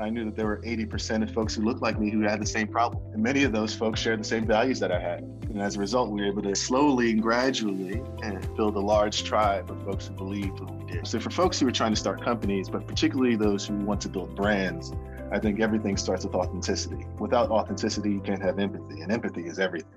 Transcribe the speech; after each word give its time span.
I 0.00 0.08
knew 0.08 0.24
that 0.24 0.34
there 0.34 0.46
were 0.46 0.62
80% 0.62 1.22
of 1.22 1.30
folks 1.30 1.54
who 1.54 1.62
looked 1.62 1.82
like 1.82 2.00
me 2.00 2.10
who 2.10 2.22
had 2.22 2.40
the 2.40 2.46
same 2.46 2.66
problem. 2.66 3.02
And 3.12 3.22
many 3.22 3.44
of 3.44 3.52
those 3.52 3.74
folks 3.74 4.00
shared 4.00 4.20
the 4.20 4.24
same 4.24 4.46
values 4.46 4.80
that 4.80 4.90
I 4.90 4.98
had. 4.98 5.20
And 5.20 5.60
as 5.60 5.76
a 5.76 5.78
result, 5.78 6.10
we 6.10 6.22
were 6.22 6.26
able 6.26 6.42
to 6.42 6.56
slowly 6.56 7.10
and 7.10 7.20
gradually 7.20 8.02
eh, 8.22 8.38
build 8.56 8.76
a 8.76 8.80
large 8.80 9.24
tribe 9.24 9.70
of 9.70 9.82
folks 9.84 10.06
who 10.06 10.14
believed 10.14 10.60
what 10.60 10.74
we 10.74 10.92
did. 10.92 11.06
So 11.06 11.20
for 11.20 11.30
folks 11.30 11.60
who 11.60 11.68
are 11.68 11.72
trying 11.72 11.92
to 11.92 12.00
start 12.00 12.24
companies, 12.24 12.70
but 12.70 12.86
particularly 12.86 13.36
those 13.36 13.66
who 13.66 13.74
want 13.74 14.00
to 14.00 14.08
build 14.08 14.34
brands, 14.34 14.92
I 15.32 15.38
think 15.38 15.60
everything 15.60 15.98
starts 15.98 16.24
with 16.24 16.34
authenticity. 16.34 17.04
Without 17.18 17.50
authenticity, 17.50 18.10
you 18.10 18.20
can't 18.20 18.42
have 18.42 18.58
empathy, 18.58 19.02
and 19.02 19.12
empathy 19.12 19.46
is 19.46 19.58
everything. 19.58 19.90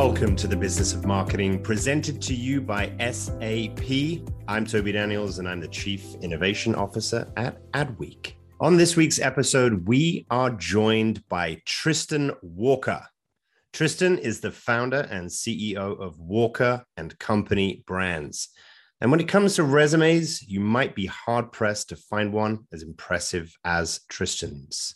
Welcome 0.00 0.34
to 0.36 0.46
the 0.46 0.56
Business 0.56 0.94
of 0.94 1.04
Marketing, 1.04 1.62
presented 1.62 2.22
to 2.22 2.34
you 2.34 2.62
by 2.62 2.90
SAP. 3.12 4.24
I'm 4.48 4.64
Toby 4.64 4.92
Daniels, 4.92 5.38
and 5.38 5.46
I'm 5.46 5.60
the 5.60 5.68
Chief 5.68 6.14
Innovation 6.22 6.74
Officer 6.74 7.30
at 7.36 7.70
Adweek. 7.72 8.32
On 8.60 8.78
this 8.78 8.96
week's 8.96 9.20
episode, 9.20 9.86
we 9.86 10.24
are 10.30 10.52
joined 10.52 11.22
by 11.28 11.60
Tristan 11.66 12.32
Walker. 12.40 13.02
Tristan 13.74 14.16
is 14.16 14.40
the 14.40 14.50
founder 14.50 15.06
and 15.10 15.28
CEO 15.28 16.00
of 16.00 16.18
Walker 16.18 16.82
and 16.96 17.18
Company 17.18 17.84
Brands. 17.86 18.48
And 19.02 19.10
when 19.10 19.20
it 19.20 19.28
comes 19.28 19.56
to 19.56 19.64
resumes, 19.64 20.40
you 20.40 20.60
might 20.60 20.94
be 20.94 21.06
hard 21.06 21.52
pressed 21.52 21.90
to 21.90 21.96
find 21.96 22.32
one 22.32 22.60
as 22.72 22.82
impressive 22.82 23.54
as 23.66 24.00
Tristan's. 24.08 24.94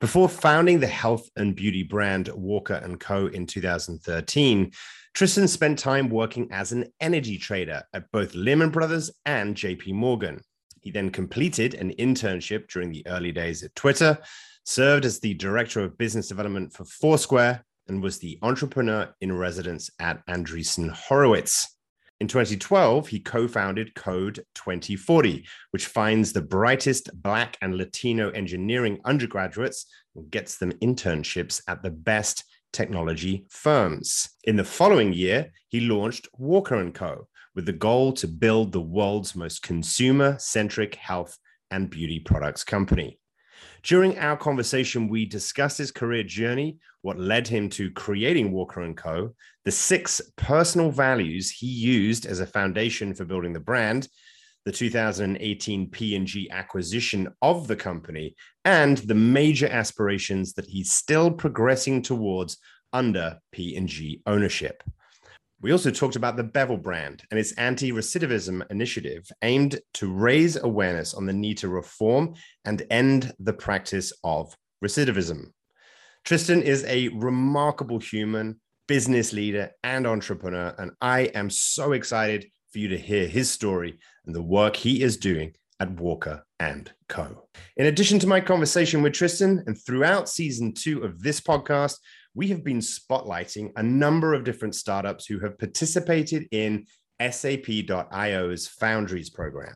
Before 0.00 0.28
founding 0.28 0.80
the 0.80 0.86
health 0.86 1.28
and 1.36 1.54
beauty 1.54 1.82
brand 1.82 2.28
Walker 2.28 2.80
& 2.96 2.98
Co. 3.00 3.26
in 3.26 3.46
2013, 3.46 4.72
Tristan 5.14 5.46
spent 5.46 5.78
time 5.78 6.08
working 6.08 6.48
as 6.50 6.72
an 6.72 6.86
energy 7.00 7.38
trader 7.38 7.82
at 7.92 8.10
both 8.10 8.34
Lehman 8.34 8.70
Brothers 8.70 9.10
and 9.24 9.54
JP 9.54 9.92
Morgan. 9.94 10.40
He 10.80 10.90
then 10.90 11.10
completed 11.10 11.74
an 11.74 11.94
internship 11.94 12.68
during 12.68 12.90
the 12.90 13.06
early 13.06 13.32
days 13.32 13.62
at 13.62 13.74
Twitter, 13.74 14.18
served 14.64 15.04
as 15.04 15.20
the 15.20 15.34
director 15.34 15.80
of 15.80 15.96
business 15.96 16.28
development 16.28 16.72
for 16.72 16.84
Foursquare, 16.84 17.64
and 17.86 18.02
was 18.02 18.18
the 18.18 18.38
entrepreneur 18.42 19.14
in 19.20 19.32
residence 19.32 19.90
at 20.00 20.26
Andreessen 20.26 20.90
Horowitz. 20.90 21.73
In 22.20 22.28
2012, 22.28 23.08
he 23.08 23.18
co 23.18 23.48
founded 23.48 23.94
Code 23.94 24.44
2040, 24.54 25.44
which 25.72 25.86
finds 25.86 26.32
the 26.32 26.42
brightest 26.42 27.10
Black 27.22 27.56
and 27.60 27.76
Latino 27.76 28.30
engineering 28.30 29.00
undergraduates 29.04 29.86
and 30.14 30.30
gets 30.30 30.56
them 30.56 30.72
internships 30.74 31.60
at 31.66 31.82
the 31.82 31.90
best 31.90 32.44
technology 32.72 33.46
firms. 33.50 34.30
In 34.44 34.56
the 34.56 34.64
following 34.64 35.12
year, 35.12 35.50
he 35.68 35.80
launched 35.80 36.28
Walker 36.38 36.90
& 36.90 36.92
Co. 36.92 37.26
with 37.54 37.66
the 37.66 37.72
goal 37.72 38.12
to 38.14 38.28
build 38.28 38.72
the 38.72 38.80
world's 38.80 39.34
most 39.34 39.62
consumer-centric 39.62 40.94
health 40.94 41.36
and 41.70 41.90
beauty 41.90 42.20
products 42.20 42.62
company. 42.62 43.18
During 43.84 44.18
our 44.18 44.38
conversation, 44.38 45.08
we 45.08 45.26
discussed 45.26 45.76
his 45.76 45.90
career 45.90 46.22
journey, 46.22 46.78
what 47.02 47.18
led 47.18 47.46
him 47.46 47.68
to 47.70 47.90
creating 47.90 48.50
Walker 48.50 48.90
& 48.94 48.96
Co., 48.96 49.34
the 49.66 49.70
six 49.70 50.22
personal 50.36 50.90
values 50.90 51.50
he 51.50 51.66
used 51.66 52.24
as 52.24 52.40
a 52.40 52.46
foundation 52.46 53.12
for 53.12 53.26
building 53.26 53.52
the 53.52 53.60
brand, 53.60 54.08
the 54.64 54.72
2018 54.72 55.90
P&G 55.90 56.50
acquisition 56.50 57.28
of 57.42 57.68
the 57.68 57.76
company, 57.76 58.34
and 58.64 58.96
the 58.98 59.14
major 59.14 59.68
aspirations 59.68 60.54
that 60.54 60.64
he's 60.64 60.90
still 60.90 61.30
progressing 61.30 62.00
towards 62.00 62.56
under 62.94 63.38
P&G 63.52 64.22
ownership. 64.24 64.82
We 65.64 65.72
also 65.72 65.90
talked 65.90 66.14
about 66.14 66.36
the 66.36 66.44
Bevel 66.44 66.76
brand 66.76 67.22
and 67.30 67.40
its 67.40 67.52
anti 67.52 67.90
recidivism 67.90 68.70
initiative 68.70 69.26
aimed 69.40 69.80
to 69.94 70.12
raise 70.12 70.62
awareness 70.62 71.14
on 71.14 71.24
the 71.24 71.32
need 71.32 71.56
to 71.58 71.70
reform 71.70 72.34
and 72.66 72.82
end 72.90 73.32
the 73.38 73.54
practice 73.54 74.12
of 74.22 74.54
recidivism. 74.84 75.52
Tristan 76.22 76.60
is 76.60 76.84
a 76.84 77.08
remarkable 77.08 77.98
human, 77.98 78.60
business 78.88 79.32
leader, 79.32 79.70
and 79.82 80.06
entrepreneur, 80.06 80.74
and 80.76 80.90
I 81.00 81.20
am 81.34 81.48
so 81.48 81.92
excited 81.92 82.44
for 82.70 82.78
you 82.78 82.88
to 82.88 82.98
hear 82.98 83.26
his 83.26 83.50
story 83.50 83.98
and 84.26 84.34
the 84.34 84.42
work 84.42 84.76
he 84.76 85.02
is 85.02 85.16
doing 85.16 85.54
at 85.80 85.98
Walker 85.98 86.44
and 86.60 86.92
Co. 87.08 87.48
In 87.78 87.86
addition 87.86 88.18
to 88.18 88.26
my 88.26 88.42
conversation 88.42 89.00
with 89.00 89.14
Tristan, 89.14 89.64
and 89.66 89.78
throughout 89.78 90.28
season 90.28 90.74
two 90.74 91.04
of 91.04 91.22
this 91.22 91.40
podcast, 91.40 91.96
we 92.34 92.48
have 92.48 92.64
been 92.64 92.78
spotlighting 92.78 93.72
a 93.76 93.82
number 93.82 94.34
of 94.34 94.44
different 94.44 94.74
startups 94.74 95.26
who 95.26 95.38
have 95.40 95.58
participated 95.58 96.46
in 96.50 96.86
SAP.io's 97.20 98.66
Foundries 98.68 99.30
program. 99.30 99.74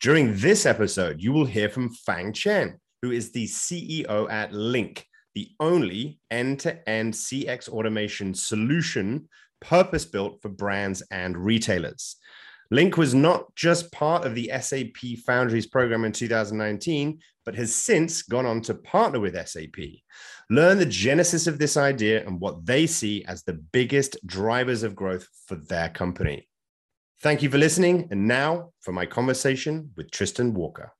During 0.00 0.36
this 0.36 0.66
episode, 0.66 1.20
you 1.20 1.32
will 1.32 1.46
hear 1.46 1.68
from 1.68 1.90
Fang 1.90 2.32
Cheng, 2.32 2.78
who 3.02 3.10
is 3.10 3.32
the 3.32 3.46
CEO 3.46 4.30
at 4.30 4.52
Linc, 4.52 5.06
the 5.34 5.48
only 5.60 6.20
end 6.30 6.60
to 6.60 6.88
end 6.88 7.14
CX 7.14 7.68
automation 7.68 8.34
solution 8.34 9.28
purpose 9.60 10.04
built 10.04 10.42
for 10.42 10.50
brands 10.50 11.02
and 11.10 11.36
retailers. 11.36 12.16
Linc 12.70 12.96
was 12.96 13.14
not 13.14 13.54
just 13.54 13.92
part 13.92 14.24
of 14.24 14.34
the 14.34 14.50
SAP 14.60 15.18
Foundries 15.26 15.66
program 15.66 16.04
in 16.04 16.12
2019, 16.12 17.18
but 17.44 17.54
has 17.54 17.74
since 17.74 18.22
gone 18.22 18.46
on 18.46 18.60
to 18.62 18.74
partner 18.74 19.20
with 19.20 19.34
SAP. 19.48 19.76
Learn 20.50 20.78
the 20.78 20.86
genesis 20.86 21.46
of 21.46 21.58
this 21.58 21.76
idea 21.76 22.26
and 22.26 22.40
what 22.40 22.66
they 22.66 22.86
see 22.86 23.24
as 23.26 23.42
the 23.42 23.52
biggest 23.52 24.16
drivers 24.26 24.82
of 24.82 24.94
growth 24.94 25.28
for 25.46 25.56
their 25.56 25.88
company. 25.88 26.48
Thank 27.20 27.42
you 27.42 27.50
for 27.50 27.58
listening. 27.58 28.08
And 28.10 28.28
now 28.28 28.72
for 28.80 28.92
my 28.92 29.06
conversation 29.06 29.90
with 29.96 30.10
Tristan 30.10 30.52
Walker. 30.52 30.92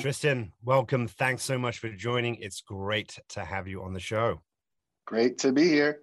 Tristan, 0.00 0.52
welcome. 0.62 1.08
Thanks 1.08 1.42
so 1.42 1.56
much 1.56 1.78
for 1.78 1.88
joining. 1.88 2.34
It's 2.36 2.60
great 2.60 3.18
to 3.30 3.44
have 3.44 3.66
you 3.66 3.82
on 3.82 3.94
the 3.94 4.00
show. 4.00 4.42
Great 5.06 5.38
to 5.38 5.52
be 5.52 5.68
here. 5.68 6.00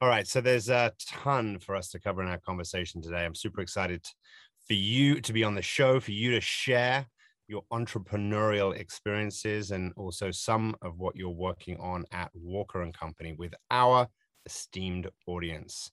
All 0.00 0.08
right. 0.08 0.26
So 0.28 0.40
there's 0.40 0.68
a 0.68 0.92
ton 1.08 1.58
for 1.58 1.74
us 1.74 1.88
to 1.90 1.98
cover 1.98 2.22
in 2.22 2.28
our 2.28 2.38
conversation 2.38 3.00
today. 3.00 3.24
I'm 3.24 3.34
super 3.34 3.60
excited 3.62 4.06
for 4.68 4.74
you 4.74 5.20
to 5.22 5.32
be 5.32 5.42
on 5.42 5.54
the 5.54 5.62
show, 5.62 5.98
for 5.98 6.12
you 6.12 6.30
to 6.32 6.40
share 6.40 7.06
your 7.48 7.62
entrepreneurial 7.72 8.76
experiences 8.76 9.70
and 9.70 9.92
also 9.96 10.30
some 10.30 10.76
of 10.82 10.98
what 10.98 11.16
you're 11.16 11.30
working 11.30 11.78
on 11.80 12.04
at 12.12 12.30
Walker 12.34 12.82
and 12.82 12.92
Company 12.92 13.32
with 13.32 13.54
our 13.70 14.06
esteemed 14.44 15.08
audience. 15.26 15.90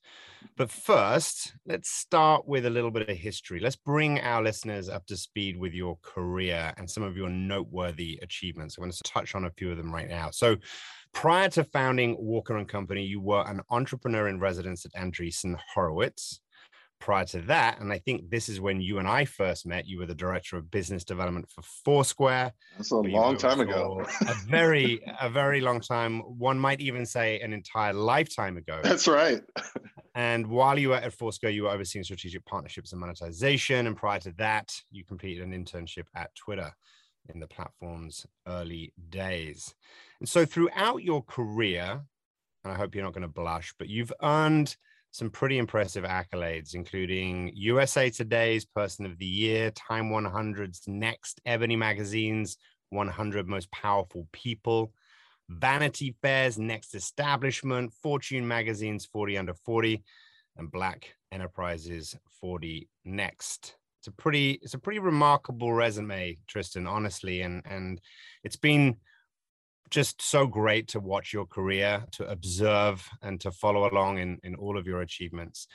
But 0.57 0.69
first, 0.69 1.53
let's 1.65 1.89
start 1.89 2.47
with 2.47 2.65
a 2.65 2.69
little 2.69 2.91
bit 2.91 3.09
of 3.09 3.17
history. 3.17 3.59
Let's 3.59 3.75
bring 3.77 4.19
our 4.19 4.43
listeners 4.43 4.89
up 4.89 5.05
to 5.07 5.17
speed 5.17 5.57
with 5.57 5.73
your 5.73 5.97
career 6.01 6.73
and 6.77 6.89
some 6.89 7.03
of 7.03 7.15
your 7.15 7.29
noteworthy 7.29 8.19
achievements. 8.21 8.77
I'm 8.77 8.83
going 8.83 8.91
to 8.91 9.03
touch 9.03 9.35
on 9.35 9.45
a 9.45 9.51
few 9.51 9.71
of 9.71 9.77
them 9.77 9.93
right 9.93 10.09
now. 10.09 10.29
So, 10.31 10.57
prior 11.13 11.49
to 11.49 11.63
founding 11.63 12.17
Walker 12.19 12.57
and 12.57 12.67
Company, 12.67 13.03
you 13.03 13.21
were 13.21 13.45
an 13.47 13.61
entrepreneur 13.69 14.27
in 14.27 14.39
residence 14.39 14.85
at 14.85 14.93
Andreessen 14.93 15.57
Horowitz 15.73 16.41
prior 17.05 17.23
to 17.23 17.39
that, 17.41 17.79
and 17.79 17.93
I 17.93 17.99
think 17.99 18.31
this 18.31 18.49
is 18.49 18.59
when 18.59 18.81
you 18.81 18.97
and 18.97 19.07
I 19.07 19.25
first 19.25 19.67
met. 19.67 19.87
You 19.87 19.99
were 19.99 20.07
the 20.07 20.15
director 20.15 20.57
of 20.57 20.71
business 20.71 21.03
development 21.03 21.47
for 21.51 21.61
Foursquare. 21.61 22.51
That's 22.77 22.89
a 22.89 22.95
long 22.97 23.37
time 23.37 23.59
ago. 23.59 24.03
a 24.27 24.33
very, 24.47 24.99
a 25.21 25.29
very 25.29 25.61
long 25.61 25.81
time. 25.81 26.21
One 26.21 26.57
might 26.57 26.81
even 26.81 27.05
say 27.05 27.39
an 27.41 27.53
entire 27.53 27.93
lifetime 27.93 28.57
ago. 28.57 28.79
That's 28.83 29.07
right. 29.07 29.39
and 30.15 30.47
while 30.47 30.79
you 30.79 30.89
were 30.89 30.95
at 30.95 31.13
Foursquare, 31.13 31.51
you 31.51 31.63
were 31.63 31.69
overseeing 31.69 32.03
strategic 32.03 32.43
partnerships 32.43 32.91
and 32.91 32.99
monetization. 32.99 33.85
And 33.85 33.95
prior 33.95 34.19
to 34.21 34.31
that, 34.39 34.73
you 34.89 35.05
completed 35.05 35.43
an 35.43 35.51
internship 35.53 36.05
at 36.15 36.33
Twitter 36.33 36.71
in 37.31 37.39
the 37.39 37.47
platform's 37.47 38.25
early 38.47 38.93
days. 39.09 39.75
And 40.19 40.27
so 40.27 40.43
throughout 40.43 41.03
your 41.03 41.21
career, 41.21 42.01
and 42.63 42.73
I 42.73 42.75
hope 42.75 42.95
you're 42.95 43.03
not 43.03 43.13
going 43.13 43.21
to 43.21 43.27
blush, 43.27 43.75
but 43.77 43.89
you've 43.89 44.13
earned 44.23 44.75
some 45.15 45.29
pretty 45.29 45.57
impressive 45.57 46.03
accolades, 46.03 46.75
including 46.75 47.49
USA 47.55 48.09
Today's 48.09 48.65
Person 48.65 49.05
of 49.05 49.17
the 49.17 49.25
Year, 49.25 49.71
Time 49.71 50.09
100's 50.09 50.81
Next, 50.87 51.39
Ebony 51.45 51.77
Magazine's 51.77 52.57
100 52.89 53.47
Most 53.47 53.71
Powerful 53.71 54.27
People, 54.33 54.91
Vanity 55.47 56.17
Fair's 56.21 56.57
Next 56.57 56.93
Establishment, 56.95 57.93
Fortune 58.03 58.45
Magazine's 58.45 59.05
40 59.05 59.37
Under 59.37 59.53
40, 59.53 60.03
and 60.57 60.69
Black 60.69 61.15
Enterprise's 61.31 62.17
40 62.41 62.89
Next. 63.05 63.77
It's 64.01 64.07
a 64.07 64.11
pretty, 64.11 64.59
it's 64.61 64.73
a 64.73 64.79
pretty 64.79 64.99
remarkable 64.99 65.71
resume, 65.71 66.37
Tristan, 66.45 66.87
honestly, 66.87 67.39
and 67.39 67.61
and 67.65 68.01
it's 68.43 68.57
been 68.57 68.97
just 69.89 70.21
so 70.21 70.47
great 70.47 70.87
to 70.89 70.99
watch 70.99 71.33
your 71.33 71.45
career, 71.45 72.03
to 72.13 72.27
observe, 72.29 73.07
and 73.21 73.39
to 73.41 73.51
follow 73.51 73.89
along 73.89 74.17
in, 74.17 74.39
in 74.43 74.55
all 74.55 74.77
of 74.77 74.87
your 74.87 75.01
achievements. 75.01 75.67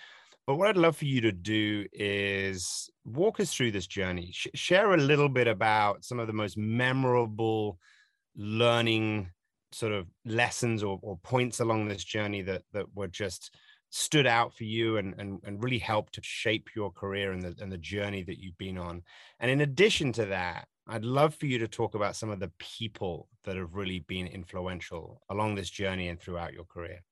But 0.47 0.57
what 0.57 0.69
I'd 0.69 0.77
love 0.77 0.97
for 0.97 1.05
you 1.05 1.21
to 1.23 1.33
do 1.33 1.87
is 1.93 2.91
walk 3.05 3.41
us 3.41 3.55
through 3.55 3.71
this 3.71 3.87
journey. 3.87 4.31
Sh- 4.33 4.49
share 4.55 4.93
a 4.93 4.97
little 4.97 5.29
bit 5.29 5.47
about 5.47 6.05
some 6.05 6.19
of 6.19 6.27
the 6.27 6.33
most 6.33 6.57
memorable 6.57 7.79
learning 8.37 9.31
sort 9.73 9.93
of 9.93 10.07
lessons 10.25 10.83
or, 10.83 10.99
or 11.03 11.19
points 11.19 11.61
along 11.61 11.87
this 11.87 12.03
journey 12.03 12.43
that 12.43 12.63
that 12.73 12.87
were 12.95 13.07
just 13.07 13.55
stood 13.91 14.27
out 14.27 14.55
for 14.55 14.65
you 14.65 14.97
and, 14.97 15.15
and, 15.19 15.41
and 15.45 15.63
really 15.63 15.79
helped 15.79 16.15
to 16.15 16.21
shape 16.23 16.69
your 16.77 16.91
career 16.93 17.33
and 17.33 17.43
the, 17.43 17.55
and 17.61 17.71
the 17.73 17.79
journey 17.79 18.23
that 18.23 18.39
you've 18.39 18.57
been 18.57 18.79
on. 18.79 19.03
And 19.41 19.51
in 19.51 19.61
addition 19.61 20.13
to 20.15 20.27
that, 20.27 20.69
I'd 20.91 21.05
love 21.05 21.37
for 21.37 21.47
you 21.47 21.59
to 21.59 21.69
talk 21.69 21.95
about 21.95 22.17
some 22.17 22.31
of 22.31 22.41
the 22.41 22.51
people 22.59 23.29
that 23.45 23.57
have 23.57 23.75
really 23.75 24.01
been 24.01 24.27
influential 24.27 25.23
along 25.31 25.55
this 25.55 25.71
journey 25.71 26.09
and 26.09 26.21
throughout 26.21 26.53
your 26.53 26.65
career. 26.65 27.05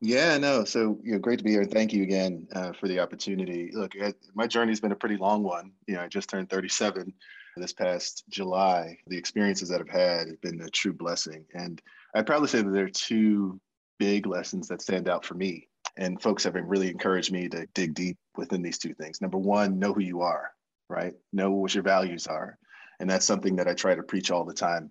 Yeah, 0.00 0.36
no. 0.36 0.64
So, 0.64 0.98
you 1.04 1.12
know, 1.12 1.18
great 1.20 1.38
to 1.38 1.44
be 1.44 1.52
here. 1.52 1.60
and 1.60 1.70
Thank 1.70 1.92
you 1.92 2.02
again 2.02 2.48
uh, 2.54 2.72
for 2.72 2.88
the 2.88 2.98
opportunity. 2.98 3.70
Look, 3.72 3.92
my 4.34 4.48
journey's 4.48 4.80
been 4.80 4.90
a 4.90 4.96
pretty 4.96 5.16
long 5.16 5.44
one. 5.44 5.70
You 5.86 5.94
know, 5.94 6.00
I 6.00 6.08
just 6.08 6.28
turned 6.28 6.50
37 6.50 7.14
this 7.56 7.72
past 7.72 8.24
July. 8.28 8.98
The 9.06 9.16
experiences 9.16 9.68
that 9.68 9.80
I've 9.80 9.88
had 9.88 10.26
have 10.26 10.40
been 10.40 10.62
a 10.62 10.70
true 10.70 10.92
blessing. 10.92 11.44
And 11.54 11.80
I'd 12.16 12.26
probably 12.26 12.48
say 12.48 12.62
that 12.62 12.70
there 12.72 12.86
are 12.86 12.90
two 12.90 13.60
big 14.00 14.26
lessons 14.26 14.66
that 14.68 14.82
stand 14.82 15.08
out 15.08 15.24
for 15.24 15.34
me. 15.34 15.68
And 15.96 16.20
folks 16.20 16.42
have 16.44 16.54
really 16.54 16.90
encouraged 16.90 17.30
me 17.30 17.48
to 17.50 17.66
dig 17.74 17.94
deep 17.94 18.18
within 18.36 18.62
these 18.62 18.78
two 18.78 18.94
things. 18.94 19.20
Number 19.20 19.38
one, 19.38 19.78
know 19.78 19.92
who 19.92 20.00
you 20.00 20.22
are, 20.22 20.50
right? 20.88 21.12
Know 21.32 21.52
what 21.52 21.74
your 21.74 21.84
values 21.84 22.26
are. 22.26 22.58
And 23.00 23.08
that's 23.08 23.26
something 23.26 23.56
that 23.56 23.66
I 23.66 23.74
try 23.74 23.94
to 23.94 24.02
preach 24.02 24.30
all 24.30 24.44
the 24.44 24.54
time. 24.54 24.90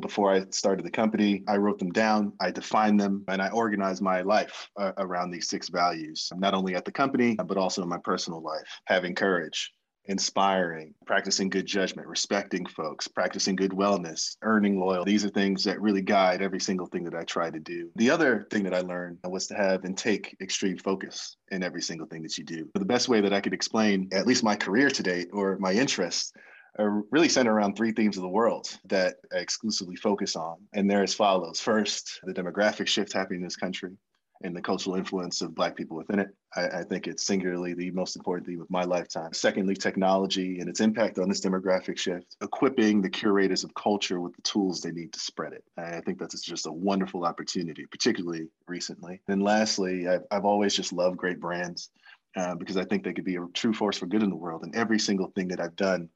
Before 0.00 0.30
I 0.30 0.44
started 0.50 0.84
the 0.84 0.90
company, 0.90 1.42
I 1.48 1.56
wrote 1.56 1.78
them 1.78 1.90
down, 1.90 2.34
I 2.38 2.50
defined 2.50 3.00
them, 3.00 3.24
and 3.28 3.42
I 3.42 3.48
organized 3.48 4.02
my 4.02 4.20
life 4.20 4.68
uh, 4.76 4.92
around 4.98 5.30
these 5.30 5.48
six 5.48 5.68
values, 5.68 6.30
not 6.36 6.54
only 6.54 6.74
at 6.76 6.84
the 6.84 6.92
company, 6.92 7.34
but 7.34 7.56
also 7.56 7.82
in 7.82 7.88
my 7.88 7.98
personal 7.98 8.42
life. 8.42 8.80
Having 8.84 9.14
courage, 9.14 9.72
inspiring, 10.04 10.94
practicing 11.06 11.48
good 11.48 11.66
judgment, 11.66 12.06
respecting 12.06 12.66
folks, 12.66 13.08
practicing 13.08 13.56
good 13.56 13.72
wellness, 13.72 14.36
earning 14.42 14.78
loyalty. 14.78 15.10
These 15.10 15.24
are 15.24 15.30
things 15.30 15.64
that 15.64 15.80
really 15.80 16.02
guide 16.02 16.42
every 16.42 16.60
single 16.60 16.86
thing 16.86 17.04
that 17.04 17.14
I 17.14 17.24
try 17.24 17.50
to 17.50 17.58
do. 17.58 17.90
The 17.96 18.10
other 18.10 18.46
thing 18.50 18.64
that 18.64 18.74
I 18.74 18.80
learned 18.80 19.18
was 19.24 19.46
to 19.48 19.54
have 19.54 19.84
and 19.84 19.96
take 19.96 20.36
extreme 20.40 20.78
focus 20.78 21.36
in 21.50 21.62
every 21.62 21.82
single 21.82 22.06
thing 22.06 22.22
that 22.22 22.36
you 22.36 22.44
do. 22.44 22.68
The 22.74 22.84
best 22.84 23.08
way 23.08 23.20
that 23.22 23.32
I 23.32 23.40
could 23.40 23.54
explain 23.54 24.08
at 24.12 24.26
least 24.26 24.44
my 24.44 24.56
career 24.56 24.90
to 24.90 25.02
date 25.02 25.28
or 25.32 25.58
my 25.58 25.72
interests 25.72 26.32
are 26.78 27.02
really 27.10 27.28
centered 27.28 27.52
around 27.52 27.76
three 27.76 27.92
themes 27.92 28.16
of 28.16 28.22
the 28.22 28.28
world 28.28 28.78
that 28.86 29.16
I 29.34 29.38
exclusively 29.38 29.96
focus 29.96 30.36
on. 30.36 30.56
And 30.72 30.90
they're 30.90 31.02
as 31.02 31.14
follows. 31.14 31.60
First, 31.60 32.20
the 32.24 32.32
demographic 32.32 32.86
shift 32.86 33.12
happening 33.12 33.40
in 33.40 33.46
this 33.46 33.56
country 33.56 33.96
and 34.42 34.56
the 34.56 34.62
cultural 34.62 34.96
influence 34.96 35.42
of 35.42 35.54
Black 35.54 35.76
people 35.76 35.96
within 35.96 36.18
it. 36.18 36.28
I, 36.56 36.66
I, 36.68 36.82
think 36.82 37.06
it's 37.06 37.26
singularly 37.26 37.74
the 37.74 37.90
most 37.90 38.16
important 38.16 38.46
theme 38.46 38.60
of 38.60 38.70
my 38.70 38.84
lifetime. 38.84 39.32
Secondly, 39.34 39.74
technology 39.74 40.60
and 40.60 40.68
its 40.68 40.80
impact 40.80 41.18
on 41.18 41.28
this 41.28 41.42
demographic 41.42 41.98
shift, 41.98 42.36
equipping 42.42 43.02
the 43.02 43.10
curators 43.10 43.64
of 43.64 43.74
culture 43.74 44.20
with 44.20 44.34
the 44.34 44.42
tools 44.42 44.80
they 44.80 44.92
need 44.92 45.12
to 45.12 45.20
spread 45.20 45.52
it. 45.52 45.62
I 45.76 46.00
think 46.00 46.18
that's 46.18 46.40
just 46.40 46.66
a 46.66 46.72
wonderful 46.72 47.24
opportunity, 47.24 47.84
particularly 47.90 48.48
recently. 48.66 49.20
And 49.28 49.42
lastly, 49.42 50.08
I've, 50.08 50.24
I've 50.30 50.46
always 50.46 50.74
just 50.74 50.92
loved 50.92 51.18
great 51.18 51.38
brands 51.38 51.90
uh, 52.36 52.54
because 52.54 52.76
I 52.76 52.84
think 52.84 53.04
they 53.04 53.12
could 53.12 53.24
be 53.24 53.36
a 53.36 53.46
true 53.52 53.74
force 53.74 53.98
for 53.98 54.06
good 54.06 54.22
in 54.22 54.30
the 54.30 54.36
world. 54.36 54.62
And 54.62 54.74
every 54.74 54.98
single 54.98 55.28
thing 55.34 55.48
that 55.48 55.60
I've 55.60 55.76
done 55.76 56.08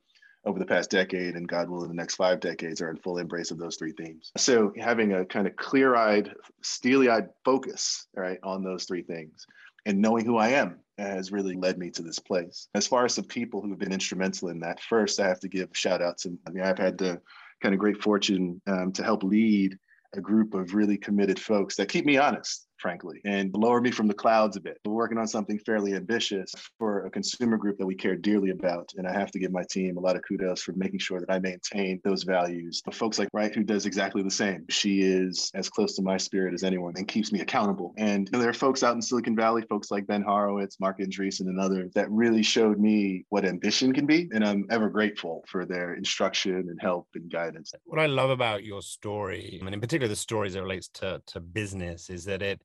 over 0.46 0.58
the 0.58 0.66
past 0.66 0.90
decade 0.90 1.36
and 1.36 1.48
God 1.48 1.68
willing 1.68 1.90
in 1.90 1.96
the 1.96 2.02
next 2.02 2.16
five 2.16 2.40
decades 2.40 2.80
are 2.80 2.90
in 2.90 2.96
full 2.98 3.18
embrace 3.18 3.50
of 3.50 3.58
those 3.58 3.76
three 3.76 3.92
themes. 3.92 4.30
So 4.36 4.72
having 4.78 5.12
a 5.12 5.24
kind 5.24 5.46
of 5.46 5.56
clear-eyed, 5.56 6.34
steely-eyed 6.62 7.28
focus, 7.44 8.06
right, 8.14 8.38
on 8.42 8.62
those 8.62 8.84
three 8.84 9.02
things 9.02 9.46
and 9.86 10.00
knowing 10.00 10.24
who 10.24 10.36
I 10.36 10.48
am 10.48 10.80
has 10.98 11.32
really 11.32 11.56
led 11.56 11.78
me 11.78 11.90
to 11.90 12.02
this 12.02 12.18
place. 12.18 12.68
As 12.74 12.86
far 12.86 13.04
as 13.04 13.16
the 13.16 13.22
people 13.22 13.60
who 13.60 13.70
have 13.70 13.78
been 13.78 13.92
instrumental 13.92 14.48
in 14.48 14.60
that, 14.60 14.80
first 14.80 15.20
I 15.20 15.28
have 15.28 15.40
to 15.40 15.48
give 15.48 15.68
shout 15.72 16.00
out 16.00 16.18
to, 16.18 16.38
I 16.46 16.50
mean, 16.50 16.64
I've 16.64 16.78
had 16.78 16.96
the 16.98 17.20
kind 17.62 17.74
of 17.74 17.80
great 17.80 18.02
fortune 18.02 18.60
um, 18.66 18.92
to 18.92 19.02
help 19.02 19.22
lead 19.22 19.78
a 20.14 20.20
group 20.20 20.54
of 20.54 20.74
really 20.74 20.96
committed 20.96 21.40
folks 21.40 21.76
that 21.76 21.88
keep 21.88 22.04
me 22.04 22.16
honest 22.16 22.68
frankly, 22.84 23.18
and 23.24 23.50
lower 23.54 23.80
me 23.80 23.90
from 23.90 24.06
the 24.06 24.12
clouds 24.12 24.58
a 24.58 24.60
bit. 24.60 24.78
We're 24.84 24.92
working 24.92 25.16
on 25.16 25.26
something 25.26 25.58
fairly 25.60 25.94
ambitious 25.94 26.52
for 26.78 27.06
a 27.06 27.10
consumer 27.10 27.56
group 27.56 27.78
that 27.78 27.86
we 27.86 27.94
care 27.94 28.14
dearly 28.14 28.50
about. 28.50 28.92
And 28.98 29.06
I 29.06 29.12
have 29.18 29.30
to 29.30 29.38
give 29.38 29.52
my 29.52 29.64
team 29.70 29.96
a 29.96 30.00
lot 30.00 30.16
of 30.16 30.22
kudos 30.28 30.60
for 30.60 30.72
making 30.72 30.98
sure 30.98 31.18
that 31.18 31.32
I 31.32 31.38
maintain 31.38 31.98
those 32.04 32.24
values. 32.24 32.82
The 32.84 32.92
folks 32.92 33.18
like 33.18 33.30
Wright, 33.32 33.54
who 33.54 33.64
does 33.64 33.86
exactly 33.86 34.22
the 34.22 34.30
same. 34.30 34.66
She 34.68 35.00
is 35.00 35.50
as 35.54 35.70
close 35.70 35.96
to 35.96 36.02
my 36.02 36.18
spirit 36.18 36.52
as 36.52 36.62
anyone 36.62 36.92
and 36.98 37.08
keeps 37.08 37.32
me 37.32 37.40
accountable. 37.40 37.94
And 37.96 38.28
you 38.28 38.32
know, 38.32 38.38
there 38.38 38.50
are 38.50 38.52
folks 38.52 38.82
out 38.82 38.94
in 38.94 39.00
Silicon 39.00 39.34
Valley, 39.34 39.62
folks 39.70 39.90
like 39.90 40.06
Ben 40.06 40.20
Horowitz, 40.20 40.78
Marc 40.78 40.98
Andreessen, 40.98 41.48
and 41.48 41.58
others 41.58 41.90
that 41.94 42.10
really 42.10 42.42
showed 42.42 42.78
me 42.78 43.24
what 43.30 43.46
ambition 43.46 43.94
can 43.94 44.04
be. 44.04 44.28
And 44.34 44.44
I'm 44.44 44.66
ever 44.70 44.90
grateful 44.90 45.42
for 45.48 45.64
their 45.64 45.94
instruction 45.94 46.66
and 46.68 46.78
help 46.82 47.08
and 47.14 47.32
guidance. 47.32 47.72
What 47.86 47.98
I 47.98 48.06
love 48.06 48.28
about 48.28 48.62
your 48.62 48.82
story, 48.82 49.58
and 49.58 49.72
in 49.72 49.80
particular 49.80 50.06
the 50.06 50.16
stories 50.16 50.52
that 50.52 50.62
relates 50.62 50.88
to, 51.00 51.22
to 51.28 51.40
business, 51.40 52.10
is 52.10 52.26
that 52.26 52.42
it 52.42 52.60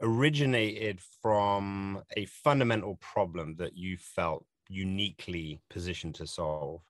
originated 0.00 1.00
from 1.22 2.02
a 2.16 2.24
fundamental 2.26 2.96
problem 2.96 3.56
that 3.56 3.76
you 3.76 3.96
felt 3.96 4.44
uniquely 4.68 5.60
positioned 5.70 6.14
to 6.16 6.26
solve. 6.26 6.80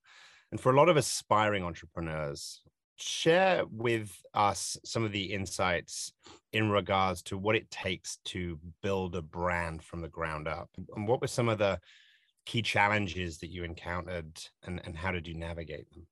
And 0.50 0.60
for 0.60 0.72
a 0.72 0.76
lot 0.76 0.88
of 0.88 0.96
aspiring 0.96 1.64
entrepreneurs, 1.64 2.62
share 2.96 3.64
with 3.70 4.20
us 4.34 4.76
some 4.84 5.04
of 5.04 5.12
the 5.12 5.32
insights 5.32 6.12
in 6.52 6.70
regards 6.70 7.22
to 7.22 7.38
what 7.38 7.54
it 7.54 7.70
takes 7.70 8.18
to 8.24 8.58
build 8.82 9.14
a 9.14 9.22
brand 9.22 9.82
from 9.82 10.00
the 10.00 10.08
ground 10.08 10.48
up. 10.48 10.68
And 10.96 11.06
what 11.06 11.20
were 11.20 11.28
some 11.28 11.48
of 11.48 11.58
the 11.58 11.78
key 12.44 12.62
challenges 12.62 13.38
that 13.38 13.50
you 13.50 13.62
encountered 13.62 14.38
and, 14.64 14.80
and 14.84 14.96
how 14.96 15.12
did 15.12 15.28
you 15.28 15.34
navigate 15.34 15.90
them? 15.92 16.06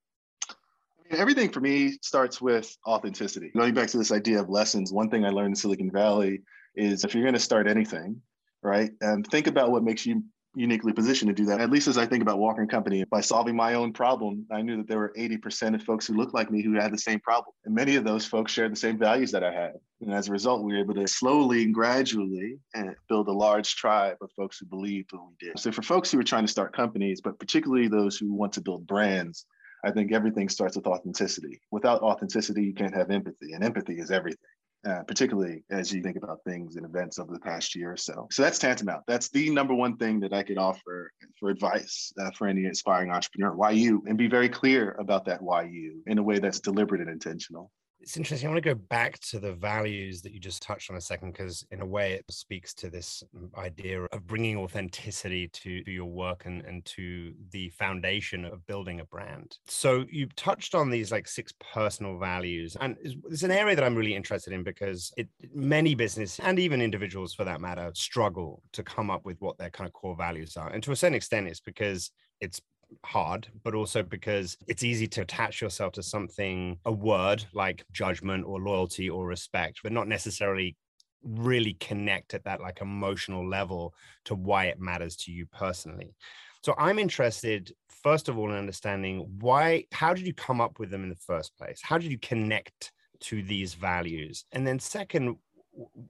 Everything 1.11 1.51
for 1.51 1.61
me 1.61 1.99
starts 2.03 2.41
with 2.41 2.77
authenticity. 2.87 3.51
Going 3.57 3.75
back 3.75 3.89
to 3.89 3.99
this 3.99 4.13
idea 4.13 4.41
of 4.41 4.49
lessons, 4.49 4.93
one 4.93 5.09
thing 5.09 5.25
I 5.25 5.31
learned 5.31 5.51
in 5.51 5.57
Silicon 5.57 5.91
Valley 5.91 6.43
is 6.77 7.05
if 7.05 7.15
you're 7.15 7.25
going 7.25 7.35
to 7.35 7.41
start 7.41 7.69
anything, 7.69 8.21
right, 8.63 8.91
and 9.01 9.27
think 9.27 9.47
about 9.47 9.71
what 9.71 9.85
makes 9.85 10.07
you 10.07 10.23
uniquely 10.57 10.93
positioned 10.93 11.29
to 11.29 11.35
do 11.35 11.47
that. 11.47 11.61
At 11.61 11.71
least 11.71 11.87
as 11.87 11.99
I 11.99 12.07
think 12.07 12.23
about 12.23 12.39
Walker 12.39 12.63
and 12.63 12.71
Company, 12.71 13.05
by 13.05 13.21
solving 13.21 13.55
my 13.55 13.75
own 13.75 13.93
problem, 13.93 14.47
I 14.51 14.63
knew 14.63 14.79
that 14.79 14.89
there 14.89 14.99
were 14.99 15.13
80% 15.17 15.75
of 15.75 15.83
folks 15.83 16.07
who 16.07 16.15
looked 16.15 16.35
like 16.35 16.51
me 16.51 16.63
who 16.63 16.73
had 16.73 16.93
the 16.93 16.99
same 16.99 17.21
problem. 17.21 17.53
And 17.67 17.75
many 17.75 17.97
of 17.97 18.05
those 18.05 18.25
folks 18.25 18.53
shared 18.53 18.73
the 18.73 18.77
same 18.77 18.99
values 18.99 19.31
that 19.33 19.45
I 19.45 19.53
had. 19.53 19.75
And 20.01 20.13
as 20.13 20.29
a 20.29 20.33
result, 20.33 20.65
we 20.65 20.73
were 20.73 20.81
able 20.81 20.95
to 20.95 21.07
slowly 21.07 21.63
and 21.63 21.75
gradually 21.75 22.59
eh, 22.75 22.93
build 23.09 23.29
a 23.29 23.33
large 23.33 23.77
tribe 23.77 24.17
of 24.23 24.31
folks 24.33 24.59
who 24.59 24.67
believed 24.67 25.11
what 25.13 25.29
we 25.29 25.47
did. 25.47 25.59
So 25.59 25.71
for 25.71 25.83
folks 25.83 26.11
who 26.11 26.19
are 26.19 26.25
trying 26.25 26.47
to 26.47 26.53
start 26.53 26.75
companies, 26.75 27.21
but 27.21 27.39
particularly 27.39 27.89
those 27.89 28.17
who 28.17 28.33
want 28.33 28.55
to 28.55 28.63
build 28.63 28.87
brands, 28.87 29.45
I 29.85 29.91
think 29.91 30.13
everything 30.13 30.49
starts 30.49 30.75
with 30.75 30.87
authenticity. 30.87 31.61
Without 31.71 32.03
authenticity, 32.03 32.65
you 32.65 32.75
can't 32.75 32.95
have 32.95 33.11
empathy, 33.11 33.53
and 33.53 33.63
empathy 33.63 33.99
is 33.99 34.11
everything. 34.11 34.39
Uh, 34.87 35.03
particularly 35.03 35.63
as 35.71 35.93
you 35.93 36.03
think 36.03 36.17
about 36.17 36.39
things 36.45 36.77
and 36.77 36.87
events 36.87 37.19
over 37.19 37.33
the 37.33 37.41
past 37.41 37.75
year 37.75 37.93
or 37.93 37.97
so. 37.97 38.29
So 38.31 38.43
that's 38.43 38.59
tantamount. 38.59 39.03
That's 39.07 39.29
the 39.31 39.51
number 39.51 39.75
one 39.75 39.97
thing 39.97 40.21
that 40.21 40.33
I 40.33 40.43
could 40.43 40.59
offer 40.59 41.11
for 41.39 41.51
advice 41.51 42.13
uh, 42.21 42.31
for 42.39 42.47
any 42.47 42.67
aspiring 42.67 43.11
entrepreneur. 43.11 43.55
Why 43.55 43.73
you? 43.73 44.05
And 44.07 44.17
be 44.17 44.29
very 44.29 44.49
clear 44.49 44.93
about 45.01 45.25
that 45.27 45.43
why 45.43 45.65
you 45.65 46.03
in 46.07 46.19
a 46.19 46.23
way 46.23 46.39
that's 46.39 46.61
deliberate 46.61 47.01
and 47.01 47.11
intentional 47.11 47.71
it's 48.07 48.17
interesting. 48.17 48.47
I 48.47 48.53
want 48.53 48.63
to 48.63 48.75
go 48.75 48.81
back 48.89 49.19
to 49.31 49.41
the 49.41 49.53
values 49.53 50.23
that 50.23 50.33
you 50.33 50.39
just 50.39 50.63
touched 50.63 50.93
on 50.93 50.97
a 50.97 51.01
second, 51.01 51.33
because 51.33 51.67
in 51.73 51.81
a 51.81 51.87
way 51.87 52.13
it 52.13 52.25
speaks 52.31 52.73
to 52.75 52.89
this 52.89 53.25
mm, 53.37 53.53
idea 53.59 54.05
of 54.05 54.27
bringing 54.29 54.57
authenticity 54.59 55.49
to, 55.49 55.83
to, 55.83 55.91
your 55.91 56.07
work 56.07 56.47
and, 56.47 56.65
and 56.67 56.85
to 56.85 57.35
the 57.51 57.69
foundation 57.71 58.45
of 58.45 58.65
building 58.69 59.01
a 59.01 59.05
brand. 59.05 59.59
So 59.67 60.05
you 60.09 60.29
touched 60.37 60.77
on 60.77 60.89
these 60.89 61.11
like 61.11 61.27
six 61.27 61.53
personal 61.73 62.17
values, 62.17 62.77
and 62.81 62.97
it's 63.03 63.43
an 63.43 63.51
area 63.51 63.75
that 63.75 63.85
I'm 63.85 63.97
really 63.97 64.15
interested 64.15 64.53
in 64.53 64.63
because 64.63 65.13
it 65.17 65.29
many 65.53 65.97
business 65.97 66.39
and 66.39 66.61
even 66.61 66.81
individuals 66.81 67.35
for 67.35 67.43
that 67.43 67.61
matter 67.61 67.91
struggle 67.95 68.63
to 68.75 68.85
come 68.85 69.11
up 69.11 69.25
with 69.25 69.41
what 69.41 69.59
their 69.59 69.71
kind 69.71 69.89
of 69.89 69.93
core 69.95 70.17
values 70.17 70.57
are. 70.57 70.69
And 70.69 70.81
to 70.85 70.93
a 70.93 70.97
certain 70.97 71.17
extent, 71.17 71.49
it's 71.49 71.59
because 71.59 72.13
it's 72.41 72.61
hard, 73.05 73.49
but 73.65 73.75
also 73.75 74.03
because 74.03 74.57
it's 74.67 74.83
easy 74.83 75.07
to 75.09 75.23
attach 75.23 75.61
yourself 75.61 75.93
to 75.95 76.03
something, 76.03 76.79
a 76.85 76.93
word 76.93 77.45
like 77.53 77.85
judgment 77.93 78.45
or 78.47 78.61
loyalty 78.61 79.09
or 79.11 79.27
respect, 79.27 79.81
but 79.83 79.93
not 79.93 80.09
necessarily 80.09 80.77
really 81.23 81.75
connect 81.75 82.35
at 82.35 82.45
that 82.45 82.61
like 82.61 82.81
emotional 82.81 83.49
level 83.49 83.95
to 84.25 84.35
why 84.35 84.67
it 84.67 84.81
matters 84.81 85.17
to 85.17 85.33
you 85.33 85.47
personally. 85.47 86.15
So 86.63 86.75
I'm 86.79 86.99
interested, 86.99 87.73
first 87.89 88.29
of 88.29 88.39
all, 88.39 88.51
in 88.51 88.57
understanding 88.57 89.27
why, 89.41 89.85
how 89.93 90.15
did 90.15 90.27
you 90.27 90.35
come 90.35 90.61
up 90.61 90.79
with 90.79 90.91
them 90.91 91.03
in 91.03 91.11
the 91.11 91.17
first 91.17 91.57
place? 91.57 91.81
How 91.83 91.99
did 91.99 92.11
you 92.11 92.19
connect 92.19 92.93
to 93.21 93.43
these 93.43 93.75
values? 93.75 94.45
And 94.53 94.67
then, 94.67 94.79
second, 94.79 95.37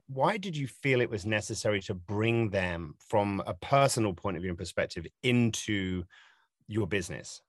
why 0.07 0.37
did 0.37 0.55
you 0.55 0.67
feel 0.67 1.01
it 1.01 1.09
was 1.09 1.25
necessary 1.25 1.81
to 1.81 1.93
bring 1.93 2.49
them 2.49 2.95
from 3.07 3.43
a 3.45 3.53
personal 3.53 4.13
point 4.13 4.37
of 4.37 4.41
view 4.41 4.51
and 4.51 4.57
perspective 4.57 5.05
into 5.23 6.03
your 6.67 6.87
business? 6.87 7.41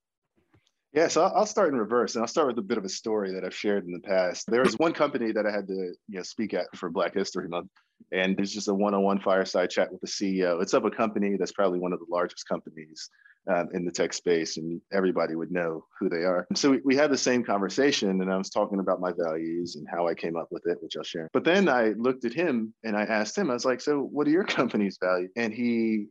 Yeah, 0.94 1.08
so 1.08 1.24
I'll 1.24 1.46
start 1.46 1.72
in 1.72 1.78
reverse, 1.78 2.14
and 2.14 2.22
I'll 2.22 2.28
start 2.28 2.46
with 2.48 2.58
a 2.58 2.62
bit 2.62 2.78
of 2.78 2.84
a 2.84 2.88
story 2.88 3.34
that 3.34 3.44
I've 3.44 3.54
shared 3.54 3.84
in 3.84 3.92
the 3.92 4.00
past. 4.00 4.46
There 4.50 4.62
was 4.62 4.78
one 4.78 4.92
company 4.92 5.32
that 5.32 5.46
I 5.46 5.50
had 5.50 5.66
to 5.68 5.74
you 5.74 6.16
know 6.16 6.22
speak 6.22 6.54
at 6.54 6.66
for 6.74 6.88
Black 6.88 7.14
History 7.14 7.46
Month, 7.46 7.70
and 8.10 8.40
it's 8.40 8.52
just 8.52 8.68
a 8.68 8.74
one-on-one 8.74 9.20
fireside 9.20 9.68
chat 9.68 9.92
with 9.92 10.00
the 10.00 10.06
CEO. 10.06 10.62
It's 10.62 10.72
of 10.72 10.86
a 10.86 10.90
company 10.90 11.36
that's 11.36 11.52
probably 11.52 11.78
one 11.78 11.92
of 11.92 11.98
the 11.98 12.06
largest 12.08 12.48
companies 12.48 13.10
um, 13.48 13.68
in 13.74 13.84
the 13.84 13.92
tech 13.92 14.14
space, 14.14 14.56
and 14.56 14.80
everybody 14.90 15.34
would 15.34 15.52
know 15.52 15.84
who 16.00 16.08
they 16.08 16.24
are. 16.24 16.46
So 16.54 16.70
we, 16.70 16.80
we 16.84 16.96
had 16.96 17.10
the 17.10 17.18
same 17.18 17.44
conversation, 17.44 18.22
and 18.22 18.32
I 18.32 18.38
was 18.38 18.48
talking 18.48 18.80
about 18.80 18.98
my 18.98 19.12
values 19.12 19.76
and 19.76 19.86
how 19.90 20.08
I 20.08 20.14
came 20.14 20.36
up 20.36 20.48
with 20.50 20.66
it, 20.66 20.78
which 20.82 20.96
I'll 20.96 21.04
share. 21.04 21.28
But 21.34 21.44
then 21.44 21.68
I 21.68 21.90
looked 21.98 22.24
at 22.24 22.32
him 22.32 22.72
and 22.82 22.96
I 22.96 23.02
asked 23.02 23.36
him, 23.36 23.50
I 23.50 23.54
was 23.54 23.66
like, 23.66 23.82
"So 23.82 24.00
what 24.00 24.26
are 24.26 24.30
your 24.30 24.44
company's 24.58 24.96
values?" 25.02 25.30
And 25.36 25.52
he 25.52 26.06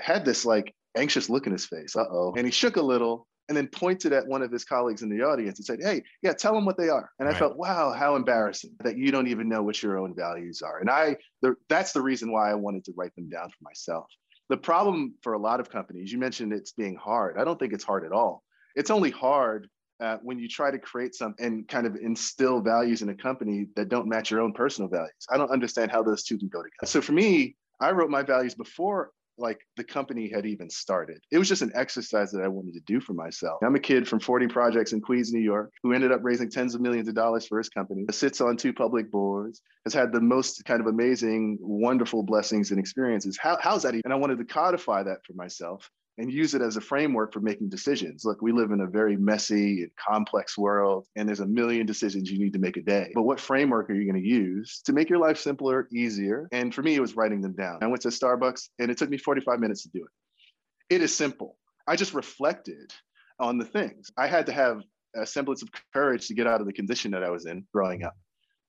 had 0.00 0.24
this 0.24 0.44
like 0.44 0.72
anxious 0.96 1.28
look 1.28 1.46
in 1.46 1.52
his 1.52 1.66
face. 1.66 1.96
Uh 1.96 2.04
oh. 2.10 2.34
And 2.36 2.46
he 2.46 2.52
shook 2.52 2.76
a 2.76 2.82
little 2.82 3.26
and 3.48 3.56
then 3.56 3.68
pointed 3.68 4.12
at 4.12 4.26
one 4.26 4.42
of 4.42 4.50
his 4.50 4.64
colleagues 4.64 5.02
in 5.02 5.10
the 5.10 5.22
audience 5.22 5.58
and 5.58 5.66
said, 5.66 5.80
Hey, 5.82 6.02
yeah, 6.22 6.32
tell 6.32 6.54
them 6.54 6.64
what 6.64 6.78
they 6.78 6.88
are. 6.88 7.10
And 7.18 7.28
right. 7.28 7.36
I 7.36 7.38
felt, 7.38 7.56
wow, 7.56 7.92
how 7.92 8.16
embarrassing 8.16 8.72
that 8.82 8.96
you 8.96 9.10
don't 9.10 9.28
even 9.28 9.48
know 9.48 9.62
what 9.62 9.82
your 9.82 9.98
own 9.98 10.14
values 10.14 10.62
are. 10.62 10.78
And 10.78 10.88
I, 10.88 11.16
the, 11.42 11.54
that's 11.68 11.92
the 11.92 12.00
reason 12.00 12.32
why 12.32 12.50
I 12.50 12.54
wanted 12.54 12.84
to 12.84 12.92
write 12.96 13.14
them 13.16 13.28
down 13.28 13.50
for 13.50 13.62
myself. 13.62 14.06
The 14.48 14.56
problem 14.56 15.14
for 15.22 15.34
a 15.34 15.38
lot 15.38 15.60
of 15.60 15.70
companies, 15.70 16.12
you 16.12 16.18
mentioned 16.18 16.52
it's 16.52 16.72
being 16.72 16.96
hard. 16.96 17.38
I 17.38 17.44
don't 17.44 17.58
think 17.58 17.72
it's 17.72 17.84
hard 17.84 18.04
at 18.04 18.12
all. 18.12 18.42
It's 18.76 18.90
only 18.90 19.10
hard 19.10 19.68
uh, 20.00 20.18
when 20.22 20.38
you 20.38 20.48
try 20.48 20.70
to 20.70 20.78
create 20.78 21.14
some 21.14 21.34
and 21.38 21.66
kind 21.68 21.86
of 21.86 21.96
instill 21.96 22.60
values 22.60 23.02
in 23.02 23.08
a 23.08 23.14
company 23.14 23.68
that 23.76 23.88
don't 23.88 24.08
match 24.08 24.30
your 24.30 24.40
own 24.40 24.52
personal 24.52 24.88
values. 24.88 25.26
I 25.30 25.36
don't 25.36 25.50
understand 25.50 25.90
how 25.90 26.02
those 26.02 26.24
two 26.24 26.36
can 26.36 26.48
go 26.48 26.62
together. 26.62 26.86
So 26.86 27.00
for 27.00 27.12
me, 27.12 27.56
I 27.80 27.90
wrote 27.92 28.10
my 28.10 28.22
values 28.22 28.54
before 28.54 29.10
like 29.38 29.60
the 29.76 29.84
company 29.84 30.30
had 30.32 30.46
even 30.46 30.70
started. 30.70 31.18
It 31.30 31.38
was 31.38 31.48
just 31.48 31.62
an 31.62 31.72
exercise 31.74 32.30
that 32.32 32.42
I 32.42 32.48
wanted 32.48 32.74
to 32.74 32.80
do 32.80 33.00
for 33.00 33.14
myself. 33.14 33.58
I'm 33.62 33.74
a 33.74 33.80
kid 33.80 34.06
from 34.06 34.20
40 34.20 34.48
projects 34.48 34.92
in 34.92 35.00
Queens, 35.00 35.32
New 35.32 35.40
York, 35.40 35.72
who 35.82 35.92
ended 35.92 36.12
up 36.12 36.20
raising 36.22 36.50
tens 36.50 36.74
of 36.74 36.80
millions 36.80 37.08
of 37.08 37.14
dollars 37.14 37.46
for 37.46 37.58
his 37.58 37.68
company, 37.68 38.04
sits 38.10 38.40
on 38.40 38.56
two 38.56 38.72
public 38.72 39.10
boards, 39.10 39.62
has 39.84 39.94
had 39.94 40.12
the 40.12 40.20
most 40.20 40.64
kind 40.64 40.80
of 40.80 40.86
amazing, 40.86 41.58
wonderful 41.60 42.22
blessings 42.22 42.70
and 42.70 42.78
experiences. 42.78 43.38
How, 43.40 43.58
how's 43.60 43.82
that? 43.82 43.94
Even? 43.94 44.02
And 44.04 44.12
I 44.12 44.16
wanted 44.16 44.38
to 44.38 44.44
codify 44.44 45.02
that 45.02 45.24
for 45.26 45.34
myself 45.34 45.90
and 46.18 46.32
use 46.32 46.54
it 46.54 46.62
as 46.62 46.76
a 46.76 46.80
framework 46.80 47.32
for 47.32 47.40
making 47.40 47.68
decisions. 47.68 48.24
Look, 48.24 48.40
we 48.40 48.52
live 48.52 48.70
in 48.70 48.80
a 48.80 48.86
very 48.86 49.16
messy 49.16 49.82
and 49.82 49.90
complex 49.96 50.56
world, 50.56 51.06
and 51.16 51.28
there's 51.28 51.40
a 51.40 51.46
million 51.46 51.86
decisions 51.86 52.30
you 52.30 52.38
need 52.38 52.52
to 52.52 52.58
make 52.58 52.76
a 52.76 52.82
day. 52.82 53.10
But 53.14 53.22
what 53.22 53.40
framework 53.40 53.90
are 53.90 53.94
you 53.94 54.10
going 54.10 54.22
to 54.22 54.28
use 54.28 54.80
to 54.84 54.92
make 54.92 55.10
your 55.10 55.18
life 55.18 55.38
simpler, 55.38 55.88
easier? 55.92 56.48
And 56.52 56.74
for 56.74 56.82
me, 56.82 56.94
it 56.94 57.00
was 57.00 57.16
writing 57.16 57.40
them 57.40 57.52
down. 57.52 57.78
I 57.82 57.86
went 57.86 58.02
to 58.02 58.08
Starbucks, 58.08 58.68
and 58.78 58.90
it 58.90 58.98
took 58.98 59.10
me 59.10 59.18
45 59.18 59.58
minutes 59.58 59.82
to 59.82 59.88
do 59.88 60.04
it. 60.04 60.94
It 60.94 61.02
is 61.02 61.14
simple. 61.14 61.58
I 61.86 61.96
just 61.96 62.14
reflected 62.14 62.92
on 63.40 63.58
the 63.58 63.64
things. 63.64 64.10
I 64.16 64.26
had 64.26 64.46
to 64.46 64.52
have 64.52 64.82
a 65.16 65.26
semblance 65.26 65.62
of 65.62 65.68
courage 65.92 66.28
to 66.28 66.34
get 66.34 66.46
out 66.46 66.60
of 66.60 66.66
the 66.66 66.72
condition 66.72 67.10
that 67.12 67.24
I 67.24 67.30
was 67.30 67.46
in 67.46 67.66
growing 67.72 68.04
up. 68.04 68.14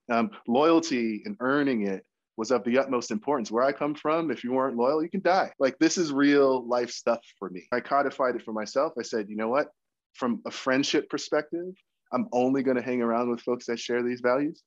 Um, 0.09 0.29
loyalty 0.47 1.23
and 1.25 1.35
earning 1.39 1.87
it 1.87 2.05
was 2.37 2.51
of 2.51 2.63
the 2.63 2.77
utmost 2.77 3.11
importance. 3.11 3.51
Where 3.51 3.63
I 3.63 3.71
come 3.71 3.95
from, 3.95 4.31
if 4.31 4.43
you 4.43 4.51
weren't 4.51 4.77
loyal, 4.77 5.03
you 5.03 5.09
can 5.09 5.21
die. 5.21 5.51
Like 5.59 5.77
this 5.79 5.97
is 5.97 6.11
real 6.11 6.67
life 6.67 6.91
stuff 6.91 7.19
for 7.39 7.49
me. 7.49 7.67
I 7.71 7.79
codified 7.79 8.35
it 8.35 8.43
for 8.43 8.53
myself. 8.53 8.93
I 8.99 9.03
said, 9.03 9.29
you 9.29 9.35
know 9.35 9.49
what? 9.49 9.69
From 10.13 10.41
a 10.45 10.51
friendship 10.51 11.09
perspective, 11.09 11.73
I'm 12.11 12.27
only 12.31 12.63
going 12.63 12.77
to 12.77 12.83
hang 12.83 13.01
around 13.01 13.29
with 13.29 13.41
folks 13.41 13.65
that 13.65 13.79
share 13.79 14.03
these 14.03 14.21
values. 14.21 14.61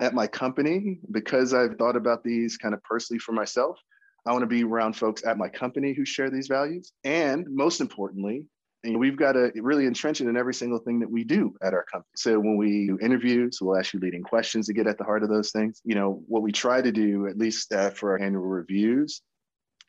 At 0.00 0.14
my 0.14 0.26
company, 0.26 0.98
because 1.10 1.52
I've 1.52 1.76
thought 1.76 1.96
about 1.96 2.24
these 2.24 2.56
kind 2.56 2.74
of 2.74 2.82
personally 2.82 3.18
for 3.18 3.32
myself, 3.32 3.78
I 4.26 4.32
want 4.32 4.42
to 4.42 4.46
be 4.46 4.64
around 4.64 4.94
folks 4.94 5.24
at 5.26 5.38
my 5.38 5.48
company 5.48 5.92
who 5.92 6.04
share 6.04 6.30
these 6.30 6.48
values. 6.48 6.92
And 7.04 7.46
most 7.50 7.80
importantly, 7.80 8.46
and 8.84 8.98
we've 8.98 9.16
got 9.16 9.32
to 9.32 9.52
really 9.56 9.86
entrench 9.86 10.20
it 10.20 10.28
in 10.28 10.36
every 10.36 10.54
single 10.54 10.78
thing 10.78 11.00
that 11.00 11.10
we 11.10 11.24
do 11.24 11.54
at 11.62 11.74
our 11.74 11.84
company. 11.84 12.10
So 12.16 12.38
when 12.38 12.56
we 12.56 12.86
do 12.86 12.98
interviews, 13.00 13.58
we'll 13.60 13.78
ask 13.78 13.92
you 13.92 14.00
leading 14.00 14.22
questions 14.22 14.66
to 14.66 14.72
get 14.72 14.86
at 14.86 14.96
the 14.96 15.04
heart 15.04 15.22
of 15.22 15.28
those 15.28 15.50
things. 15.50 15.80
You 15.84 15.94
know, 15.94 16.22
what 16.26 16.42
we 16.42 16.52
try 16.52 16.80
to 16.80 16.92
do, 16.92 17.26
at 17.26 17.36
least 17.36 17.72
uh, 17.72 17.90
for 17.90 18.12
our 18.12 18.20
annual 18.20 18.44
reviews, 18.44 19.22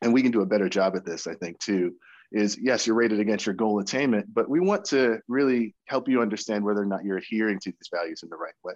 and 0.02 0.12
we 0.12 0.22
can 0.22 0.32
do 0.32 0.42
a 0.42 0.46
better 0.46 0.68
job 0.68 0.96
at 0.96 1.06
this, 1.06 1.26
I 1.26 1.34
think, 1.34 1.58
too, 1.58 1.94
is 2.32 2.58
yes, 2.60 2.86
you're 2.86 2.96
rated 2.96 3.20
against 3.20 3.46
your 3.46 3.54
goal 3.54 3.78
attainment, 3.78 4.26
but 4.34 4.48
we 4.48 4.60
want 4.60 4.84
to 4.86 5.20
really 5.28 5.74
help 5.86 6.08
you 6.08 6.20
understand 6.20 6.64
whether 6.64 6.82
or 6.82 6.86
not 6.86 7.04
you're 7.04 7.18
adhering 7.18 7.60
to 7.60 7.70
these 7.70 7.90
values 7.94 8.22
in 8.22 8.28
the 8.28 8.36
right 8.36 8.54
way. 8.64 8.74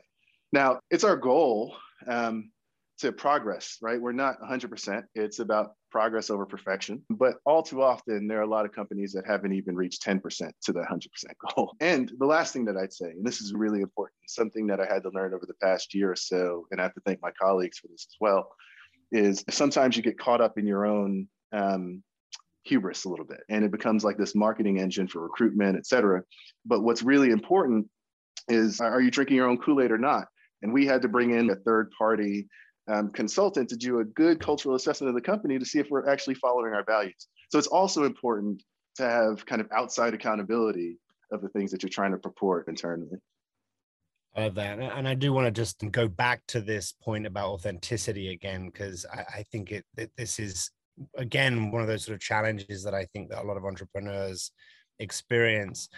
Now, 0.52 0.80
it's 0.90 1.04
our 1.04 1.16
goal 1.16 1.74
um, 2.06 2.50
to 2.98 3.12
progress, 3.12 3.78
right? 3.82 4.00
We're 4.00 4.12
not 4.12 4.40
100%. 4.40 5.02
It's 5.14 5.38
about 5.38 5.72
progress 5.96 6.28
over 6.28 6.44
perfection. 6.44 7.02
But 7.08 7.36
all 7.46 7.62
too 7.62 7.82
often, 7.82 8.28
there 8.28 8.38
are 8.38 8.42
a 8.42 8.46
lot 8.46 8.66
of 8.66 8.72
companies 8.72 9.14
that 9.14 9.26
haven't 9.26 9.54
even 9.54 9.74
reached 9.74 10.04
10% 10.04 10.20
to 10.64 10.72
the 10.74 10.80
100% 10.80 11.08
goal. 11.56 11.74
And 11.80 12.12
the 12.18 12.26
last 12.26 12.52
thing 12.52 12.66
that 12.66 12.76
I'd 12.76 12.92
say, 12.92 13.06
and 13.06 13.24
this 13.24 13.40
is 13.40 13.54
really 13.54 13.80
important, 13.80 14.18
something 14.26 14.66
that 14.66 14.78
I 14.78 14.84
had 14.84 15.02
to 15.04 15.10
learn 15.14 15.32
over 15.32 15.46
the 15.46 15.54
past 15.54 15.94
year 15.94 16.12
or 16.12 16.16
so, 16.16 16.66
and 16.70 16.82
I 16.82 16.82
have 16.82 16.92
to 16.96 17.00
thank 17.06 17.22
my 17.22 17.30
colleagues 17.40 17.78
for 17.78 17.88
this 17.88 18.06
as 18.10 18.16
well, 18.20 18.50
is 19.10 19.42
sometimes 19.48 19.96
you 19.96 20.02
get 20.02 20.18
caught 20.18 20.42
up 20.42 20.58
in 20.58 20.66
your 20.66 20.84
own 20.84 21.28
um, 21.54 22.02
hubris 22.64 23.06
a 23.06 23.08
little 23.08 23.24
bit 23.24 23.40
and 23.48 23.64
it 23.64 23.70
becomes 23.70 24.04
like 24.04 24.18
this 24.18 24.34
marketing 24.34 24.80
engine 24.80 25.06
for 25.06 25.22
recruitment 25.22 25.76
et 25.76 25.86
cetera 25.86 26.20
but 26.64 26.82
what's 26.82 27.00
really 27.00 27.30
important 27.30 27.86
is 28.48 28.80
are 28.80 29.00
you 29.00 29.08
drinking 29.08 29.36
your 29.36 29.48
own 29.48 29.56
kool-aid 29.56 29.92
or 29.92 29.98
not 29.98 30.26
and 30.62 30.72
we 30.72 30.84
had 30.84 31.00
to 31.00 31.06
bring 31.06 31.30
in 31.30 31.48
a 31.48 31.54
third 31.54 31.92
party 31.96 32.48
um, 32.88 33.10
consultant 33.10 33.68
to 33.70 33.76
do 33.76 34.00
a 34.00 34.04
good 34.04 34.40
cultural 34.40 34.74
assessment 34.74 35.08
of 35.08 35.14
the 35.14 35.20
company 35.20 35.58
to 35.58 35.64
see 35.64 35.78
if 35.78 35.90
we're 35.90 36.08
actually 36.08 36.34
following 36.34 36.72
our 36.72 36.84
values. 36.84 37.28
So 37.50 37.58
it's 37.58 37.66
also 37.66 38.04
important 38.04 38.62
to 38.96 39.02
have 39.02 39.44
kind 39.46 39.60
of 39.60 39.68
outside 39.72 40.14
accountability 40.14 40.98
of 41.32 41.42
the 41.42 41.48
things 41.48 41.70
that 41.72 41.82
you're 41.82 41.90
trying 41.90 42.12
to 42.12 42.18
purport 42.18 42.68
internally. 42.68 43.18
I 44.34 44.44
love 44.44 44.54
that. 44.56 44.78
And 44.78 45.08
I 45.08 45.14
do 45.14 45.32
want 45.32 45.46
to 45.46 45.50
just 45.50 45.82
go 45.90 46.08
back 46.08 46.42
to 46.48 46.60
this 46.60 46.92
point 46.92 47.26
about 47.26 47.48
authenticity 47.48 48.32
again, 48.32 48.66
because 48.66 49.06
I, 49.12 49.38
I, 49.38 49.44
think 49.50 49.72
it, 49.72 49.84
it, 49.96 50.10
this 50.16 50.38
is, 50.38 50.70
again, 51.16 51.70
one 51.70 51.80
of 51.80 51.88
those 51.88 52.04
sort 52.04 52.14
of 52.14 52.20
challenges 52.20 52.84
that 52.84 52.94
I 52.94 53.06
think 53.06 53.30
that 53.30 53.42
a 53.42 53.46
lot 53.46 53.56
of 53.56 53.64
entrepreneurs 53.64 54.52
experience 54.98 55.88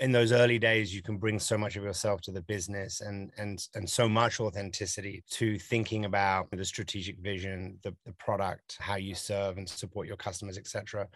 in 0.00 0.12
those 0.12 0.32
early 0.32 0.58
days 0.58 0.94
you 0.94 1.02
can 1.02 1.18
bring 1.18 1.38
so 1.38 1.58
much 1.58 1.76
of 1.76 1.84
yourself 1.84 2.20
to 2.22 2.32
the 2.32 2.40
business 2.42 3.00
and 3.02 3.30
and 3.36 3.68
and 3.74 3.88
so 3.88 4.08
much 4.08 4.40
authenticity 4.40 5.22
to 5.30 5.58
thinking 5.58 6.06
about 6.06 6.50
the 6.50 6.64
strategic 6.64 7.18
vision 7.18 7.78
the, 7.82 7.94
the 8.06 8.12
product 8.14 8.76
how 8.80 8.96
you 8.96 9.14
serve 9.14 9.58
and 9.58 9.68
support 9.68 10.06
your 10.06 10.16
customers 10.16 10.56
etc 10.58 11.06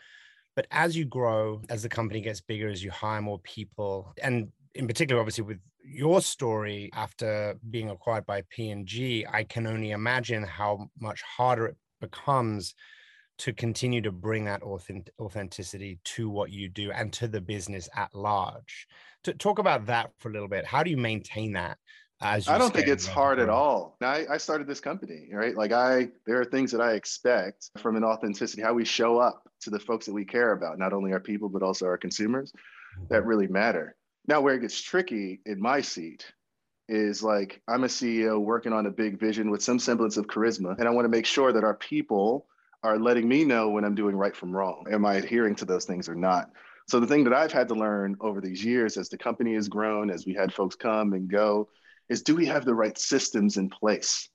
but 0.55 0.67
as 0.71 0.97
you 0.97 1.05
grow 1.05 1.61
as 1.71 1.83
the 1.83 1.89
company 1.89 2.21
gets 2.21 2.41
bigger 2.41 2.69
as 2.69 2.85
you 2.85 2.91
hire 2.91 3.23
more 3.23 3.39
people 3.41 4.13
and 4.23 4.49
in 4.75 4.87
particular 4.87 5.21
obviously 5.21 5.45
with 5.45 5.59
your 5.83 6.21
story 6.21 6.91
after 6.95 7.57
being 7.71 7.91
acquired 7.91 8.25
by 8.27 8.43
P&G 8.51 9.27
I 9.31 9.45
can 9.45 9.67
only 9.67 9.91
imagine 9.91 10.43
how 10.43 10.89
much 10.99 11.23
harder 11.23 11.67
it 11.67 11.77
becomes 12.01 12.75
to 13.39 13.53
continue 13.53 14.01
to 14.03 14.13
bring 14.13 14.45
that 14.45 14.63
authenticity 14.63 15.99
to 16.05 16.29
what 16.29 16.51
you 16.51 16.69
do 16.69 16.93
and 16.93 17.13
to 17.15 17.29
the 17.29 17.41
business 17.41 17.89
at 17.97 18.15
large. 18.15 18.87
To 19.25 19.35
talk 19.35 19.59
about 19.59 19.87
that 19.87 20.11
for 20.19 20.29
a 20.29 20.33
little 20.33 20.49
bit, 20.49 20.65
how 20.65 20.83
do 20.83 20.91
you 20.91 20.97
maintain 20.97 21.53
that 21.55 21.79
As 22.21 22.49
I 22.49 22.59
don't 22.59 22.73
think 22.73 22.89
it's 22.89 23.07
hard 23.07 23.39
at 23.41 23.49
all. 23.49 23.97
I, 24.01 24.27
I 24.31 24.37
started 24.37 24.67
this 24.67 24.81
company, 24.81 25.29
right? 25.33 25.57
Like 25.57 25.73
I, 25.73 26.11
there 26.27 26.41
are 26.41 26.45
things 26.45 26.71
that 26.73 26.81
I 26.81 26.93
expect 26.93 27.71
from 27.79 27.97
an 27.97 28.05
authenticity, 28.05 28.63
how 28.63 28.75
we 28.75 28.85
show 28.85 29.19
up 29.19 29.49
to 29.63 29.71
the 29.71 29.81
folks 29.81 30.07
that 30.07 30.13
we 30.13 30.25
care 30.25 30.53
about, 30.53 30.79
not 30.79 30.93
only 30.93 31.13
our 31.13 31.21
people, 31.21 31.49
but 31.49 31.63
also 31.63 31.87
our 31.87 31.99
consumers 31.99 32.53
that 33.09 33.21
mm-hmm. 33.21 33.29
really 33.29 33.47
matter. 33.49 33.97
Now, 34.27 34.41
where 34.41 34.55
it 34.55 34.61
gets 34.61 34.81
tricky 34.81 35.41
in 35.45 35.61
my 35.61 35.81
seat 35.81 36.25
is 36.89 37.23
like 37.23 37.63
I'm 37.69 37.85
a 37.85 37.89
CEO 37.89 38.41
working 38.41 38.73
on 38.73 38.87
a 38.87 38.91
big 38.91 39.19
vision 39.19 39.51
with 39.51 39.63
some 39.63 39.79
semblance 39.79 40.17
of 40.17 40.27
charisma, 40.27 40.79
and 40.79 40.87
I 40.87 40.91
want 40.91 41.05
to 41.05 41.11
make 41.11 41.27
sure 41.27 41.53
that 41.53 41.65
our 41.65 41.75
people 41.75 42.47
are 42.85 42.99
letting 42.99 43.27
me 43.27 43.45
know 43.45 43.71
when 43.71 43.85
I'm 43.85 43.95
doing 43.95 44.15
right 44.15 44.37
from 44.37 44.55
wrong. 44.55 44.85
Am 44.93 45.07
I 45.07 45.15
adhering 45.15 45.57
to 45.57 45.65
those 45.65 45.87
things 45.87 46.09
or 46.09 46.15
not? 46.15 46.51
So 46.87 47.01
the 47.01 47.07
thing 47.07 47.25
that 47.25 47.33
I've 47.33 47.51
had 47.51 47.67
to 47.69 47.75
learn 47.75 48.15
over 48.21 48.43
these 48.43 48.63
years 48.63 48.99
as 48.99 49.09
the 49.09 49.17
company 49.17 49.55
has 49.55 49.69
grown, 49.69 50.11
as 50.11 50.27
we 50.27 50.35
had 50.35 50.53
folks 50.53 50.77
come 50.77 51.15
and 51.15 51.29
go, 51.29 51.69
is 52.11 52.23
do 52.23 52.37
we 52.37 52.45
have 52.47 52.67
the 52.67 52.75
right 52.75 52.97
systems 52.99 53.57
in 53.57 53.71
place 53.71 54.29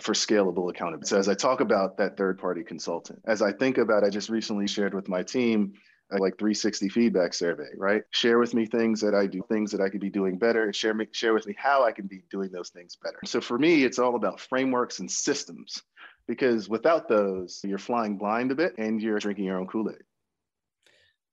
for 0.00 0.12
scalable 0.12 0.70
accountability? 0.70 1.08
So 1.08 1.18
as 1.18 1.28
I 1.28 1.34
talk 1.34 1.60
about 1.60 1.96
that 1.96 2.16
third 2.16 2.38
party 2.38 2.62
consultant, 2.62 3.20
as 3.26 3.42
I 3.42 3.50
think 3.50 3.76
about, 3.78 4.04
I 4.04 4.10
just 4.10 4.28
recently 4.28 4.68
shared 4.68 4.94
with 4.94 5.08
my 5.08 5.24
team 5.24 5.72
a, 6.12 6.18
like 6.18 6.38
360 6.38 6.88
feedback 6.88 7.34
survey, 7.34 7.66
right? 7.76 8.02
Share 8.12 8.38
with 8.38 8.54
me 8.54 8.66
things 8.66 9.00
that 9.00 9.14
I 9.14 9.26
do, 9.26 9.42
things 9.48 9.72
that 9.72 9.80
I 9.80 9.88
could 9.88 10.00
be 10.00 10.10
doing 10.10 10.38
better, 10.38 10.62
and 10.62 10.74
share 10.74 10.94
me, 10.94 11.06
share 11.10 11.34
with 11.34 11.48
me 11.48 11.56
how 11.58 11.84
I 11.84 11.90
can 11.90 12.06
be 12.06 12.22
doing 12.30 12.52
those 12.52 12.68
things 12.68 12.96
better. 13.02 13.18
So 13.24 13.40
for 13.40 13.58
me, 13.58 13.82
it's 13.82 13.98
all 13.98 14.14
about 14.14 14.38
frameworks 14.38 15.00
and 15.00 15.10
systems, 15.10 15.82
because 16.26 16.68
without 16.68 17.08
those, 17.08 17.60
you're 17.64 17.78
flying 17.78 18.16
blind 18.16 18.50
a 18.50 18.54
bit 18.54 18.74
and 18.78 19.00
you're 19.00 19.18
drinking 19.18 19.44
your 19.44 19.58
own 19.58 19.66
Kool 19.66 19.90
Aid. 19.90 20.02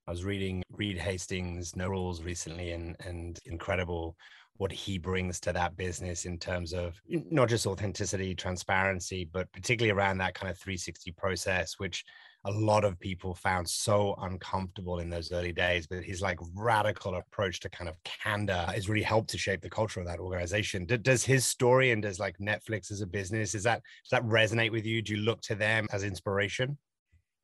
I 0.08 0.12
was 0.12 0.26
reading 0.26 0.64
Reed 0.72 0.98
Hastings' 0.98 1.76
No 1.76 1.88
Rules 1.88 2.22
recently, 2.22 2.72
and 2.72 2.96
and 3.06 3.40
incredible 3.46 4.18
what 4.58 4.72
he 4.72 4.98
brings 4.98 5.40
to 5.40 5.54
that 5.54 5.76
business 5.78 6.26
in 6.26 6.38
terms 6.38 6.74
of 6.74 7.02
not 7.08 7.50
just 7.50 7.66
authenticity, 7.66 8.36
transparency, 8.36 9.28
but 9.32 9.52
particularly 9.52 9.92
around 9.92 10.20
that 10.20 10.36
kind 10.36 10.52
of 10.52 10.58
360 10.60 11.12
process, 11.14 11.80
which 11.80 12.06
a 12.46 12.52
lot 12.52 12.84
of 12.84 13.00
people 13.00 13.34
found 13.34 13.68
so 13.68 14.16
uncomfortable 14.22 15.00
in 15.00 15.10
those 15.10 15.32
early 15.32 15.54
days. 15.54 15.88
But 15.88 16.04
his 16.04 16.22
like 16.22 16.40
radical 16.54 17.16
approach 17.16 17.60
to 17.62 17.70
kind 17.70 17.90
of 17.90 17.96
candor 18.04 18.66
has 18.74 18.90
really 18.90 19.04
helped 19.04 19.30
to 19.32 19.38
shape 19.38 19.62
the 19.62 19.70
culture 19.70 20.00
of 20.00 20.08
that 20.08 20.20
organization. 20.20 20.86
Does 20.86 21.24
his 21.24 21.46
story 21.46 21.92
and 21.92 22.02
does 22.02 22.20
like 22.20 22.38
Netflix 22.40 22.92
as 22.92 23.02
a 23.02 23.08
business, 23.08 23.56
is 23.56 23.64
that 23.64 23.82
does 24.04 24.12
that 24.12 24.28
resonate 24.28 24.72
with 24.72 24.86
you? 24.86 25.02
Do 25.02 25.14
you 25.14 25.22
look 25.22 25.42
to 25.42 25.56
them 25.56 25.88
as 25.92 26.04
inspiration? 26.04 26.78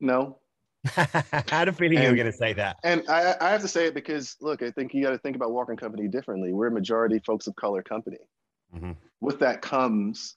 No, 0.00 0.38
I 0.96 1.44
had 1.48 1.68
a 1.68 1.72
feeling 1.72 1.98
and, 1.98 2.04
you 2.04 2.10
were 2.10 2.16
going 2.16 2.30
to 2.30 2.36
say 2.36 2.52
that. 2.54 2.76
And 2.84 3.04
I, 3.08 3.36
I, 3.40 3.50
have 3.50 3.60
to 3.60 3.68
say 3.68 3.86
it 3.86 3.94
because, 3.94 4.36
look, 4.40 4.62
I 4.62 4.70
think 4.70 4.94
you 4.94 5.02
got 5.02 5.10
to 5.10 5.18
think 5.18 5.36
about 5.36 5.52
Walker 5.52 5.76
Company 5.76 6.08
differently. 6.08 6.52
We're 6.52 6.68
a 6.68 6.72
majority 6.72 7.18
folks 7.18 7.46
of 7.46 7.54
color 7.56 7.82
company. 7.82 8.16
Mm-hmm. 8.74 8.92
With 9.20 9.40
that 9.40 9.60
comes 9.60 10.34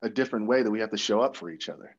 a 0.00 0.08
different 0.08 0.46
way 0.46 0.62
that 0.62 0.70
we 0.70 0.80
have 0.80 0.90
to 0.90 0.96
show 0.96 1.20
up 1.20 1.36
for 1.36 1.50
each 1.50 1.68
other, 1.68 1.94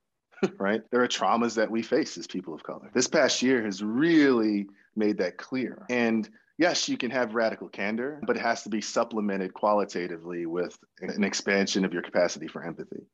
right? 0.58 0.82
There 0.92 1.02
are 1.02 1.08
traumas 1.08 1.56
that 1.56 1.70
we 1.70 1.82
face 1.82 2.18
as 2.18 2.28
people 2.28 2.54
of 2.54 2.64
color. 2.64 2.90
This 2.94 3.08
past 3.08 3.42
year 3.42 3.64
has 3.64 3.84
really 3.84 4.68
made 4.96 5.18
that 5.18 5.38
clear. 5.38 5.86
And 5.90 6.30
yes, 6.58 6.88
you 6.88 6.98
can 6.98 7.12
have 7.12 7.36
radical 7.36 7.70
candor, 7.70 8.22
but 8.26 8.38
it 8.38 8.42
has 8.42 8.64
to 8.64 8.70
be 8.70 8.82
supplemented 8.82 9.54
qualitatively 9.54 10.46
with 10.46 10.78
an 11.02 11.24
expansion 11.24 11.86
of 11.86 11.94
your 11.94 12.04
capacity 12.04 12.48
for 12.48 12.64
empathy. 12.64 13.06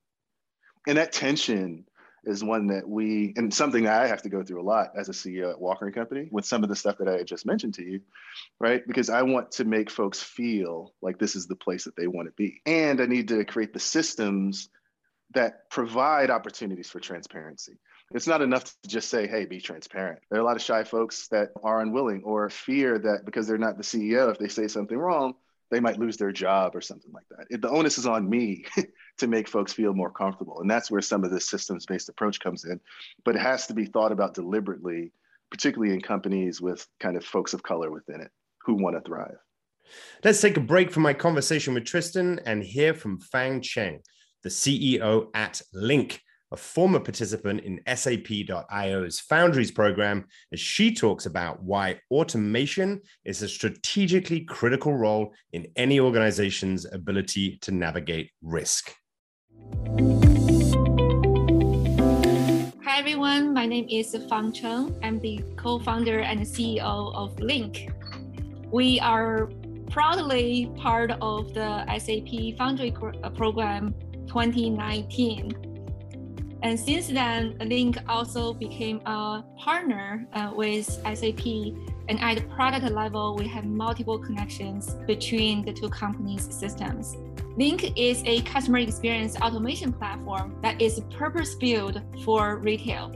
And 0.88 0.98
that 0.98 1.12
tension 1.12 1.86
is 2.26 2.44
one 2.44 2.68
that 2.68 2.88
we 2.88 3.34
and 3.38 3.54
something 3.54 3.88
I 3.88 4.08
have 4.08 4.22
to 4.24 4.30
go 4.30 4.44
through 4.44 4.62
a 4.62 4.64
lot 4.64 4.92
as 4.98 5.10
a 5.10 5.14
CEO 5.14 5.50
at 5.52 5.60
Walker 5.60 5.86
and 5.86 5.96
Company 5.96 6.28
with 6.32 6.46
some 6.46 6.64
of 6.64 6.70
the 6.70 6.76
stuff 6.76 6.98
that 6.98 7.08
I 7.08 7.24
just 7.24 7.46
mentioned 7.46 7.74
to 7.76 7.84
you, 7.84 8.02
right? 8.60 8.86
Because 8.86 9.10
I 9.10 9.22
want 9.22 9.52
to 9.54 9.66
make 9.66 9.90
folks 9.90 10.22
feel 10.22 10.94
like 11.02 11.18
this 11.18 11.36
is 11.36 11.48
the 11.48 11.56
place 11.56 11.86
that 11.86 11.96
they 11.96 12.08
want 12.08 12.28
to 12.28 12.34
be. 12.34 12.62
And 12.66 13.02
I 13.02 13.06
need 13.06 13.28
to 13.30 13.46
create 13.46 13.74
the 13.74 13.80
systems 13.80 14.70
that 15.34 15.70
provide 15.70 16.30
opportunities 16.30 16.90
for 16.90 17.00
transparency. 17.00 17.78
It's 18.12 18.28
not 18.28 18.42
enough 18.42 18.64
to 18.66 18.90
just 18.90 19.10
say, 19.10 19.28
hey, 19.28 19.46
be 19.46 19.62
transparent. 19.62 20.20
There 20.30 20.40
are 20.40 20.42
a 20.42 20.46
lot 20.46 20.56
of 20.56 20.64
shy 20.64 20.84
folks 20.84 21.28
that 21.28 21.50
are 21.64 21.82
unwilling 21.82 22.24
or 22.24 22.50
fear 22.50 22.98
that 22.98 23.26
because 23.26 23.48
they're 23.48 23.60
not 23.60 23.78
the 23.78 23.84
CEO, 23.84 24.32
if 24.32 24.40
they 24.40 24.48
say 24.48 24.68
something 24.68 24.98
wrong, 24.98 25.36
they 25.70 25.80
might 25.80 26.00
lose 26.00 26.18
their 26.18 26.32
job 26.32 26.76
or 26.76 26.82
something 26.82 27.12
like 27.12 27.26
that. 27.30 27.46
It, 27.52 27.62
the 27.62 27.70
onus 27.70 28.00
is 28.00 28.08
on 28.08 28.28
me 28.28 28.66
to 29.20 29.28
make 29.28 29.48
folks 29.48 29.72
feel 29.72 29.94
more 29.94 30.10
comfortable. 30.10 30.62
And 30.62 30.70
that's 30.70 30.90
where 30.90 31.02
some 31.02 31.24
of 31.24 31.30
this 31.30 31.48
systems 31.48 31.86
based 31.86 32.10
approach 32.10 32.40
comes 32.40 32.66
in. 32.66 32.80
But 33.24 33.36
it 33.36 33.42
has 33.42 33.68
to 33.68 33.76
be 33.76 33.86
thought 33.86 34.12
about 34.12 34.34
deliberately, 34.34 35.12
particularly 35.52 35.94
in 35.94 36.02
companies 36.02 36.60
with 36.60 36.88
kind 37.00 37.16
of 37.16 37.24
folks 37.24 37.54
of 37.54 37.62
color 37.62 37.92
within 37.92 38.22
it 38.22 38.32
who 38.66 38.74
want 38.74 38.96
to 38.96 39.02
thrive. 39.02 39.38
Let's 40.24 40.42
take 40.42 40.58
a 40.58 40.62
break 40.62 40.92
from 40.92 41.04
my 41.04 41.14
conversation 41.14 41.74
with 41.74 41.86
Tristan 41.86 42.40
and 42.46 42.64
hear 42.64 42.94
from 42.94 43.20
Fang 43.20 43.62
Cheng, 43.62 44.02
the 44.44 44.50
CEO 44.50 45.28
at 45.34 45.62
Linc, 45.74 46.22
a 46.52 46.58
former 46.58 47.00
participant 47.00 47.62
in 47.62 47.80
SAP.io's 47.96 49.20
Foundries 49.20 49.72
program, 49.72 50.26
as 50.52 50.60
she 50.60 50.94
talks 50.94 51.26
about 51.26 51.62
why 51.62 52.00
automation 52.10 53.02
is 53.26 53.42
a 53.42 53.48
strategically 53.48 54.42
critical 54.42 54.96
role 54.96 55.34
in 55.54 55.68
any 55.76 56.00
organization's 56.00 56.92
ability 56.92 57.58
to 57.62 57.72
navigate 57.72 58.32
risk. 58.42 58.94
Hi, 62.84 62.98
everyone. 62.98 63.54
My 63.54 63.66
name 63.66 63.88
is 63.90 64.16
Fang 64.30 64.52
Cheng. 64.52 64.98
I'm 65.04 65.20
the 65.20 65.44
co 65.58 65.80
founder 65.80 66.22
and 66.22 66.42
CEO 66.42 67.14
of 67.14 67.40
Linc. 67.40 67.92
We 68.72 69.00
are 69.00 69.50
proudly 69.92 70.72
part 70.78 71.12
of 71.22 71.54
the 71.54 71.86
SAP 71.98 72.58
Foundry 72.58 72.94
uh, 73.24 73.30
program 73.32 73.94
2019 74.30 75.70
and 76.62 76.78
since 76.78 77.08
then, 77.08 77.58
Linc 77.60 77.98
also 78.08 78.54
became 78.54 79.02
a 79.06 79.44
partner 79.58 80.28
uh, 80.34 80.52
with 80.54 80.86
SAP. 80.86 81.46
And 82.10 82.20
at 82.20 82.38
the 82.38 82.44
product 82.50 82.84
level, 82.92 83.36
we 83.36 83.48
have 83.48 83.66
multiple 83.66 84.20
connections 84.20 84.96
between 85.08 85.64
the 85.64 85.72
two 85.72 85.90
companies' 85.90 86.54
systems. 86.54 87.16
Linc 87.56 87.98
is 87.98 88.22
a 88.26 88.42
customer 88.42 88.80
experience 88.80 89.38
automation 89.38 89.94
platform 89.94 90.56
that 90.62 90.82
is 90.82 91.02
purpose 91.12 91.56
built 91.56 91.98
for 92.26 92.58
retail. 92.58 93.14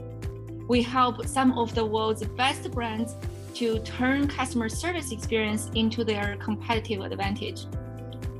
We 0.66 0.80
help 0.80 1.26
some 1.26 1.58
of 1.58 1.74
the 1.74 1.84
world's 1.84 2.24
best 2.24 2.70
brands 2.70 3.14
to 3.54 3.78
turn 3.80 4.26
customer 4.26 4.68
service 4.68 5.12
experience 5.12 5.70
into 5.74 6.02
their 6.02 6.36
competitive 6.36 7.00
advantage. 7.02 7.66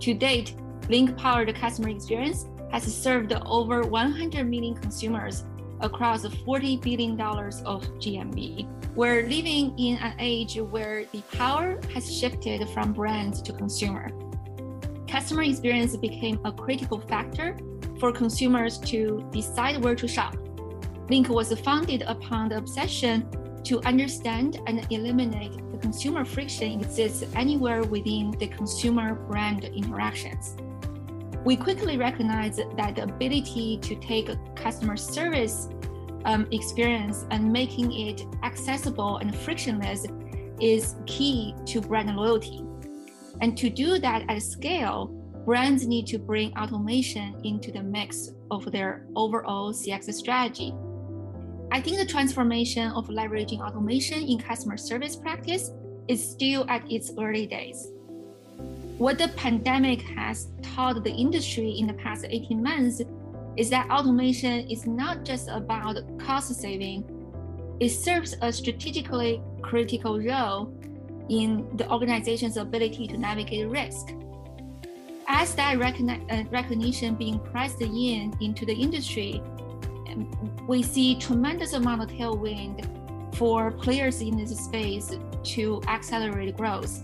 To 0.00 0.14
date, 0.14 0.54
Linc 0.88 1.16
powered 1.16 1.54
customer 1.54 1.90
experience 1.90 2.46
has 2.70 2.84
served 2.94 3.32
over 3.32 3.82
100 3.82 4.48
million 4.48 4.74
consumers 4.74 5.44
across 5.80 6.24
$40 6.24 6.80
billion 6.80 7.20
of 7.20 7.82
GMV. 7.98 8.66
We're 8.94 9.22
living 9.22 9.78
in 9.78 9.96
an 9.98 10.14
age 10.18 10.56
where 10.56 11.04
the 11.12 11.20
power 11.32 11.80
has 11.92 12.12
shifted 12.12 12.68
from 12.70 12.92
brand 12.92 13.44
to 13.44 13.52
consumer. 13.52 14.08
Customer 15.08 15.42
experience 15.42 15.96
became 15.96 16.40
a 16.44 16.52
critical 16.52 17.00
factor 17.00 17.56
for 17.98 18.12
consumers 18.12 18.78
to 18.78 19.28
decide 19.32 19.82
where 19.82 19.94
to 19.94 20.08
shop. 20.08 20.36
Linc 21.08 21.28
was 21.28 21.52
founded 21.60 22.02
upon 22.02 22.48
the 22.48 22.56
obsession 22.56 23.28
to 23.64 23.80
understand 23.84 24.60
and 24.66 24.86
eliminate 24.90 25.56
the 25.70 25.78
consumer 25.78 26.24
friction 26.24 26.80
exists 26.80 27.24
anywhere 27.34 27.82
within 27.82 28.30
the 28.32 28.46
consumer 28.48 29.14
brand 29.14 29.64
interactions 29.64 30.56
we 31.44 31.56
quickly 31.56 31.98
recognized 31.98 32.60
that 32.76 32.96
the 32.96 33.02
ability 33.02 33.78
to 33.82 33.94
take 33.96 34.30
a 34.30 34.36
customer 34.54 34.96
service 34.96 35.68
um, 36.24 36.48
experience 36.52 37.26
and 37.30 37.52
making 37.52 37.92
it 37.92 38.24
accessible 38.42 39.18
and 39.18 39.36
frictionless 39.36 40.06
is 40.60 40.96
key 41.06 41.54
to 41.66 41.82
brand 41.82 42.16
loyalty. 42.16 42.64
And 43.42 43.58
to 43.58 43.68
do 43.68 43.98
that 43.98 44.24
at 44.28 44.42
scale, 44.42 45.06
brands 45.44 45.86
need 45.86 46.06
to 46.06 46.18
bring 46.18 46.56
automation 46.56 47.38
into 47.44 47.70
the 47.70 47.82
mix 47.82 48.30
of 48.50 48.70
their 48.72 49.06
overall 49.14 49.72
CX 49.72 50.14
strategy. 50.14 50.72
I 51.70 51.80
think 51.80 51.98
the 51.98 52.06
transformation 52.06 52.90
of 52.92 53.08
leveraging 53.08 53.60
automation 53.60 54.22
in 54.22 54.38
customer 54.38 54.78
service 54.78 55.16
practice 55.16 55.70
is 56.08 56.26
still 56.26 56.64
at 56.70 56.90
its 56.90 57.10
early 57.18 57.46
days. 57.46 57.90
What 58.98 59.18
the 59.18 59.28
pandemic 59.28 60.02
has 60.02 60.48
taught 60.62 61.02
the 61.02 61.10
industry 61.10 61.70
in 61.78 61.88
the 61.88 61.94
past 61.94 62.24
18 62.28 62.62
months 62.62 63.02
is 63.56 63.68
that 63.70 63.90
automation 63.90 64.70
is 64.70 64.86
not 64.86 65.24
just 65.24 65.48
about 65.48 65.96
cost 66.18 66.54
saving, 66.54 67.04
it 67.80 67.88
serves 67.88 68.36
a 68.40 68.52
strategically 68.52 69.42
critical 69.62 70.20
role 70.20 70.72
in 71.28 71.76
the 71.76 71.90
organization's 71.90 72.56
ability 72.56 73.08
to 73.08 73.16
navigate 73.16 73.68
risk. 73.68 74.12
As 75.26 75.54
that 75.56 75.78
recogni- 75.78 76.22
uh, 76.30 76.48
recognition 76.50 77.16
being 77.16 77.40
priced 77.40 77.80
in 77.80 78.32
into 78.40 78.64
the 78.64 78.74
industry, 78.74 79.42
we 80.68 80.82
see 80.84 81.16
tremendous 81.18 81.72
amount 81.72 82.02
of 82.02 82.10
tailwind 82.10 82.86
for 83.34 83.72
players 83.72 84.20
in 84.20 84.36
this 84.36 84.56
space 84.56 85.16
to 85.42 85.82
accelerate 85.88 86.56
growth. 86.56 87.02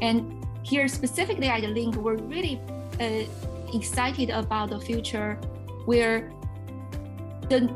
And 0.00 0.43
here 0.64 0.88
specifically 0.88 1.46
at 1.46 1.62
Linc, 1.62 1.94
we're 1.96 2.16
really 2.16 2.60
uh, 2.98 3.24
excited 3.74 4.30
about 4.30 4.70
the 4.70 4.80
future 4.80 5.34
where 5.84 6.32
the 7.50 7.70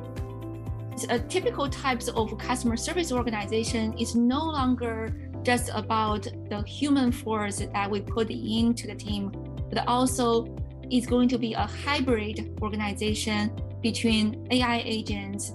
uh, 1.11 1.18
typical 1.29 1.68
types 1.68 2.09
of 2.09 2.37
customer 2.38 2.77
service 2.77 3.12
organization 3.12 3.92
is 3.98 4.14
no 4.14 4.42
longer 4.42 5.14
just 5.42 5.70
about 5.74 6.22
the 6.48 6.62
human 6.66 7.12
force 7.12 7.59
that 7.59 7.90
we 7.90 8.01
put 8.01 8.31
into 8.31 8.87
the 8.87 8.94
team, 8.94 9.31
but 9.70 9.87
also 9.87 10.46
it's 10.90 11.07
going 11.07 11.29
to 11.29 11.38
be 11.38 11.53
a 11.53 11.66
hybrid 11.66 12.59
organization 12.62 13.53
between 13.83 14.48
AI 14.51 14.83
agents 14.85 15.53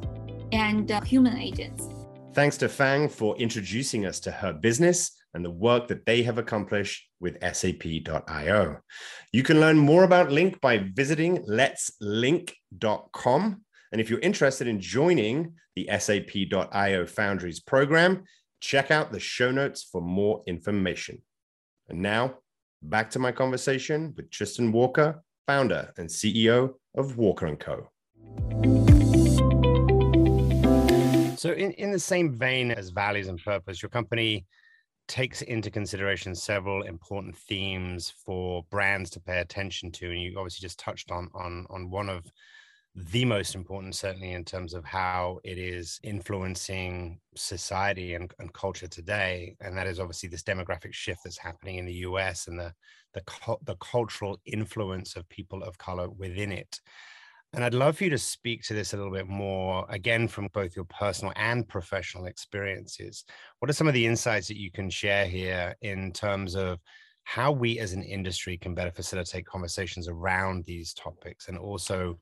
and 0.52 0.92
uh, 0.92 1.02
human 1.02 1.38
agents. 1.38 1.90
Thanks 2.34 2.58
to 2.58 2.70
Fang 2.70 3.10
for 3.10 3.36
introducing 3.38 4.06
us 4.06 4.20
to 4.22 4.32
her 4.32 4.54
business 4.54 5.23
and 5.34 5.44
the 5.44 5.50
work 5.50 5.88
that 5.88 6.06
they 6.06 6.24
have 6.24 6.38
accomplished 6.38 7.10
with 7.20 7.38
SAP.io. 7.42 8.78
You 9.32 9.44
can 9.44 9.60
learn 9.60 9.78
more 9.78 10.04
about 10.04 10.32
Linc 10.32 10.62
by 10.62 10.90
visiting 10.94 11.40
letslinc.com. 11.46 12.52
And 13.92 14.02
if 14.02 14.10
you're 14.10 14.20
interested 14.20 14.68
in 14.68 14.80
joining 14.80 15.54
the 15.76 15.90
SAP.io 15.98 17.06
Foundries 17.06 17.60
program, 17.60 18.24
check 18.60 18.92
out 18.92 19.12
the 19.12 19.20
show 19.20 19.52
notes 19.52 19.84
for 19.84 20.02
more 20.02 20.44
information. 20.48 21.22
And 21.90 22.02
now, 22.02 22.36
back 22.82 23.10
to 23.12 23.20
my 23.20 23.32
conversation 23.32 24.14
with 24.16 24.30
Tristan 24.30 24.72
Walker, 24.72 25.24
founder 25.48 25.92
and 25.98 26.08
CEO 26.10 26.76
of 26.96 27.18
Walker 27.18 27.56
& 27.56 27.58
Co. 27.58 27.90
So, 31.36 31.52
in, 31.52 31.72
in 31.74 31.92
the 31.92 32.00
same 32.00 32.32
vein 32.32 32.72
as 32.72 32.90
values 32.90 33.28
and 33.28 33.38
purpose, 33.44 33.82
your 33.82 33.90
company 33.90 34.46
takes 35.08 35.42
into 35.42 35.70
consideration 35.70 36.34
several 36.36 36.84
important 36.84 37.36
themes 37.36 38.14
for 38.26 38.64
brands 38.70 39.10
to 39.12 39.20
pay 39.20 39.40
attention 39.40 39.92
to, 39.92 40.10
and 40.10 40.22
you 40.22 40.34
obviously 40.38 40.66
just 40.66 40.80
touched 40.80 41.12
on 41.12 41.30
on 41.34 41.66
on 41.70 41.90
one 41.90 42.10
of 42.10 42.26
the 42.96 43.26
most 43.26 43.56
important, 43.56 43.96
certainly 43.96 44.34
in 44.34 44.46
terms 44.46 44.74
of 44.76 44.86
how 44.86 45.40
it 45.44 45.58
is 45.58 46.00
influencing 46.04 47.20
society 47.36 48.14
and, 48.14 48.32
and 48.38 48.54
culture 48.54 48.88
today, 48.88 49.56
and 49.62 49.76
that 49.76 49.88
is 49.88 50.00
obviously 50.00 50.30
this 50.30 50.44
demographic 50.44 50.94
shift 50.94 51.22
that's 51.24 51.38
happening 51.38 51.78
in 51.78 51.86
the 51.86 51.94
U.S. 51.94 52.48
and 52.48 52.60
the 52.60 52.74
the, 53.14 53.58
the 53.64 53.76
cultural 53.76 54.40
influence 54.46 55.16
of 55.16 55.28
people 55.30 55.64
of 55.64 55.78
color 55.78 56.10
within 56.10 56.52
it. 56.52 56.80
And 57.54 57.64
I'd 57.64 57.76
love 57.76 57.98
for 57.98 58.06
you 58.06 58.10
to 58.10 58.18
speak 58.18 58.64
to 58.64 58.74
this 58.74 58.94
a 58.94 58.98
little 58.98 59.12
bit 59.12 59.28
more, 59.28 59.86
again, 59.90 60.28
from 60.28 60.48
both 60.54 60.76
your 60.76 60.86
personal 60.86 61.32
and 61.36 61.68
professional 61.68 62.26
experiences. 62.26 63.26
What 63.60 63.70
are 63.70 63.74
some 63.74 63.88
of 63.88 63.94
the 63.94 64.08
insights 64.08 64.48
that 64.48 64.58
you 64.58 64.72
can 64.72 64.90
share 64.90 65.28
here 65.28 65.76
in 65.82 66.12
terms 66.14 66.56
of 66.56 66.80
how 67.26 67.52
we 67.52 67.78
as 67.78 67.94
an 67.94 68.02
industry 68.02 68.58
can 68.58 68.74
better 68.74 68.90
facilitate 68.90 69.46
conversations 69.46 70.08
around 70.08 70.66
these 70.66 70.96
topics 70.96 71.48
and 71.48 71.60
also 71.60 72.20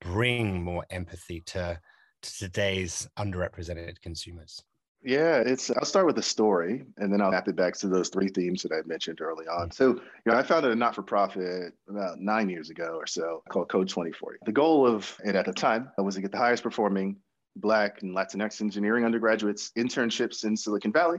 bring 0.00 0.60
more 0.64 0.84
empathy 0.90 1.42
to, 1.46 1.78
to 2.22 2.38
today's 2.38 3.08
underrepresented 3.16 4.00
consumers? 4.00 4.64
Yeah, 5.04 5.42
it's. 5.44 5.70
I'll 5.70 5.84
start 5.84 6.06
with 6.06 6.18
a 6.18 6.22
story, 6.22 6.84
and 6.96 7.12
then 7.12 7.20
I'll 7.20 7.30
map 7.30 7.48
it 7.48 7.56
back 7.56 7.74
to 7.78 7.88
those 7.88 8.08
three 8.08 8.28
themes 8.28 8.62
that 8.62 8.72
I 8.72 8.86
mentioned 8.86 9.20
early 9.20 9.46
on. 9.46 9.68
Mm. 9.68 9.74
So, 9.74 9.88
you 9.88 10.00
know, 10.26 10.34
I 10.34 10.42
founded 10.42 10.70
a 10.70 10.76
not-for-profit 10.76 11.72
about 11.88 12.20
nine 12.20 12.48
years 12.48 12.70
ago 12.70 12.94
or 12.96 13.06
so 13.06 13.42
called 13.48 13.68
Code 13.68 13.88
2040. 13.88 14.38
The 14.46 14.52
goal 14.52 14.86
of 14.86 15.18
it 15.24 15.34
at 15.34 15.46
the 15.46 15.52
time 15.52 15.90
was 15.98 16.14
to 16.14 16.20
get 16.20 16.30
the 16.30 16.38
highest 16.38 16.62
performing 16.62 17.16
Black 17.56 18.02
and 18.02 18.16
Latinx 18.16 18.60
engineering 18.60 19.04
undergraduates 19.04 19.72
internships 19.76 20.44
in 20.44 20.56
Silicon 20.56 20.92
Valley 20.92 21.18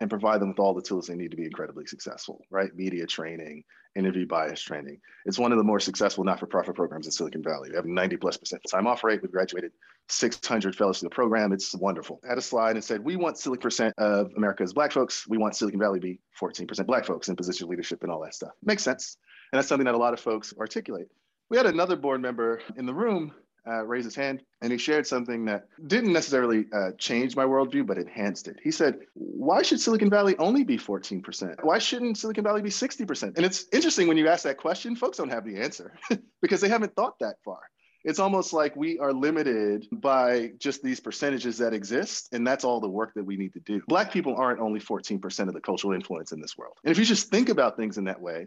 and 0.00 0.10
provide 0.10 0.40
them 0.40 0.50
with 0.50 0.58
all 0.58 0.74
the 0.74 0.82
tools 0.82 1.06
they 1.06 1.14
need 1.14 1.30
to 1.30 1.36
be 1.36 1.44
incredibly 1.44 1.86
successful, 1.86 2.44
right? 2.50 2.74
Media 2.74 3.06
training, 3.06 3.64
interview 3.96 4.26
bias 4.26 4.60
training. 4.60 5.00
It's 5.24 5.38
one 5.38 5.52
of 5.52 5.58
the 5.58 5.64
more 5.64 5.80
successful 5.80 6.24
not-for-profit 6.24 6.74
programs 6.74 7.06
in 7.06 7.12
Silicon 7.12 7.42
Valley. 7.42 7.70
We 7.70 7.76
have 7.76 7.86
90 7.86 8.16
plus 8.16 8.36
percent 8.36 8.62
time 8.70 8.86
off 8.86 9.04
rate. 9.04 9.22
We've 9.22 9.30
graduated 9.30 9.72
600 10.08 10.76
fellows 10.76 10.98
to 10.98 11.06
the 11.06 11.10
program. 11.10 11.52
It's 11.52 11.74
wonderful. 11.74 12.20
I 12.24 12.28
had 12.28 12.38
a 12.38 12.42
slide 12.42 12.76
and 12.76 12.84
said, 12.84 13.04
we 13.04 13.16
want 13.16 13.38
Silicon 13.38 13.62
percent 13.62 13.94
of 13.98 14.30
America's 14.36 14.72
black 14.72 14.92
folks. 14.92 15.26
We 15.28 15.38
want 15.38 15.56
Silicon 15.56 15.80
Valley 15.80 16.00
to 16.00 16.06
be 16.06 16.20
14% 16.40 16.86
black 16.86 17.04
folks 17.04 17.28
in 17.28 17.36
position 17.36 17.64
of 17.64 17.70
leadership 17.70 18.02
and 18.02 18.12
all 18.12 18.20
that 18.22 18.34
stuff. 18.34 18.52
Makes 18.62 18.82
sense. 18.82 19.16
And 19.52 19.58
that's 19.58 19.68
something 19.68 19.86
that 19.86 19.94
a 19.94 19.98
lot 19.98 20.12
of 20.12 20.20
folks 20.20 20.52
articulate. 20.58 21.08
We 21.50 21.56
had 21.56 21.66
another 21.66 21.96
board 21.96 22.20
member 22.20 22.60
in 22.76 22.86
the 22.86 22.94
room 22.94 23.32
uh, 23.66 23.84
raised 23.84 24.04
his 24.04 24.14
hand 24.14 24.42
and 24.60 24.72
he 24.72 24.78
shared 24.78 25.06
something 25.06 25.44
that 25.46 25.66
didn't 25.86 26.12
necessarily 26.12 26.66
uh, 26.72 26.90
change 26.98 27.36
my 27.36 27.44
worldview, 27.44 27.86
but 27.86 27.98
enhanced 27.98 28.48
it. 28.48 28.56
He 28.62 28.70
said, 28.70 28.98
Why 29.14 29.62
should 29.62 29.80
Silicon 29.80 30.10
Valley 30.10 30.36
only 30.38 30.64
be 30.64 30.78
14%? 30.78 31.62
Why 31.62 31.78
shouldn't 31.78 32.18
Silicon 32.18 32.44
Valley 32.44 32.62
be 32.62 32.70
60%? 32.70 33.36
And 33.36 33.44
it's 33.44 33.66
interesting 33.72 34.08
when 34.08 34.16
you 34.16 34.28
ask 34.28 34.44
that 34.44 34.58
question, 34.58 34.96
folks 34.96 35.18
don't 35.18 35.30
have 35.30 35.44
the 35.44 35.60
answer 35.60 35.94
because 36.42 36.60
they 36.60 36.68
haven't 36.68 36.94
thought 36.94 37.18
that 37.20 37.36
far. 37.44 37.60
It's 38.04 38.18
almost 38.18 38.52
like 38.52 38.76
we 38.76 38.98
are 38.98 39.14
limited 39.14 39.86
by 39.90 40.52
just 40.58 40.82
these 40.82 41.00
percentages 41.00 41.56
that 41.58 41.72
exist, 41.72 42.28
and 42.32 42.46
that's 42.46 42.62
all 42.62 42.78
the 42.78 42.88
work 42.88 43.14
that 43.14 43.24
we 43.24 43.36
need 43.36 43.54
to 43.54 43.60
do. 43.60 43.80
Black 43.88 44.12
people 44.12 44.36
aren't 44.36 44.60
only 44.60 44.78
14% 44.78 45.48
of 45.48 45.54
the 45.54 45.60
cultural 45.60 45.94
influence 45.94 46.30
in 46.30 46.40
this 46.40 46.58
world. 46.58 46.74
And 46.84 46.92
if 46.92 46.98
you 46.98 47.06
just 47.06 47.30
think 47.30 47.48
about 47.48 47.78
things 47.78 47.96
in 47.96 48.04
that 48.04 48.20
way, 48.20 48.46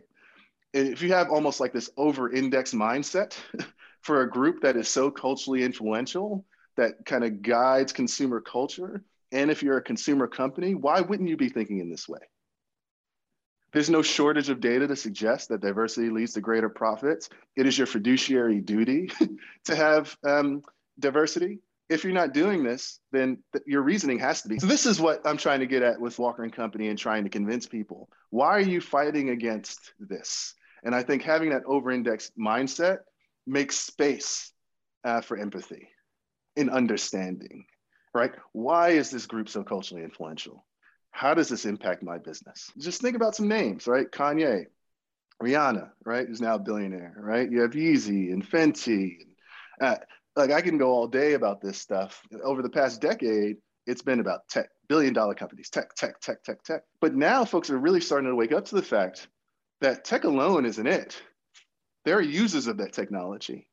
if 0.74 1.02
you 1.02 1.12
have 1.14 1.32
almost 1.32 1.60
like 1.60 1.74
this 1.74 1.90
over 1.98 2.32
index 2.32 2.72
mindset, 2.72 3.36
for 4.08 4.22
a 4.22 4.30
group 4.30 4.62
that 4.62 4.78
is 4.78 4.88
so 4.88 5.12
culturally 5.12 5.64
influential 5.64 6.46
that 6.78 7.06
kind 7.06 7.26
of 7.26 7.42
guides 7.42 7.92
consumer 7.92 8.40
culture. 8.40 9.04
And 9.34 9.52
if 9.52 9.62
you're 9.62 9.78
a 9.78 9.82
consumer 9.82 10.28
company, 10.28 10.76
why 10.76 11.02
wouldn't 11.02 11.28
you 11.28 11.36
be 11.36 11.50
thinking 11.50 11.80
in 11.80 11.90
this 11.90 12.08
way? 12.08 12.22
There's 13.74 13.90
no 13.90 14.02
shortage 14.02 14.48
of 14.48 14.62
data 14.62 14.88
to 14.88 14.96
suggest 14.96 15.50
that 15.50 15.60
diversity 15.60 16.10
leads 16.10 16.34
to 16.34 16.42
greater 16.42 16.70
profits. 16.70 17.28
It 17.58 17.66
is 17.66 17.78
your 17.78 17.86
fiduciary 17.86 18.62
duty 18.62 19.12
to 19.66 19.76
have 19.76 20.16
um, 20.24 20.62
diversity. 20.98 21.60
If 21.90 22.06
you're 22.06 22.14
not 22.14 22.34
doing 22.34 22.64
this, 22.64 23.02
then 23.12 23.40
th- 23.52 23.66
your 23.68 23.82
reasoning 23.82 24.20
has 24.20 24.42
to 24.44 24.48
be. 24.48 24.58
So 24.60 24.68
this 24.68 24.86
is 24.86 25.02
what 25.02 25.28
I'm 25.28 25.38
trying 25.38 25.60
to 25.60 25.68
get 25.68 25.84
at 25.84 26.00
with 26.00 26.18
Walker 26.18 26.44
and 26.44 26.54
Company 26.54 26.88
and 26.88 26.98
trying 26.98 27.26
to 27.26 27.30
convince 27.30 27.68
people. 27.68 28.10
Why 28.30 28.56
are 28.56 28.62
you 28.62 28.80
fighting 28.80 29.32
against 29.32 29.92
this? 30.00 30.54
And 30.86 30.96
I 30.96 31.04
think 31.04 31.24
having 31.24 31.50
that 31.50 31.64
over-indexed 31.66 32.38
mindset 32.40 33.00
make 33.48 33.72
space 33.72 34.52
uh, 35.04 35.22
for 35.22 35.38
empathy 35.38 35.88
and 36.56 36.70
understanding, 36.70 37.66
right? 38.14 38.32
Why 38.52 38.90
is 38.90 39.10
this 39.10 39.26
group 39.26 39.50
so 39.50 39.64
culturally 39.64 40.04
influential? 40.04 40.66
How 41.12 41.34
does 41.34 41.50
this 41.50 41.66
impact 41.66 42.04
my 42.04 42.18
business? 42.18 42.72
Just 42.78 43.02
think 43.02 43.16
about 43.16 43.36
some 43.36 43.48
names, 43.48 43.88
right? 43.88 44.10
Kanye, 44.12 44.66
Rihanna, 45.42 45.90
right? 46.06 46.28
Who's 46.28 46.42
now 46.42 46.56
a 46.56 46.60
billionaire, 46.60 47.16
right? 47.18 47.50
You 47.50 47.62
have 47.62 47.72
Yeezy 47.72 48.32
and 48.32 48.48
Fenty. 48.48 49.18
Uh, 49.80 49.96
like 50.36 50.52
I 50.52 50.62
can 50.62 50.78
go 50.78 50.92
all 50.92 51.08
day 51.08 51.34
about 51.34 51.62
this 51.62 51.80
stuff. 51.80 52.22
Over 52.44 52.62
the 52.62 52.70
past 52.70 53.02
decade, 53.02 53.58
it's 53.86 54.02
been 54.02 54.20
about 54.20 54.48
tech, 54.50 54.70
billion 54.90 55.14
dollar 55.14 55.34
companies, 55.34 55.70
tech, 55.70 55.96
tech, 55.96 56.20
tech, 56.20 56.44
tech, 56.44 56.62
tech. 56.64 56.82
But 57.02 57.16
now 57.16 57.46
folks 57.46 57.70
are 57.70 57.78
really 57.78 58.02
starting 58.02 58.30
to 58.30 58.36
wake 58.36 58.52
up 58.52 58.66
to 58.66 58.76
the 58.76 58.82
fact 58.82 59.28
that 59.82 60.04
tech 60.04 60.24
alone 60.24 60.66
isn't 60.66 60.88
it 60.88 61.22
they're 62.08 62.22
users 62.22 62.68
of 62.68 62.78
that 62.78 62.94
technology. 62.94 63.68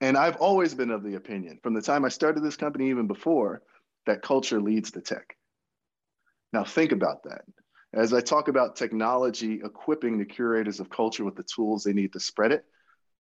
And 0.00 0.16
I've 0.16 0.36
always 0.36 0.74
been 0.74 0.90
of 0.90 1.04
the 1.04 1.14
opinion, 1.14 1.60
from 1.62 1.74
the 1.74 1.80
time 1.80 2.04
I 2.04 2.08
started 2.08 2.42
this 2.42 2.56
company, 2.56 2.90
even 2.90 3.06
before, 3.06 3.62
that 4.06 4.20
culture 4.20 4.60
leads 4.60 4.90
to 4.92 5.00
tech. 5.00 5.36
Now, 6.52 6.64
think 6.64 6.90
about 6.90 7.22
that. 7.24 7.42
As 7.94 8.12
I 8.12 8.20
talk 8.20 8.48
about 8.48 8.74
technology 8.74 9.60
equipping 9.62 10.18
the 10.18 10.24
curators 10.24 10.80
of 10.80 10.90
culture 10.90 11.24
with 11.24 11.36
the 11.36 11.44
tools 11.44 11.84
they 11.84 11.92
need 11.92 12.12
to 12.14 12.20
spread 12.20 12.50
it, 12.50 12.64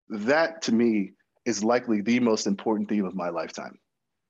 that 0.09 0.63
to 0.63 0.73
me 0.73 1.11
is 1.45 1.63
likely 1.63 2.01
the 2.01 2.19
most 2.19 2.47
important 2.47 2.89
theme 2.89 3.05
of 3.05 3.13
my 3.13 3.29
lifetime. 3.29 3.77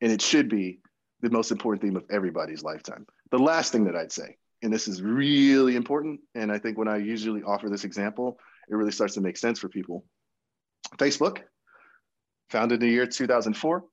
And 0.01 0.11
it 0.11 0.21
should 0.21 0.49
be 0.49 0.81
the 1.21 1.29
most 1.29 1.51
important 1.51 1.81
theme 1.81 1.95
of 1.95 2.03
everybody's 2.09 2.63
lifetime. 2.63 3.05
The 3.31 3.39
last 3.39 3.71
thing 3.71 3.85
that 3.85 3.95
I'd 3.95 4.11
say, 4.11 4.35
and 4.61 4.73
this 4.73 4.89
is 4.89 5.01
really 5.01 5.77
important, 5.77 6.19
and 6.35 6.51
I 6.51 6.59
think 6.59 6.77
when 6.77 6.89
I 6.89 6.97
usually 6.97 7.43
offer 7.43 7.69
this 7.69 7.85
example, 7.85 8.39
it 8.69 8.75
really 8.75 8.91
starts 8.91 9.13
to 9.13 9.21
make 9.21 9.37
sense 9.37 9.59
for 9.59 9.69
people, 9.69 10.03
Facebook, 10.97 11.39
founded 12.49 12.81
in 12.81 12.87
the 12.87 12.93
year 12.93 13.05
2004. 13.05 13.83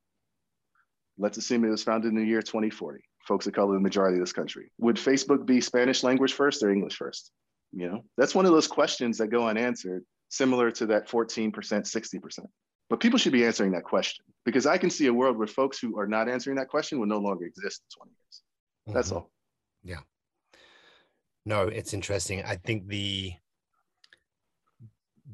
Let's 1.19 1.39
assume 1.39 1.65
it 1.65 1.71
was 1.71 1.83
founded 1.83 2.11
in 2.11 2.17
the 2.17 2.25
year 2.25 2.43
2040. 2.43 3.01
Folks 3.27 3.47
of 3.47 3.53
color, 3.53 3.75
the 3.75 3.81
majority 3.81 4.19
of 4.19 4.23
this 4.23 4.33
country. 4.33 4.71
Would 4.79 4.97
Facebook 4.97 5.47
be 5.47 5.61
Spanish 5.61 6.03
language 6.03 6.35
first 6.35 6.63
or 6.63 6.71
English 6.71 6.97
first? 6.97 7.31
You 7.73 7.89
know, 7.89 8.05
that's 8.17 8.35
one 8.35 8.47
of 8.47 8.53
those 8.53 8.69
questions 8.69 9.19
that 9.19 9.29
go 9.29 9.49
unanswered, 9.49 10.05
similar 10.29 10.71
to 10.73 10.87
that 10.87 11.09
14%, 11.09 11.53
60%. 11.53 12.39
But 12.91 13.01
people 13.01 13.19
should 13.19 13.33
be 13.33 13.45
answering 13.45 13.73
that 13.73 13.85
question 13.85 14.25
because 14.45 14.67
I 14.67 14.79
can 14.79 14.91
see 14.91 15.07
a 15.07 15.13
world 15.13 15.39
where 15.39 15.47
folks 15.47 15.79
who 15.79 15.99
are 15.99 16.07
not 16.07 16.29
answering 16.29 16.57
that 16.57 16.69
question 16.69 17.01
will 17.01 17.07
no 17.07 17.19
longer 17.19 17.47
exist 17.47 17.83
in 17.83 18.05
20 18.05 18.13
years. 18.13 18.43
That's 18.95 19.09
mm-hmm. 19.09 19.17
all. 19.17 19.31
Yeah. 19.83 20.01
No, 21.47 21.63
it's 21.63 21.95
interesting. 21.95 22.43
I 22.43 22.57
think 22.57 22.89
the 22.89 23.33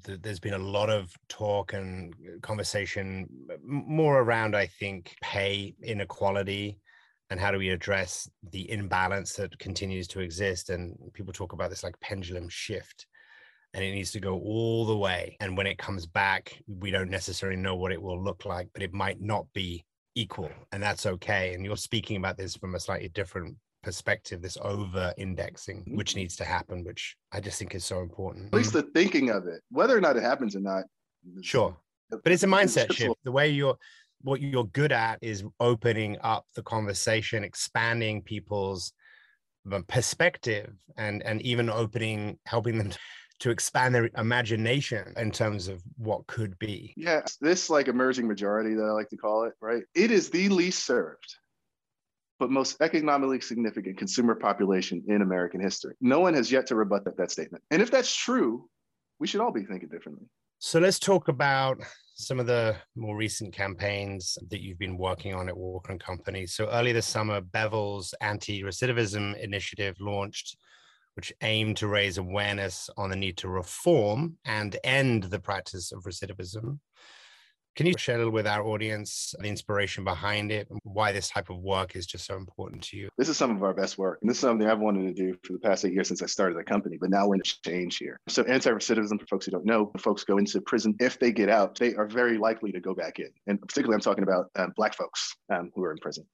there's 0.03 0.41
been 0.41 0.55
a 0.55 0.59
lot 0.59 0.91
of 0.91 1.13
talk 1.29 1.73
and 1.73 2.15
uh, 2.15 2.39
conversation 2.41 3.29
more 3.65 4.21
around, 4.21 4.57
I 4.57 4.67
think, 4.67 5.15
pay 5.23 5.75
inequality 5.83 6.79
and 7.31 7.39
how 7.39 7.51
do 7.51 7.59
we 7.59 7.71
address 7.71 8.29
the 8.51 8.71
imbalance 8.71 9.35
that 9.35 9.59
continues 9.59 10.09
to 10.09 10.21
exist. 10.21 10.71
And 10.71 10.97
people 11.13 11.33
talk 11.33 11.53
about 11.53 11.71
this 11.71 11.85
like 11.85 11.99
pendulum 12.01 12.49
shift. 12.49 13.07
and 13.75 13.85
it 13.85 13.93
needs 13.93 14.11
to 14.13 14.21
go 14.21 14.35
all 14.41 14.85
the 14.85 14.97
way. 14.97 15.37
And 15.41 15.57
when 15.57 15.67
it 15.67 15.79
comes 15.79 16.07
back, 16.07 16.61
we 16.67 16.91
don't 16.91 17.11
necessarily 17.11 17.57
know 17.57 17.77
what 17.77 17.93
it 17.93 18.03
will 18.03 18.23
look 18.23 18.45
like, 18.45 18.69
but 18.73 18.83
it 18.83 18.93
might 18.93 19.21
not 19.21 19.47
be 19.55 19.85
equal, 20.17 20.51
and 20.73 20.83
that's 20.83 21.07
okay. 21.07 21.55
And 21.55 21.65
you're 21.65 21.77
speaking 21.77 22.17
about 22.17 22.37
this 22.37 22.57
from 22.57 22.75
a 22.75 22.81
slightly 22.81 23.09
different 23.09 23.57
perspective, 23.83 24.43
this 24.43 24.59
over 24.61 25.13
indexing, 25.17 25.81
mm-hmm. 25.81 25.97
which 25.97 26.17
needs 26.17 26.37
to 26.37 26.45
happen, 26.45 26.85
which 26.85 27.17
I 27.33 27.41
just 27.41 27.59
think 27.59 27.75
is 27.75 27.85
so 27.85 28.01
important. 28.01 28.47
At 28.47 28.55
least 28.55 28.73
the 28.73 28.83
thinking 28.83 29.31
of 29.31 29.47
it, 29.47 29.61
whether 29.71 29.97
or 29.97 30.01
not 30.01 30.17
it 30.17 30.23
happens 30.23 30.57
or 30.57 30.61
not. 30.61 30.85
Sure. 31.43 31.77
But 32.11 32.33
it's 32.33 32.43
a 32.43 32.49
mindset 32.49 32.93
shift. 32.93 33.15
The 33.25 33.33
way 33.33 33.49
you're, 33.51 33.77
what 34.23 34.41
you're 34.41 34.65
good 34.65 34.93
at 34.93 35.19
is 35.23 35.45
opening 35.61 36.19
up 36.23 36.47
the 36.55 36.63
conversation, 36.63 37.45
expanding 37.45 38.23
people's 38.23 38.93
perspective, 39.89 40.73
and 40.97 41.23
and 41.23 41.41
even 41.43 41.71
opening, 41.71 42.39
helping 42.47 42.79
them 42.79 42.91
to 43.41 43.51
expand 43.51 43.95
their 43.95 44.11
imagination 44.19 45.15
in 45.17 45.31
terms 45.31 45.69
of 45.69 45.83
what 45.97 46.27
could 46.27 46.59
be. 46.59 46.93
Yeah, 46.97 47.23
this 47.41 47.71
like 47.71 47.89
emerging 47.89 48.29
majority 48.29 48.75
that 48.75 48.85
I 48.85 48.91
like 48.91 49.09
to 49.11 49.17
call 49.17 49.45
it, 49.45 49.55
right? 49.61 49.83
It 49.95 50.11
is 50.11 50.29
the 50.29 50.49
least 50.49 50.85
served 50.85 51.37
but 52.41 52.51
most 52.51 52.81
economically 52.81 53.41
significant 53.41 53.99
consumer 53.99 54.35
population 54.35 55.05
in 55.07 55.21
American 55.21 55.61
history. 55.61 55.95
No 56.01 56.21
one 56.21 56.35
has 56.35 56.51
yet 56.51 56.67
to 56.69 56.75
rebut 56.75 57.05
that, 57.05 57.17
that 57.19 57.31
statement. 57.31 57.63
And 57.71 57.81
if 57.81 57.91
that's 57.91 58.13
true, 58.13 58.69
we 59.21 59.27
should 59.27 59.43
all 59.43 59.53
be 59.53 59.65
thinking 59.65 59.91
differently. 59.91 60.27
So 60.59 60.81
let's 60.81 60.99
talk 60.99 61.29
about 61.29 61.79
some 62.15 62.41
of 62.41 62.47
the 62.47 62.77
more 62.97 63.17
recent 63.17 63.53
campaigns 63.55 64.37
that 64.49 64.61
you've 64.61 64.79
been 64.79 64.97
working 64.97 65.35
on 65.35 65.49
at 65.49 65.57
Walker 65.57 65.93
and 65.93 66.01
Company. 66.01 66.47
So 66.47 66.69
early 66.71 66.93
this 66.93 67.07
summer, 67.07 67.41
Bevel's 67.41 68.15
anti-recidivism 68.21 69.39
initiative 69.39 69.97
launched, 70.01 70.57
which 71.17 71.33
aimed 71.43 71.77
to 71.79 71.89
raise 71.89 72.17
awareness 72.19 72.89
on 72.97 73.11
the 73.11 73.17
need 73.17 73.37
to 73.39 73.49
reform 73.49 74.37
and 74.47 74.77
end 74.83 75.25
the 75.25 75.41
practice 75.41 75.93
of 75.93 76.05
recidivism. 76.05 76.79
Can 77.77 77.87
you 77.87 77.95
share 77.97 78.17
a 78.17 78.19
little 78.19 78.33
with 78.33 78.47
our 78.47 78.67
audience 78.67 79.35
the 79.39 79.47
inspiration 79.47 80.05
behind 80.05 80.51
it 80.51 80.69
and 80.71 80.81
why 80.83 81.13
this 81.13 81.29
type 81.29 81.51
of 81.51 81.59
work 81.59 81.95
is 81.95 82.05
just 82.05 82.27
so 82.27 82.37
important 82.37 82.83
to 82.85 82.97
you? 82.97 83.09
This 83.17 83.29
is 83.29 83.37
some 83.37 83.55
of 83.55 83.63
our 83.63 83.73
best 83.73 83.97
work. 83.97 84.19
And 84.21 84.29
this 84.29 84.39
is 84.39 84.41
something 84.41 84.69
I've 84.69 84.81
wanted 84.81 85.07
to 85.07 85.15
do 85.15 85.37
for 85.45 85.53
the 85.53 85.61
past 85.61 85.85
eight 85.85 85.93
years 85.93 86.09
since 86.09 86.23
I 86.23 86.27
started 86.27 86.59
the 86.59 86.65
company, 86.65 86.99
but 87.01 87.11
now 87.11 87.29
we're 87.29 87.37
in 87.37 87.41
a 87.41 87.69
change 87.69 87.99
here. 87.99 88.21
So, 88.29 88.43
anti 88.45 88.71
recidivism, 88.71 89.21
for 89.21 89.27
folks 89.27 89.47
who 89.47 89.53
don't 89.53 89.65
know, 89.65 89.93
folks 89.99 90.25
go 90.25 90.39
into 90.39 90.61
prison. 90.61 90.95
If 90.99 91.19
they 91.19 91.33
get 91.33 91.49
out, 91.49 91.79
they 91.79 91.95
are 91.95 92.07
very 92.07 92.39
likely 92.39 92.73
to 92.73 92.81
go 92.81 92.95
back 92.95 93.19
in. 93.19 93.31
And 93.47 93.61
particularly, 93.61 93.95
I'm 93.95 94.01
talking 94.01 94.25
about 94.25 94.47
um, 94.57 94.73
Black 94.77 94.95
folks 94.95 95.37
um, 95.53 95.71
who 95.75 95.85
are 95.85 95.93
in 95.93 95.99
prison 95.99 96.27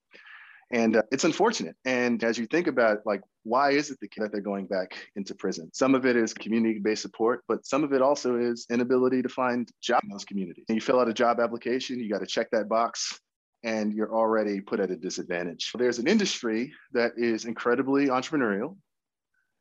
and 0.73 0.97
uh, 0.97 1.03
it's 1.13 1.25
unfortunate. 1.25 1.77
And 1.85 2.23
as 2.25 2.39
you 2.39 2.47
think 2.47 2.67
about 2.67 2.99
like 3.07 3.23
why 3.45 3.71
is 3.71 3.91
it 3.91 3.99
that 4.01 4.33
they're 4.33 4.41
going 4.41 4.67
back 4.67 4.97
into 5.15 5.35
prison? 5.35 5.71
Some 5.73 5.95
of 5.95 6.05
it 6.05 6.17
is 6.17 6.35
community-based 6.35 7.03
support 7.03 7.43
but 7.49 7.65
some 7.65 7.85
of 7.85 7.93
it 7.93 8.03
also 8.03 8.39
is 8.39 8.67
inability 8.71 9.23
to 9.23 9.29
find 9.29 9.71
jobs 9.81 10.05
in 10.05 10.11
those 10.11 10.25
communities. 10.25 10.65
And 10.69 10.77
you 10.77 10.81
fill 10.81 11.01
out 11.01 11.09
a 11.09 11.15
job 11.15 11.41
application 11.41 12.01
you 12.01 12.11
got 12.11 12.21
to 12.21 12.27
check 12.27 12.51
that 12.53 12.69
box 12.69 13.21
and 13.63 13.93
you're 13.93 14.15
already 14.15 14.61
put 14.61 14.81
at 14.81 14.91
a 14.91 14.97
disadvantage. 14.97 15.73
There's 15.77 15.99
an 15.99 16.07
industry 16.07 16.73
that 16.93 17.13
is 17.17 17.45
incredibly 17.45 18.09
entrepreneurial 18.09 18.77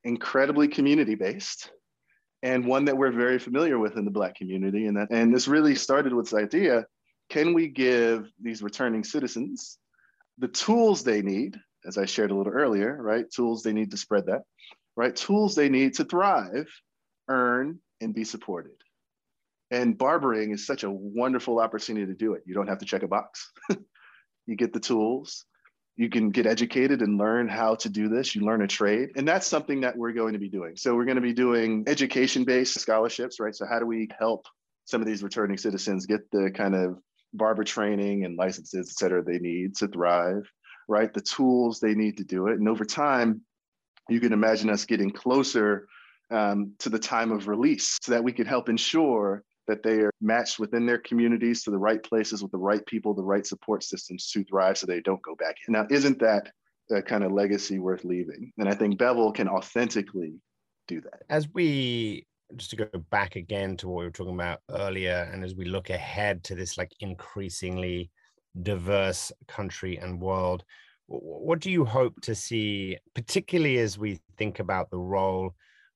incredibly 0.03 0.67
community-based 0.67 1.71
and 2.43 2.63
one 2.63 2.85
that 2.85 2.95
we're 2.95 3.11
very 3.11 3.39
familiar 3.39 3.79
with 3.79 3.97
in 3.97 4.05
the 4.05 4.11
black 4.11 4.35
community. 4.35 4.85
And 4.85 4.97
that 4.97 5.07
and 5.11 5.33
this 5.33 5.47
really 5.47 5.75
started 5.75 6.13
with 6.13 6.25
this 6.25 6.39
idea 6.39 6.85
can 7.29 7.53
we 7.53 7.67
give 7.67 8.29
these 8.39 8.61
returning 8.61 9.03
citizens 9.03 9.79
the 10.37 10.47
tools 10.47 11.03
they 11.03 11.21
need, 11.21 11.57
as 11.85 11.97
I 11.97 12.05
shared 12.05 12.31
a 12.31 12.35
little 12.35 12.53
earlier, 12.53 12.95
right? 13.01 13.29
Tools 13.29 13.63
they 13.63 13.73
need 13.73 13.91
to 13.91 13.97
spread 13.97 14.27
that, 14.27 14.43
right? 14.95 15.15
Tools 15.15 15.55
they 15.55 15.69
need 15.69 15.95
to 15.95 16.05
thrive, 16.05 16.67
earn, 17.27 17.79
and 18.01 18.13
be 18.13 18.23
supported. 18.23 18.75
And 19.71 19.97
barbering 19.97 20.51
is 20.51 20.65
such 20.65 20.83
a 20.83 20.91
wonderful 20.91 21.59
opportunity 21.59 22.05
to 22.05 22.13
do 22.13 22.33
it. 22.33 22.43
You 22.45 22.53
don't 22.53 22.67
have 22.67 22.79
to 22.79 22.85
check 22.85 23.03
a 23.03 23.07
box. 23.07 23.51
you 24.45 24.55
get 24.55 24.73
the 24.73 24.79
tools. 24.79 25.45
You 25.97 26.09
can 26.09 26.29
get 26.29 26.45
educated 26.45 27.01
and 27.01 27.17
learn 27.17 27.47
how 27.47 27.75
to 27.75 27.89
do 27.89 28.09
this. 28.09 28.35
You 28.35 28.45
learn 28.45 28.61
a 28.61 28.67
trade. 28.67 29.11
And 29.15 29.27
that's 29.27 29.47
something 29.47 29.81
that 29.81 29.97
we're 29.97 30.11
going 30.11 30.33
to 30.33 30.39
be 30.39 30.49
doing. 30.49 30.75
So 30.75 30.93
we're 30.93 31.05
going 31.05 31.15
to 31.15 31.21
be 31.21 31.33
doing 31.33 31.85
education 31.87 32.43
based 32.43 32.79
scholarships, 32.79 33.39
right? 33.39 33.55
So, 33.55 33.65
how 33.65 33.79
do 33.79 33.85
we 33.85 34.09
help 34.19 34.45
some 34.83 35.01
of 35.01 35.07
these 35.07 35.23
returning 35.23 35.57
citizens 35.57 36.05
get 36.05 36.29
the 36.31 36.51
kind 36.51 36.75
of 36.75 36.97
barber 37.37 37.63
training 37.63 38.25
and 38.25 38.37
licenses, 38.37 38.89
et 38.89 38.97
cetera, 38.99 39.23
they 39.23 39.39
need 39.39 39.75
to 39.77 39.87
thrive, 39.87 40.49
right? 40.87 41.13
The 41.13 41.21
tools 41.21 41.79
they 41.79 41.95
need 41.95 42.17
to 42.17 42.23
do 42.23 42.47
it. 42.47 42.59
And 42.59 42.67
over 42.69 42.85
time, 42.85 43.41
you 44.09 44.19
can 44.19 44.33
imagine 44.33 44.69
us 44.69 44.85
getting 44.85 45.11
closer 45.11 45.87
um, 46.31 46.73
to 46.79 46.89
the 46.89 46.99
time 46.99 47.31
of 47.31 47.47
release 47.47 47.97
so 48.01 48.11
that 48.11 48.23
we 48.23 48.31
can 48.31 48.45
help 48.45 48.69
ensure 48.69 49.43
that 49.67 49.81
they 49.81 49.99
are 49.99 50.11
matched 50.21 50.59
within 50.59 50.85
their 50.85 50.99
communities 50.99 51.63
to 51.63 51.71
the 51.71 51.77
right 51.77 52.03
places 52.03 52.43
with 52.43 52.51
the 52.51 52.57
right 52.57 52.85
people, 52.85 53.15
the 53.15 53.23
right 53.23 53.47
support 53.47 53.83
systems 53.83 54.29
to 54.31 54.43
thrive 54.43 54.77
so 54.77 54.85
they 54.85 55.01
don't 55.01 55.21
go 55.23 55.35
back. 55.35 55.55
Now, 55.67 55.87
isn't 55.89 56.19
that 56.19 56.51
a 56.91 57.01
kind 57.01 57.23
of 57.23 57.31
legacy 57.31 57.79
worth 57.79 58.05
leaving? 58.05 58.53
And 58.59 58.69
I 58.69 58.75
think 58.75 58.99
Bevel 58.99 59.31
can 59.31 59.47
authentically 59.47 60.35
do 60.87 61.01
that. 61.01 61.23
As 61.29 61.51
we 61.51 62.27
just 62.57 62.71
to 62.71 62.75
go 62.75 62.87
back 63.09 63.35
again 63.35 63.77
to 63.77 63.87
what 63.87 63.99
we 63.99 64.05
were 64.05 64.11
talking 64.11 64.33
about 64.33 64.61
earlier, 64.69 65.29
and 65.31 65.43
as 65.43 65.55
we 65.55 65.65
look 65.65 65.89
ahead 65.89 66.43
to 66.45 66.55
this 66.55 66.77
like 66.77 66.91
increasingly 66.99 68.09
diverse 68.61 69.31
country 69.47 69.97
and 69.97 70.21
world, 70.21 70.63
what 71.07 71.59
do 71.59 71.69
you 71.69 71.85
hope 71.85 72.19
to 72.21 72.33
see, 72.33 72.97
particularly 73.13 73.77
as 73.77 73.97
we 73.97 74.19
think 74.37 74.59
about 74.59 74.89
the 74.89 74.97
role 74.97 75.53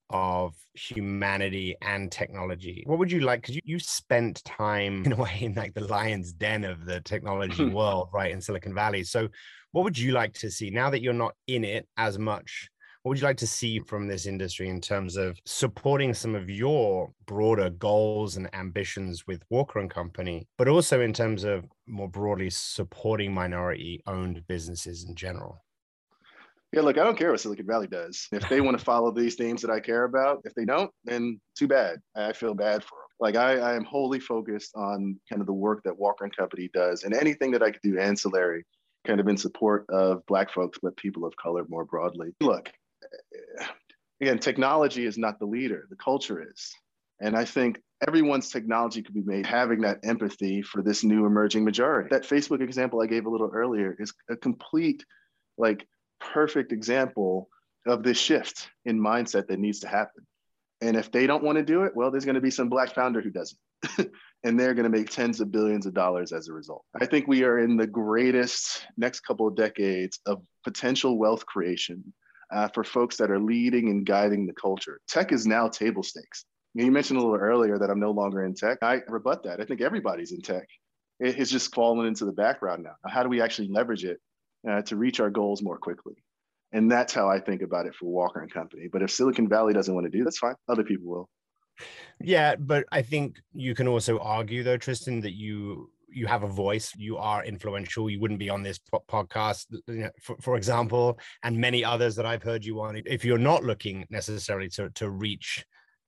of 0.09 0.55
humanity 0.73 1.75
and 1.81 2.11
technology? 2.11 2.83
What 2.85 2.99
would 2.99 3.11
you 3.11 3.21
like? 3.21 3.41
Because 3.41 3.55
you, 3.55 3.61
you 3.63 3.79
spent 3.79 4.43
time 4.43 5.03
in 5.05 5.13
a 5.13 5.15
way 5.15 5.37
in 5.41 5.53
like 5.55 5.73
the 5.73 5.85
lion's 5.85 6.33
den 6.33 6.63
of 6.63 6.85
the 6.85 7.01
technology 7.01 7.65
world, 7.69 8.09
right, 8.13 8.31
in 8.31 8.41
Silicon 8.41 8.73
Valley. 8.73 9.03
So, 9.03 9.29
what 9.71 9.83
would 9.83 9.97
you 9.97 10.11
like 10.11 10.33
to 10.33 10.49
see 10.49 10.69
now 10.69 10.89
that 10.89 11.01
you're 11.01 11.13
not 11.13 11.35
in 11.47 11.63
it 11.63 11.87
as 11.97 12.17
much? 12.17 12.69
What 13.09 13.13
would 13.13 13.21
you 13.21 13.27
like 13.27 13.37
to 13.37 13.47
see 13.47 13.79
from 13.79 14.07
this 14.07 14.27
industry 14.27 14.69
in 14.69 14.79
terms 14.79 15.17
of 15.17 15.39
supporting 15.43 16.13
some 16.13 16.35
of 16.35 16.47
your 16.47 17.11
broader 17.25 17.71
goals 17.71 18.37
and 18.37 18.47
ambitions 18.53 19.25
with 19.25 19.41
Walker 19.49 19.79
and 19.79 19.89
Company, 19.89 20.47
but 20.59 20.67
also 20.67 21.01
in 21.01 21.11
terms 21.11 21.43
of 21.43 21.65
more 21.87 22.07
broadly 22.07 22.51
supporting 22.51 23.33
minority 23.33 24.03
owned 24.05 24.45
businesses 24.47 25.05
in 25.05 25.15
general? 25.15 25.65
Yeah, 26.71 26.81
look, 26.81 26.99
I 26.99 27.03
don't 27.03 27.17
care 27.17 27.31
what 27.31 27.39
Silicon 27.39 27.65
Valley 27.65 27.87
does. 27.87 28.27
If 28.31 28.47
they 28.47 28.61
want 28.61 28.77
to 28.77 28.85
follow 28.85 29.09
these 29.09 29.33
themes 29.33 29.63
that 29.63 29.71
I 29.71 29.79
care 29.79 30.03
about, 30.03 30.43
if 30.45 30.53
they 30.53 30.65
don't, 30.65 30.91
then 31.03 31.41
too 31.57 31.67
bad. 31.67 31.97
I 32.15 32.31
feel 32.31 32.53
bad 32.53 32.83
for 32.83 32.93
them. 32.93 33.07
Like 33.19 33.35
I, 33.35 33.57
I 33.57 33.75
am 33.75 33.85
wholly 33.85 34.19
focused 34.19 34.75
on 34.75 35.19
kind 35.27 35.41
of 35.41 35.47
the 35.47 35.53
work 35.53 35.81
that 35.85 35.97
Walker 35.97 36.25
and 36.25 36.37
Company 36.37 36.69
does 36.75 37.05
and 37.05 37.15
anything 37.15 37.49
that 37.53 37.63
I 37.63 37.71
could 37.71 37.81
do 37.81 37.97
ancillary 37.97 38.65
kind 39.07 39.19
of 39.19 39.27
in 39.27 39.37
support 39.37 39.87
of 39.89 40.23
black 40.27 40.53
folks, 40.53 40.77
but 40.79 40.95
people 40.97 41.25
of 41.25 41.35
color 41.37 41.65
more 41.69 41.85
broadly. 41.85 42.35
Look, 42.41 42.69
again, 44.21 44.39
technology 44.39 45.05
is 45.05 45.17
not 45.17 45.39
the 45.39 45.45
leader, 45.45 45.87
the 45.89 45.95
culture 45.95 46.45
is. 46.51 46.73
And 47.21 47.35
I 47.35 47.45
think 47.45 47.81
everyone's 48.07 48.49
technology 48.49 49.01
could 49.01 49.13
be 49.13 49.23
made 49.23 49.45
having 49.45 49.81
that 49.81 49.99
empathy 50.03 50.61
for 50.61 50.81
this 50.81 51.03
new 51.03 51.25
emerging 51.25 51.65
majority. 51.65 52.09
That 52.11 52.23
Facebook 52.23 52.61
example 52.61 53.01
I 53.01 53.07
gave 53.07 53.25
a 53.25 53.29
little 53.29 53.51
earlier 53.53 53.95
is 53.99 54.13
a 54.29 54.35
complete, 54.35 55.05
like, 55.57 55.85
perfect 56.19 56.71
example 56.71 57.49
of 57.85 58.03
this 58.03 58.17
shift 58.17 58.69
in 58.85 58.99
mindset 58.99 59.47
that 59.47 59.59
needs 59.59 59.79
to 59.79 59.87
happen. 59.87 60.25
And 60.81 60.95
if 60.95 61.11
they 61.11 61.27
don't 61.27 61.43
want 61.43 61.57
to 61.57 61.63
do 61.63 61.83
it, 61.83 61.95
well, 61.95 62.09
there's 62.09 62.25
going 62.25 62.35
to 62.35 62.41
be 62.41 62.51
some 62.51 62.69
black 62.69 62.93
founder 62.93 63.21
who 63.21 63.31
doesn't. 63.31 63.59
and 64.43 64.59
they're 64.59 64.73
going 64.73 64.89
to 64.89 64.97
make 64.97 65.09
tens 65.09 65.41
of 65.41 65.51
billions 65.51 65.85
of 65.85 65.93
dollars 65.93 66.31
as 66.31 66.47
a 66.47 66.53
result. 66.53 66.83
I 66.99 67.05
think 67.05 67.27
we 67.27 67.43
are 67.43 67.59
in 67.59 67.75
the 67.75 67.87
greatest 67.87 68.85
next 68.97 69.21
couple 69.21 69.47
of 69.47 69.55
decades 69.55 70.19
of 70.25 70.41
potential 70.63 71.17
wealth 71.17 71.45
creation 71.45 72.13
uh, 72.51 72.67
for 72.69 72.83
folks 72.83 73.17
that 73.17 73.31
are 73.31 73.39
leading 73.39 73.89
and 73.89 74.05
guiding 74.05 74.45
the 74.45 74.53
culture. 74.53 74.99
Tech 75.07 75.31
is 75.31 75.45
now 75.45 75.67
table 75.67 76.03
stakes. 76.03 76.45
You 76.73 76.91
mentioned 76.91 77.19
a 77.19 77.23
little 77.23 77.37
earlier 77.37 77.79
that 77.79 77.89
I'm 77.89 77.99
no 77.99 78.11
longer 78.11 78.43
in 78.43 78.53
tech. 78.53 78.77
I 78.81 79.01
rebut 79.07 79.43
that. 79.43 79.59
I 79.59 79.65
think 79.65 79.81
everybody's 79.81 80.31
in 80.31 80.41
tech. 80.41 80.67
It 81.19 81.35
has 81.35 81.49
just 81.49 81.73
fallen 81.73 82.05
into 82.05 82.25
the 82.25 82.31
background 82.31 82.83
now. 82.83 82.95
How 83.05 83.23
do 83.23 83.29
we 83.29 83.41
actually 83.41 83.69
leverage 83.69 84.05
it 84.05 84.19
uh, 84.69 84.81
to 84.83 84.95
reach 84.95 85.19
our 85.19 85.29
goals 85.29 85.61
more 85.61 85.77
quickly? 85.77 86.13
And 86.71 86.91
that's 86.91 87.13
how 87.13 87.27
I 87.27 87.39
think 87.39 87.63
about 87.63 87.87
it 87.87 87.95
for 87.95 88.05
Walker 88.05 88.41
and 88.41 88.53
Company. 88.53 88.87
But 88.91 89.01
if 89.01 89.11
Silicon 89.11 89.49
Valley 89.49 89.73
doesn't 89.73 89.93
want 89.93 90.05
to 90.05 90.15
do, 90.15 90.23
that's 90.23 90.37
fine. 90.37 90.55
Other 90.67 90.83
people 90.83 91.09
will. 91.09 91.29
Yeah, 92.21 92.55
but 92.55 92.85
I 92.91 93.01
think 93.01 93.41
you 93.53 93.73
can 93.73 93.87
also 93.87 94.19
argue, 94.19 94.63
though, 94.63 94.77
Tristan, 94.77 95.21
that 95.21 95.33
you 95.33 95.89
you 96.11 96.27
have 96.27 96.43
a 96.43 96.47
voice 96.47 96.93
you 96.97 97.17
are 97.17 97.43
influential 97.43 98.09
you 98.09 98.19
wouldn't 98.19 98.39
be 98.39 98.49
on 98.49 98.63
this 98.63 98.79
podcast 99.09 99.65
you 99.87 99.95
know, 99.95 100.09
for, 100.21 100.35
for 100.41 100.55
example 100.55 101.19
and 101.43 101.57
many 101.57 101.83
others 101.83 102.15
that 102.15 102.25
i've 102.25 102.43
heard 102.43 102.63
you 102.63 102.81
on 102.81 103.01
if 103.05 103.23
you're 103.23 103.37
not 103.37 103.63
looking 103.63 104.05
necessarily 104.09 104.69
to, 104.69 104.89
to 104.91 105.09
reach 105.09 105.65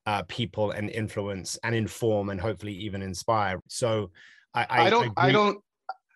uh, 0.08 0.24
people 0.28 0.72
and 0.72 0.90
influence 0.90 1.60
and 1.64 1.76
inform 1.76 2.30
and 2.30 2.42
hopefully 2.42 2.74
even 2.74 3.02
inspire 3.02 3.60
so 3.68 4.10
i 4.54 4.66
i, 4.70 4.88
I 4.88 4.90
don't 4.90 5.04
agree. 5.04 5.14
i 5.18 5.32
don't 5.32 5.60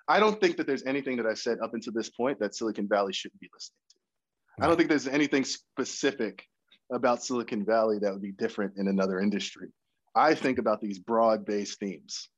i 0.07 0.19
don't 0.19 0.39
think 0.41 0.57
that 0.57 0.65
there's 0.65 0.83
anything 0.85 1.17
that 1.17 1.27
i 1.27 1.33
said 1.33 1.59
up 1.63 1.73
until 1.73 1.93
this 1.93 2.09
point 2.09 2.39
that 2.39 2.55
silicon 2.55 2.87
valley 2.87 3.13
shouldn't 3.13 3.39
be 3.39 3.49
listening 3.53 3.77
to 3.89 4.63
i 4.63 4.67
don't 4.67 4.77
think 4.77 4.89
there's 4.89 5.07
anything 5.07 5.43
specific 5.43 6.45
about 6.91 7.23
Silicon 7.23 7.65
Valley 7.65 7.99
that 7.99 8.11
would 8.11 8.21
be 8.21 8.31
different 8.31 8.73
in 8.77 8.87
another 8.87 9.19
industry. 9.19 9.69
I 10.15 10.35
think 10.35 10.59
about 10.59 10.81
these 10.81 10.99
broad 10.99 11.45
based 11.45 11.79
themes. 11.79 12.29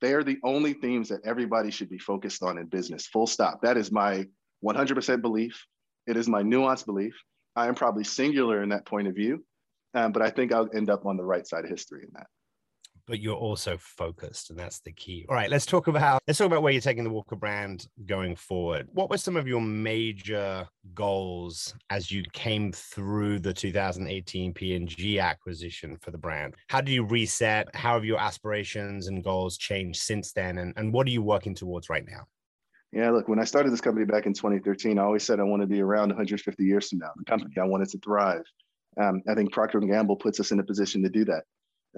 They 0.00 0.14
are 0.14 0.22
the 0.22 0.38
only 0.44 0.74
themes 0.74 1.08
that 1.08 1.24
everybody 1.24 1.70
should 1.70 1.90
be 1.90 1.98
focused 1.98 2.42
on 2.42 2.58
in 2.58 2.66
business, 2.66 3.06
full 3.06 3.26
stop. 3.26 3.62
That 3.62 3.76
is 3.76 3.90
my 3.90 4.26
100% 4.64 5.22
belief. 5.22 5.64
It 6.06 6.16
is 6.16 6.28
my 6.28 6.42
nuanced 6.42 6.86
belief. 6.86 7.14
I 7.56 7.66
am 7.66 7.74
probably 7.74 8.04
singular 8.04 8.62
in 8.62 8.68
that 8.68 8.86
point 8.86 9.08
of 9.08 9.14
view, 9.14 9.44
um, 9.94 10.12
but 10.12 10.22
I 10.22 10.30
think 10.30 10.52
I'll 10.52 10.68
end 10.74 10.90
up 10.90 11.06
on 11.06 11.16
the 11.16 11.24
right 11.24 11.46
side 11.46 11.64
of 11.64 11.70
history 11.70 12.04
in 12.04 12.10
that 12.14 12.26
but 13.08 13.20
you're 13.20 13.36
also 13.36 13.76
focused 13.78 14.50
and 14.50 14.58
that's 14.58 14.80
the 14.80 14.92
key 14.92 15.24
all 15.28 15.34
right 15.34 15.50
let's 15.50 15.66
talk 15.66 15.88
about 15.88 16.22
let's 16.28 16.38
talk 16.38 16.46
about 16.46 16.62
where 16.62 16.72
you're 16.72 16.80
taking 16.80 17.04
the 17.04 17.10
walker 17.10 17.34
brand 17.34 17.88
going 18.06 18.36
forward 18.36 18.86
what 18.92 19.10
were 19.10 19.16
some 19.16 19.36
of 19.36 19.48
your 19.48 19.60
major 19.60 20.68
goals 20.94 21.74
as 21.90 22.10
you 22.12 22.22
came 22.32 22.70
through 22.70 23.38
the 23.38 23.52
2018 23.52 24.52
p&g 24.52 25.18
acquisition 25.18 25.96
for 26.00 26.10
the 26.10 26.18
brand 26.18 26.54
how 26.68 26.80
do 26.80 26.92
you 26.92 27.04
reset 27.04 27.74
how 27.74 27.94
have 27.94 28.04
your 28.04 28.20
aspirations 28.20 29.08
and 29.08 29.24
goals 29.24 29.56
changed 29.56 30.00
since 30.00 30.32
then 30.32 30.58
and, 30.58 30.74
and 30.76 30.92
what 30.92 31.06
are 31.06 31.10
you 31.10 31.22
working 31.22 31.54
towards 31.54 31.88
right 31.88 32.04
now 32.06 32.26
yeah, 32.90 33.10
look, 33.10 33.28
when 33.28 33.38
I 33.38 33.44
started 33.44 33.70
this 33.70 33.82
company 33.82 34.06
back 34.06 34.24
in 34.24 34.32
2013, 34.32 34.98
I 34.98 35.02
always 35.02 35.22
said 35.22 35.40
I 35.40 35.42
want 35.42 35.60
to 35.60 35.66
be 35.66 35.82
around 35.82 36.08
150 36.08 36.64
years 36.64 36.88
from 36.88 37.00
now. 37.00 37.10
The 37.16 37.24
company, 37.24 37.52
I 37.60 37.64
wanted 37.64 37.90
to 37.90 37.98
thrive. 37.98 38.44
Um, 38.98 39.22
I 39.28 39.34
think 39.34 39.52
Procter 39.52 39.78
& 39.80 39.80
Gamble 39.80 40.16
puts 40.16 40.40
us 40.40 40.52
in 40.52 40.58
a 40.58 40.64
position 40.64 41.02
to 41.02 41.10
do 41.10 41.26
that. 41.26 41.44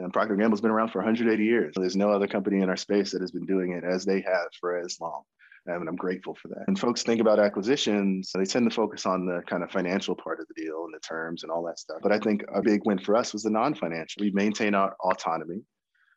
And 0.03 0.13
Procter 0.13 0.37
& 0.37 0.37
Gamble's 0.37 0.61
been 0.61 0.71
around 0.71 0.89
for 0.89 0.99
180 0.99 1.45
years. 1.45 1.75
There's 1.77 1.97
no 1.97 2.11
other 2.11 2.27
company 2.27 2.63
in 2.63 2.69
our 2.69 2.77
space 2.77 3.13
that 3.13 3.21
has 3.21 3.31
been 3.31 3.47
doing 3.47 3.73
it 3.73 3.85
as 3.85 4.05
they 4.05 4.21
have 4.23 4.49
for 4.59 4.79
as 4.79 4.99
long. 5.01 5.23
And 5.67 5.89
I'm 5.89 5.97
grateful 5.97 6.35
for 6.35 6.49
that. 6.49 6.65
And 6.69 6.79
folks 6.79 7.03
think 7.03 7.21
about 7.21 7.39
acquisitions, 7.39 8.33
they 8.35 8.45
tend 8.45 8.69
to 8.69 8.75
focus 8.75 9.05
on 9.05 9.27
the 9.27 9.43
kind 9.47 9.63
of 9.63 9.71
financial 9.71 10.17
part 10.17 10.41
of 10.41 10.47
the 10.49 10.63
deal 10.63 10.85
and 10.85 10.95
the 10.95 11.01
terms 11.01 11.43
and 11.43 11.53
all 11.53 11.63
that 11.65 11.79
stuff. 11.79 11.99
But 12.03 12.13
I 12.13 12.19
think 12.19 12.43
a 12.53 12.63
big 12.63 12.81
win 12.87 12.99
for 12.99 13.15
us 13.15 13.33
was 13.33 13.43
the 13.43 13.51
non 13.51 13.75
financial. 13.75 14.21
We 14.21 14.31
maintain 14.31 14.75
our 14.75 14.97
autonomy, 15.05 15.63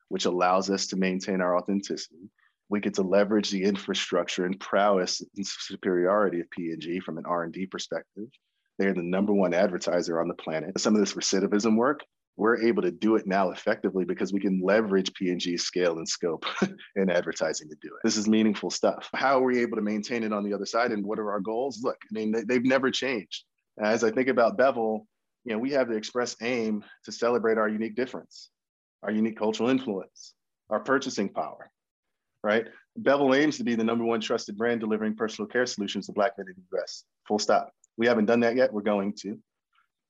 which 0.07 0.25
allows 0.25 0.69
us 0.69 0.87
to 0.87 0.95
maintain 0.95 1.41
our 1.41 1.57
authenticity. 1.57 2.29
We 2.69 2.79
get 2.79 2.93
to 2.95 3.03
leverage 3.03 3.51
the 3.51 3.63
infrastructure 3.63 4.45
and 4.45 4.59
prowess 4.59 5.21
and 5.35 5.45
superiority 5.45 6.39
of 6.39 6.49
P&G 6.49 7.01
from 7.01 7.17
an 7.17 7.25
R&D 7.25 7.67
perspective. 7.67 8.29
They're 8.79 8.93
the 8.93 9.03
number 9.03 9.33
one 9.33 9.53
advertiser 9.53 10.21
on 10.21 10.29
the 10.29 10.33
planet. 10.33 10.79
Some 10.79 10.95
of 10.95 11.01
this 11.01 11.13
recidivism 11.13 11.75
work 11.75 11.99
we're 12.35 12.61
able 12.61 12.81
to 12.81 12.91
do 12.91 13.15
it 13.15 13.27
now 13.27 13.51
effectively 13.51 14.05
because 14.05 14.33
we 14.33 14.39
can 14.39 14.59
leverage 14.61 15.13
P&G 15.13 15.55
scale 15.57 15.97
and 15.97 16.07
scope 16.07 16.45
in 16.95 17.09
advertising 17.09 17.69
to 17.69 17.75
do 17.81 17.89
it. 17.89 18.01
This 18.03 18.17
is 18.17 18.27
meaningful 18.27 18.71
stuff. 18.71 19.07
How 19.13 19.39
are 19.39 19.43
we 19.43 19.59
able 19.59 19.77
to 19.77 19.83
maintain 19.83 20.23
it 20.23 20.33
on 20.33 20.43
the 20.43 20.53
other 20.53 20.65
side 20.65 20.91
and 20.91 21.05
what 21.05 21.19
are 21.19 21.31
our 21.31 21.39
goals? 21.39 21.81
Look, 21.83 21.97
I 22.03 22.07
mean, 22.11 22.31
they, 22.31 22.55
have 22.55 22.65
never 22.65 22.89
changed. 22.89 23.43
As 23.79 24.03
I 24.03 24.11
think 24.11 24.29
about 24.29 24.57
Bevel, 24.57 25.07
you 25.45 25.53
know, 25.53 25.59
we 25.59 25.71
have 25.71 25.89
the 25.89 25.95
express 25.95 26.35
aim 26.41 26.83
to 27.05 27.11
celebrate 27.11 27.57
our 27.57 27.69
unique 27.69 27.95
difference, 27.95 28.49
our 29.03 29.11
unique 29.11 29.37
cultural 29.37 29.69
influence, 29.69 30.33
our 30.69 30.79
purchasing 30.79 31.29
power, 31.29 31.69
right? 32.43 32.65
Bevel 32.97 33.35
aims 33.35 33.57
to 33.57 33.63
be 33.63 33.75
the 33.75 33.83
number 33.83 34.05
one 34.05 34.21
trusted 34.21 34.57
brand 34.57 34.79
delivering 34.79 35.15
personal 35.15 35.47
care 35.47 35.65
solutions 35.65 36.07
to 36.07 36.13
Black 36.13 36.37
men 36.37 36.47
in 36.47 36.55
the 36.55 36.79
US. 36.79 37.03
Full 37.27 37.39
stop. 37.39 37.71
We 37.97 38.07
haven't 38.07 38.25
done 38.25 38.39
that 38.39 38.55
yet. 38.55 38.73
We're 38.73 38.81
going 38.81 39.13
to. 39.21 39.37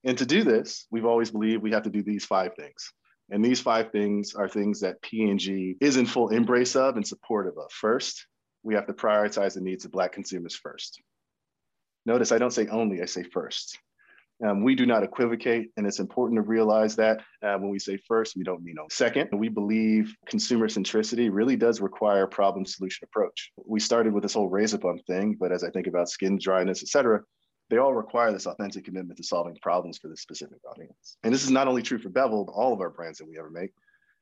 And 0.04 0.18
to 0.18 0.26
do 0.26 0.44
this, 0.44 0.86
we've 0.92 1.06
always 1.06 1.32
believed 1.32 1.64
we 1.64 1.72
have 1.72 1.84
to 1.84 1.90
do 1.90 2.04
these 2.04 2.26
five 2.26 2.56
things. 2.56 2.92
And 3.30 3.44
these 3.44 3.62
five 3.62 3.92
things 3.92 4.36
are 4.36 4.50
things 4.50 4.82
that 4.82 5.02
P&G 5.02 5.78
is 5.80 5.98
in 5.98 6.06
full 6.06 6.30
embrace 6.30 6.76
of 6.76 6.98
and 6.98 7.08
supportive 7.08 7.58
of. 7.58 7.72
First, 7.72 8.28
we 8.64 8.76
have 8.76 8.88
to 8.88 8.94
prioritize 8.94 9.54
the 9.54 9.62
needs 9.62 9.86
of 9.86 9.92
Black 9.92 10.12
consumers 10.12 10.56
first. 10.56 11.02
Notice 12.06 12.32
I 12.32 12.38
don't 12.38 12.52
say 12.52 12.68
only, 12.68 13.02
I 13.02 13.06
say 13.06 13.24
first. 13.24 13.80
Um, 14.46 14.64
we 14.64 14.76
do 14.76 14.86
not 14.86 15.04
equivocate, 15.04 15.72
and 15.78 15.88
it's 15.88 16.00
important 16.00 16.38
to 16.38 16.42
realize 16.42 16.98
that 16.98 17.22
uh, 17.42 17.58
when 17.58 17.70
we 17.70 17.80
say 17.80 17.98
first, 17.98 18.36
we 18.36 18.44
don't 18.44 18.64
mean 18.64 18.78
only. 18.78 18.90
Second, 18.92 19.30
we 19.32 19.48
believe 19.48 20.14
consumer 20.26 20.68
centricity 20.68 21.30
really 21.32 21.56
does 21.56 21.80
require 21.80 22.24
a 22.24 22.28
problem 22.28 22.66
solution 22.66 23.08
approach. 23.10 23.52
We 23.66 23.80
started 23.80 24.12
with 24.12 24.24
this 24.24 24.34
whole 24.34 24.50
razor 24.50 24.80
bump 24.80 25.06
thing, 25.06 25.38
but 25.40 25.54
as 25.54 25.64
I 25.64 25.70
think 25.70 25.88
about 25.88 26.10
skin 26.10 26.38
dryness, 26.42 26.82
et 26.84 26.90
cetera, 26.90 27.22
they 27.74 27.80
all 27.80 27.96
require 27.96 28.32
this 28.32 28.46
authentic 28.46 28.86
commitment 28.86 29.18
to 29.18 29.24
solving 29.24 29.58
problems 29.60 29.98
for 29.98 30.08
this 30.08 30.22
specific 30.22 30.60
audience. 30.70 31.18
And 31.24 31.34
this 31.34 31.44
is 31.44 31.50
not 31.50 31.68
only 31.68 31.82
true 31.82 31.98
for 31.98 32.10
Bevel, 32.10 32.46
but 32.46 32.52
all 32.52 32.72
of 32.72 32.82
our 32.82 32.92
brands 32.92 33.18
that 33.18 33.28
we 33.28 33.40
ever 33.40 33.50
make. 33.50 33.72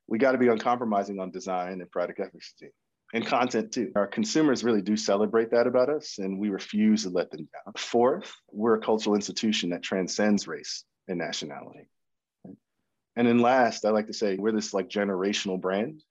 We 0.08 0.20
got 0.20 0.32
to 0.32 0.38
be 0.38 0.48
uncompromising 0.48 1.20
on 1.20 1.32
design 1.32 1.82
and 1.82 1.92
product 1.92 2.22
efficacy 2.22 2.72
and 3.14 3.26
content 3.26 3.74
too. 3.74 3.92
Our 3.98 4.08
consumers 4.08 4.64
really 4.64 4.82
do 4.82 4.96
celebrate 4.96 5.52
that 5.52 5.68
about 5.68 5.90
us, 5.90 6.18
and 6.18 6.40
we 6.40 6.48
refuse 6.48 7.04
to 7.04 7.10
let 7.10 7.30
them 7.30 7.50
down. 7.52 7.74
Fourth, 7.76 8.34
we're 8.54 8.76
a 8.76 8.82
cultural 8.82 9.18
institution 9.18 9.72
that 9.72 9.84
transcends 9.84 10.48
race 10.48 10.86
and 11.10 11.18
nationality. 11.18 11.90
And 13.18 13.28
then 13.28 13.40
last, 13.40 13.84
I 13.84 13.90
like 13.90 14.08
to 14.08 14.14
say 14.14 14.38
we're 14.38 14.54
this 14.54 14.74
like 14.74 14.88
generational 14.88 15.60
brand, 15.60 16.02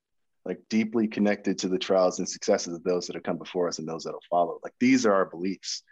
like 0.45 0.61
deeply 0.69 1.09
connected 1.09 1.57
to 1.61 1.69
the 1.69 1.79
trials 1.79 2.19
and 2.19 2.29
successes 2.29 2.75
of 2.75 2.85
those 2.85 3.07
that 3.07 3.17
have 3.17 3.23
come 3.23 3.39
before 3.39 3.67
us 3.67 3.79
and 3.79 3.89
those 3.89 4.05
that'll 4.05 4.21
follow. 4.29 4.59
Like 4.63 4.75
these 4.79 5.07
are 5.07 5.15
our 5.15 5.25
beliefs. 5.25 5.83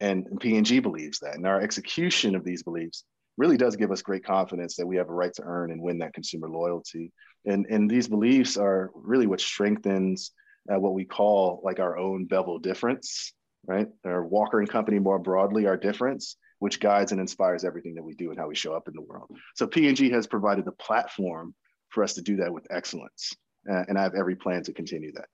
And, 0.00 0.26
P&G 0.40 0.80
believes 0.80 1.20
that. 1.20 1.36
And 1.36 1.46
our 1.46 1.60
execution 1.60 2.34
of 2.34 2.44
these 2.44 2.62
beliefs 2.62 3.04
really 3.36 3.56
does 3.56 3.76
give 3.76 3.90
us 3.90 4.02
great 4.02 4.24
confidence 4.24 4.76
that 4.76 4.86
we 4.86 4.96
have 4.96 5.08
a 5.08 5.14
right 5.14 5.32
to 5.34 5.42
earn 5.42 5.70
and 5.70 5.80
win 5.80 5.98
that 5.98 6.14
consumer 6.14 6.48
loyalty. 6.48 7.12
And, 7.44 7.66
and 7.66 7.90
these 7.90 8.08
beliefs 8.08 8.56
are 8.56 8.90
really 8.94 9.26
what 9.26 9.40
strengthens 9.40 10.32
uh, 10.72 10.78
what 10.78 10.94
we 10.94 11.04
call 11.04 11.60
like 11.64 11.78
our 11.78 11.96
own 11.96 12.24
bevel 12.24 12.58
difference, 12.58 13.32
right? 13.66 13.88
Our 14.04 14.24
Walker 14.24 14.60
and 14.60 14.68
Company 14.68 14.98
more 14.98 15.18
broadly, 15.18 15.66
our 15.66 15.76
difference, 15.76 16.36
which 16.58 16.80
guides 16.80 17.12
and 17.12 17.20
inspires 17.20 17.64
everything 17.64 17.94
that 17.94 18.04
we 18.04 18.14
do 18.14 18.30
and 18.30 18.38
how 18.38 18.48
we 18.48 18.54
show 18.54 18.74
up 18.74 18.88
in 18.88 18.94
the 18.94 19.02
world. 19.02 19.30
So 19.54 19.66
P&G 19.66 20.10
has 20.10 20.26
provided 20.26 20.64
the 20.64 20.72
platform 20.72 21.54
for 21.90 22.02
us 22.02 22.14
to 22.14 22.22
do 22.22 22.36
that 22.36 22.52
with 22.52 22.66
excellence. 22.70 23.32
Uh, 23.70 23.84
and 23.88 23.98
I 23.98 24.02
have 24.02 24.14
every 24.14 24.36
plan 24.36 24.62
to 24.64 24.72
continue 24.72 25.12
that. 25.12 25.26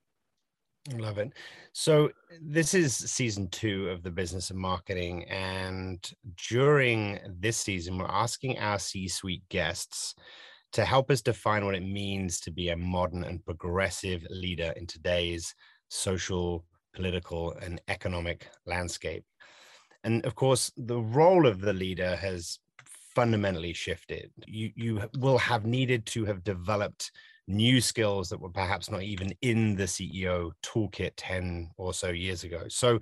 Love 0.90 1.18
it. 1.18 1.32
So 1.72 2.10
this 2.40 2.74
is 2.74 2.96
season 2.96 3.48
two 3.50 3.88
of 3.88 4.02
the 4.02 4.10
business 4.10 4.50
of 4.50 4.56
marketing, 4.56 5.24
and 5.28 6.10
during 6.48 7.20
this 7.38 7.56
season, 7.56 7.98
we're 7.98 8.06
asking 8.06 8.58
our 8.58 8.80
C-suite 8.80 9.48
guests 9.48 10.16
to 10.72 10.84
help 10.84 11.08
us 11.10 11.22
define 11.22 11.64
what 11.64 11.76
it 11.76 11.84
means 11.84 12.40
to 12.40 12.50
be 12.50 12.70
a 12.70 12.76
modern 12.76 13.22
and 13.22 13.44
progressive 13.44 14.26
leader 14.28 14.72
in 14.76 14.86
today's 14.88 15.54
social, 15.88 16.64
political, 16.94 17.52
and 17.62 17.80
economic 17.86 18.48
landscape. 18.66 19.24
And 20.02 20.26
of 20.26 20.34
course, 20.34 20.72
the 20.76 21.00
role 21.00 21.46
of 21.46 21.60
the 21.60 21.72
leader 21.72 22.16
has 22.16 22.58
fundamentally 23.14 23.72
shifted. 23.72 24.32
You 24.48 24.72
you 24.74 25.02
will 25.18 25.38
have 25.38 25.64
needed 25.64 26.06
to 26.06 26.24
have 26.24 26.42
developed 26.42 27.12
new 27.48 27.80
skills 27.80 28.28
that 28.28 28.40
were 28.40 28.50
perhaps 28.50 28.90
not 28.90 29.02
even 29.02 29.34
in 29.42 29.76
the 29.76 29.84
CEO 29.84 30.52
toolkit 30.62 31.12
10 31.16 31.70
or 31.76 31.92
so 31.92 32.08
years 32.08 32.44
ago. 32.44 32.64
So 32.68 32.98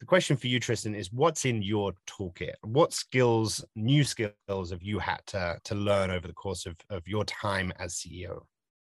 the 0.00 0.06
question 0.06 0.36
for 0.36 0.48
you, 0.48 0.60
Tristan, 0.60 0.94
is 0.94 1.12
what's 1.12 1.44
in 1.44 1.62
your 1.62 1.92
toolkit? 2.06 2.54
What 2.62 2.92
skills, 2.92 3.64
new 3.76 4.04
skills 4.04 4.70
have 4.70 4.82
you 4.82 4.98
had 4.98 5.20
to, 5.28 5.58
to 5.64 5.74
learn 5.74 6.10
over 6.10 6.26
the 6.26 6.34
course 6.34 6.66
of, 6.66 6.76
of 6.90 7.06
your 7.06 7.24
time 7.24 7.72
as 7.78 7.94
CEO? 7.94 8.42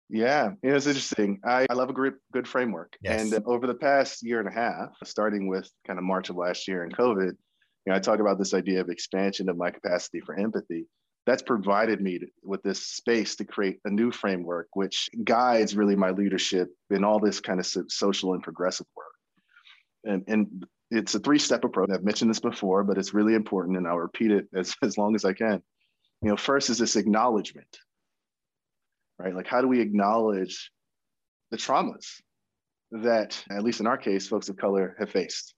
Yeah, 0.10 0.52
it's 0.64 0.88
interesting. 0.88 1.40
I, 1.44 1.68
I 1.70 1.74
love 1.74 1.90
a 1.90 1.94
good, 1.94 2.14
good 2.32 2.48
framework. 2.48 2.96
Yes. 3.02 3.22
And 3.22 3.34
uh, 3.34 3.42
over 3.46 3.68
the 3.68 3.76
past 3.76 4.24
year 4.24 4.40
and 4.40 4.48
a 4.48 4.52
half, 4.52 4.90
starting 5.04 5.48
with 5.48 5.70
kind 5.86 6.00
of 6.00 6.06
March 6.06 6.30
of 6.30 6.38
last 6.38 6.68
year 6.68 6.84
and 6.84 6.96
COVID, 6.96 7.32
you 7.32 7.92
know, 7.92 7.96
I 7.96 8.00
talk 8.00 8.20
about 8.20 8.38
this 8.38 8.54
idea 8.54 8.82
of 8.82 8.90
expansion 8.90 9.50
of 9.50 9.58
my 9.58 9.70
capacity 9.70 10.22
for 10.22 10.38
empathy 10.40 10.88
that's 11.28 11.44
provided 11.44 12.02
me 12.02 12.22
with 12.42 12.64
this 12.64 12.82
space 12.82 13.36
to 13.36 13.46
create 13.46 13.80
a 13.86 13.90
new 13.90 14.12
framework 14.12 14.70
which 14.74 15.10
guides 15.24 15.76
really 15.76 15.96
my 15.96 16.10
leadership 16.12 16.70
in 16.90 17.04
all 17.04 17.20
this 17.20 17.42
kind 17.42 17.60
of 17.60 17.68
social 17.90 18.34
and 18.34 18.42
progressive 18.42 18.88
work. 18.96 19.06
And, 20.06 20.24
and 20.28 20.66
it's 20.90 21.16
a 21.16 21.20
three-step 21.20 21.66
approach. 21.66 21.90
I've 21.92 22.04
mentioned 22.04 22.32
this 22.32 22.40
before 22.40 22.84
but 22.86 22.98
it's 22.98 23.14
really 23.14 23.36
important 23.36 23.78
and 23.78 23.86
i'll 23.86 23.98
repeat 23.98 24.32
it 24.32 24.48
as, 24.56 24.76
as 24.82 24.98
long 24.98 25.14
as 25.14 25.26
i 25.26 25.34
can. 25.34 25.62
You 26.24 26.30
know 26.30 26.38
first 26.38 26.72
is 26.72 26.80
this 26.80 26.96
acknowledgement 26.96 27.78
right? 29.20 29.36
Like 29.36 29.48
how 29.48 29.62
do 29.62 29.68
we 29.68 29.82
acknowledge 29.82 30.72
the 31.52 31.58
traumas 31.58 32.22
that 32.92 33.44
at 33.50 33.64
least 33.64 33.80
in 33.80 33.88
our 33.88 33.98
case 33.98 34.28
folks 34.28 34.50
of 34.50 34.58
color 34.58 34.96
have 35.00 35.10
faced 35.10 35.54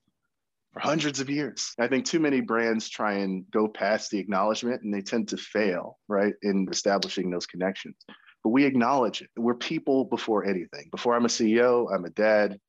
for 0.73 0.79
hundreds 0.79 1.19
of 1.19 1.29
years. 1.29 1.73
I 1.79 1.87
think 1.87 2.05
too 2.05 2.19
many 2.19 2.41
brands 2.41 2.89
try 2.89 3.13
and 3.13 3.49
go 3.51 3.67
past 3.67 4.11
the 4.11 4.19
acknowledgement 4.19 4.83
and 4.83 4.93
they 4.93 5.01
tend 5.01 5.29
to 5.29 5.37
fail, 5.37 5.97
right, 6.07 6.33
in 6.41 6.67
establishing 6.71 7.29
those 7.29 7.45
connections. 7.45 7.95
But 8.43 8.51
we 8.51 8.65
acknowledge 8.65 9.21
it. 9.21 9.29
We're 9.35 9.55
people 9.55 10.05
before 10.05 10.45
anything. 10.45 10.89
Before 10.91 11.15
I'm 11.15 11.25
a 11.25 11.29
CEO, 11.29 11.93
I'm 11.93 12.05
a 12.05 12.09
dad, 12.11 12.59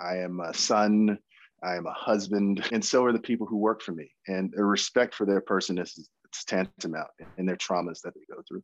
I 0.00 0.18
am 0.18 0.40
a 0.40 0.54
son, 0.54 1.18
I 1.62 1.76
am 1.76 1.86
a 1.86 1.92
husband, 1.92 2.66
and 2.72 2.84
so 2.84 3.04
are 3.04 3.12
the 3.12 3.18
people 3.18 3.46
who 3.46 3.58
work 3.58 3.82
for 3.82 3.92
me. 3.92 4.10
And 4.26 4.52
a 4.56 4.64
respect 4.64 5.14
for 5.14 5.26
their 5.26 5.40
person 5.40 5.78
is 5.78 6.08
it's 6.24 6.44
tantamount 6.44 7.10
in 7.38 7.46
their 7.46 7.56
traumas 7.56 8.00
that 8.02 8.14
they 8.14 8.34
go 8.34 8.42
through. 8.48 8.62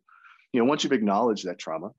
You 0.52 0.60
know, 0.60 0.66
once 0.66 0.82
you've 0.84 0.92
acknowledged 0.92 1.44
that 1.46 1.58
trauma, 1.58 1.90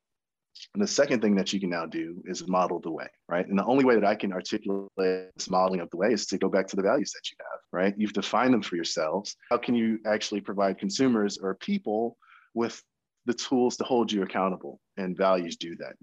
and 0.74 0.84
the 0.84 0.88
second 0.88 1.22
thing 1.22 1.36
that 1.36 1.54
you 1.54 1.60
can 1.60 1.70
now 1.70 1.86
do 1.86 2.22
is 2.26 2.48
model 2.48 2.80
the 2.80 2.92
way, 2.92 3.08
right? 3.28 3.48
And 3.48 3.58
the 3.58 3.66
only 3.66 3.86
way 3.86 3.96
that 3.96 4.06
I 4.06 4.16
can 4.16 4.34
articulate 4.34 4.90
this 4.98 5.50
modeling 5.50 5.82
of 5.82 5.90
the 5.90 5.98
way 5.98 6.12
is 6.12 6.26
to 6.28 6.38
go 6.38 6.50
back 6.50 6.68
to 6.68 6.76
the 6.76 6.82
values 6.82 7.12
that 7.14 7.30
you 7.30 7.38
have. 7.40 7.60
right? 7.72 7.94
You've 7.98 8.14
defined 8.14 8.54
them 8.54 8.62
for 8.62 8.76
yourselves. 8.76 9.36
How 9.50 9.58
can 9.58 9.76
you 9.76 10.00
actually 10.06 10.42
provide 10.42 10.78
consumers 10.78 11.38
or 11.38 11.56
people 11.56 12.18
with 12.54 12.82
the 13.26 13.34
tools 13.34 13.78
to 13.78 13.84
hold 13.84 14.12
you 14.12 14.24
accountable? 14.24 14.80
And 14.98 15.18
values 15.18 15.58
do 15.58 15.76
that. 15.78 15.94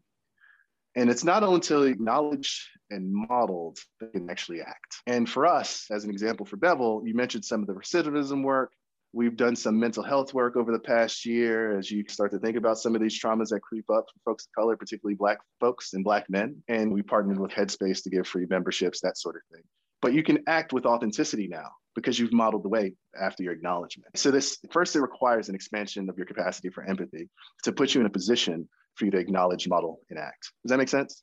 And 0.96 1.10
it's 1.10 1.24
not 1.24 1.42
until 1.42 1.82
acknowledged 1.84 2.62
and 2.90 3.12
modeled 3.12 3.78
that 4.00 4.10
you 4.14 4.20
can 4.20 4.30
actually 4.30 4.60
act. 4.60 4.96
And 5.06 5.28
for 5.28 5.46
us, 5.46 5.86
as 5.90 6.04
an 6.04 6.10
example 6.10 6.46
for 6.46 6.56
Bevel, 6.56 7.02
you 7.04 7.14
mentioned 7.14 7.44
some 7.44 7.60
of 7.60 7.66
the 7.66 7.74
recidivism 7.74 8.44
work. 8.44 8.72
We've 9.14 9.36
done 9.36 9.54
some 9.54 9.78
mental 9.78 10.02
health 10.02 10.34
work 10.34 10.56
over 10.56 10.72
the 10.72 10.80
past 10.80 11.24
year 11.24 11.78
as 11.78 11.88
you 11.88 12.04
start 12.08 12.32
to 12.32 12.38
think 12.40 12.56
about 12.56 12.78
some 12.78 12.96
of 12.96 13.00
these 13.00 13.18
traumas 13.18 13.50
that 13.50 13.60
creep 13.60 13.88
up 13.88 14.06
for 14.12 14.32
folks 14.32 14.46
of 14.46 14.52
color, 14.60 14.76
particularly 14.76 15.14
Black 15.14 15.38
folks 15.60 15.92
and 15.92 16.02
Black 16.02 16.28
men. 16.28 16.60
And 16.66 16.92
we 16.92 17.00
partnered 17.00 17.38
with 17.38 17.52
Headspace 17.52 18.02
to 18.02 18.10
give 18.10 18.26
free 18.26 18.46
memberships, 18.50 19.00
that 19.02 19.16
sort 19.16 19.36
of 19.36 19.42
thing. 19.52 19.62
But 20.02 20.14
you 20.14 20.24
can 20.24 20.40
act 20.48 20.72
with 20.72 20.84
authenticity 20.84 21.46
now 21.46 21.68
because 21.94 22.18
you've 22.18 22.32
modeled 22.32 22.64
the 22.64 22.68
way 22.68 22.94
after 23.16 23.44
your 23.44 23.52
acknowledgement. 23.52 24.18
So 24.18 24.32
this 24.32 24.58
first 24.72 24.96
it 24.96 25.00
requires 25.00 25.48
an 25.48 25.54
expansion 25.54 26.10
of 26.10 26.16
your 26.16 26.26
capacity 26.26 26.70
for 26.70 26.82
empathy 26.82 27.30
to 27.62 27.72
put 27.72 27.94
you 27.94 28.00
in 28.00 28.08
a 28.08 28.10
position 28.10 28.68
for 28.96 29.04
you 29.04 29.12
to 29.12 29.18
acknowledge, 29.18 29.68
model, 29.68 30.00
and 30.10 30.18
act. 30.18 30.50
Does 30.64 30.70
that 30.70 30.78
make 30.78 30.88
sense? 30.88 31.22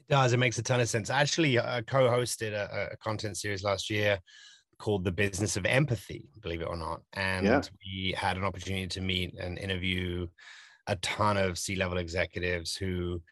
It 0.00 0.12
does. 0.12 0.34
It 0.34 0.38
makes 0.38 0.58
a 0.58 0.62
ton 0.62 0.80
of 0.80 0.88
sense. 0.90 1.08
I 1.08 1.22
actually 1.22 1.58
uh, 1.58 1.80
co-hosted 1.82 2.52
a, 2.52 2.90
a, 2.92 2.96
content 2.98 3.38
series 3.38 3.64
last 3.64 3.88
year 3.88 4.18
called 4.82 5.04
"The 5.04 5.12
Business 5.12 5.56
of 5.56 5.64
Empathy," 5.64 6.28
believe 6.40 6.60
it 6.60 6.68
or 6.68 6.76
not, 6.76 7.02
and 7.12 7.46
yeah. 7.46 7.62
we 7.86 8.14
had 8.16 8.36
an 8.36 8.44
opportunity 8.44 8.88
to 8.88 9.00
meet 9.00 9.38
and 9.38 9.56
interview 9.56 10.26
a 10.88 10.96
ton 10.96 11.36
of 11.36 11.56
C-level 11.56 11.98
executives 11.98 12.74
who 12.74 13.22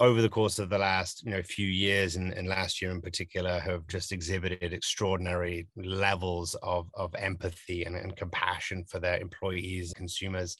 over 0.00 0.20
the 0.20 0.28
course 0.28 0.58
of 0.58 0.68
the 0.68 0.78
last 0.78 1.24
you 1.24 1.30
know 1.30 1.42
few 1.42 1.68
years 1.68 2.16
and, 2.16 2.32
and, 2.32 2.48
last 2.48 2.82
year 2.82 2.90
in 2.90 3.00
particular 3.00 3.60
have 3.60 3.86
just 3.86 4.10
exhibited 4.10 4.72
extraordinary 4.72 5.68
levels 5.76 6.56
of, 6.62 6.90
of 6.94 7.14
empathy 7.14 7.84
and, 7.84 7.94
and 7.94 8.16
compassion 8.16 8.84
for 8.88 8.98
their 8.98 9.18
employees 9.18 9.94
consumers 9.94 10.56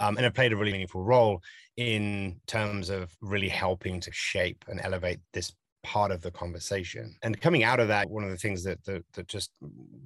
um, 0.00 0.16
and 0.16 0.24
have 0.24 0.34
played 0.34 0.52
a 0.52 0.56
really 0.56 0.72
meaningful 0.72 1.04
role 1.04 1.40
in 1.76 2.40
terms 2.46 2.88
of 2.88 3.14
really 3.20 3.50
helping 3.50 4.00
to 4.00 4.10
shape 4.12 4.64
and 4.68 4.80
elevate 4.82 5.20
this 5.32 5.52
part 5.84 6.10
of 6.10 6.20
the 6.22 6.30
conversation. 6.30 7.14
And 7.22 7.40
coming 7.40 7.62
out 7.62 7.78
of 7.78 7.88
that, 7.88 8.10
one 8.10 8.24
of 8.24 8.30
the 8.30 8.36
things 8.36 8.64
that 8.64 8.82
that, 8.84 9.04
that 9.12 9.28
just 9.28 9.50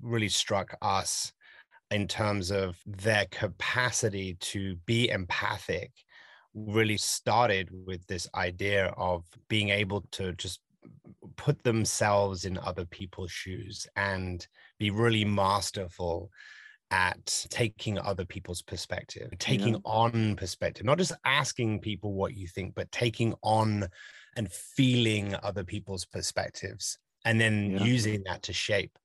really 0.02 0.28
struck 0.28 0.76
us 0.82 1.32
in 1.90 2.06
terms 2.06 2.50
of 2.50 2.76
their 2.86 3.26
capacity 3.30 4.36
to 4.40 4.76
be 4.84 5.08
empathic 5.08 5.90
really 6.54 6.96
started 6.96 7.70
with 7.86 8.06
this 8.06 8.28
idea 8.34 8.86
of 8.96 9.24
being 9.48 9.70
able 9.70 10.02
to 10.10 10.32
just 10.34 10.60
put 11.36 11.62
themselves 11.62 12.44
in 12.44 12.58
other 12.58 12.84
people's 12.84 13.30
shoes 13.30 13.86
and 13.96 14.46
be 14.78 14.90
really 14.90 15.24
masterful 15.24 16.30
at 16.90 17.44
taking 17.50 17.98
other 17.98 18.24
people's 18.24 18.62
perspective, 18.62 19.30
taking 19.38 19.74
yeah. 19.74 19.80
on 19.84 20.36
perspective, 20.36 20.84
not 20.84 20.98
just 20.98 21.12
asking 21.24 21.80
people 21.80 22.14
what 22.14 22.34
you 22.34 22.46
think, 22.46 22.74
but 22.74 22.90
taking 22.90 23.34
on 23.42 23.86
and 24.39 24.51
feeling 24.51 25.34
other 25.43 25.64
people's 25.64 26.07
perspectives 26.07 26.99
and 27.26 27.39
then 27.39 27.72
yeah. 27.72 27.84
using 27.84 28.22
that 28.24 28.43
to 28.45 28.55
shape 28.55 28.99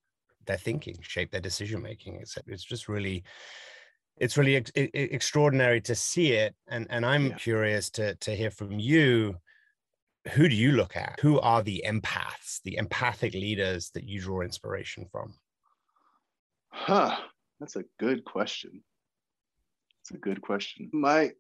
their 0.46 0.58
thinking, 0.58 0.96
shape 1.02 1.32
their 1.32 1.42
decision 1.42 1.82
making. 1.82 2.16
It's, 2.22 2.38
it's 2.48 2.64
just 2.64 2.88
really, 2.88 3.24
it's 4.18 4.38
really 4.38 4.56
ex- 4.56 4.72
extraordinary 4.76 5.82
to 5.82 5.96
see 5.96 6.32
it. 6.32 6.56
And, 6.70 6.88
and 6.90 7.06
I'm 7.06 7.28
yeah. 7.28 7.36
curious 7.36 7.90
to, 7.92 8.16
to 8.16 8.36
hear 8.36 8.52
from 8.52 8.80
you. 8.80 9.36
Who 10.32 10.48
do 10.48 10.56
you 10.56 10.72
look 10.72 10.96
at? 10.96 11.20
Who 11.20 11.40
are 11.42 11.62
the 11.62 11.84
empaths, 11.86 12.62
the 12.64 12.78
empathic 12.78 13.34
leaders 13.34 13.90
that 13.94 14.08
you 14.08 14.22
draw 14.22 14.42
inspiration 14.42 15.06
from? 15.12 15.34
Huh 16.72 17.18
that's 17.64 17.78
a 17.78 17.86
good 17.98 18.26
question. 18.26 18.84
It's 20.02 20.12
a 20.12 20.18
good 20.18 20.42
question. 20.42 20.90
My 20.92 21.32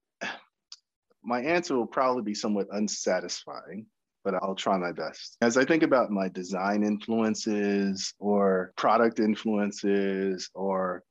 my 1.23 1.41
answer 1.41 1.75
will 1.75 1.87
probably 1.87 2.23
be 2.23 2.33
somewhat 2.33 2.67
unsatisfying, 2.71 3.85
but 4.23 4.35
I'll 4.35 4.55
try 4.55 4.77
my 4.77 4.91
best. 4.91 5.37
As 5.41 5.57
I 5.57 5.65
think 5.65 5.83
about 5.83 6.11
my 6.11 6.29
design 6.29 6.83
influences 6.83 8.13
or 8.19 8.73
product 8.77 9.19
influences 9.19 10.49
or 10.53 11.03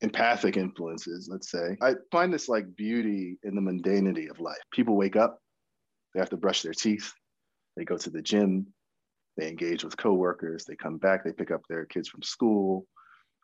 empathic 0.00 0.56
influences, 0.56 1.28
let's 1.30 1.50
say, 1.50 1.76
I 1.82 1.94
find 2.10 2.32
this 2.32 2.48
like 2.48 2.74
beauty 2.74 3.38
in 3.42 3.54
the 3.54 3.60
mundanity 3.60 4.30
of 4.30 4.40
life. 4.40 4.60
People 4.72 4.96
wake 4.96 5.16
up, 5.16 5.38
they 6.14 6.20
have 6.20 6.30
to 6.30 6.36
brush 6.36 6.62
their 6.62 6.74
teeth, 6.74 7.12
they 7.76 7.84
go 7.84 7.96
to 7.96 8.10
the 8.10 8.22
gym, 8.22 8.66
they 9.36 9.48
engage 9.48 9.84
with 9.84 9.96
coworkers, 9.96 10.64
they 10.64 10.76
come 10.76 10.96
back, 10.96 11.24
they 11.24 11.32
pick 11.32 11.50
up 11.50 11.62
their 11.68 11.84
kids 11.84 12.08
from 12.08 12.22
school, 12.22 12.86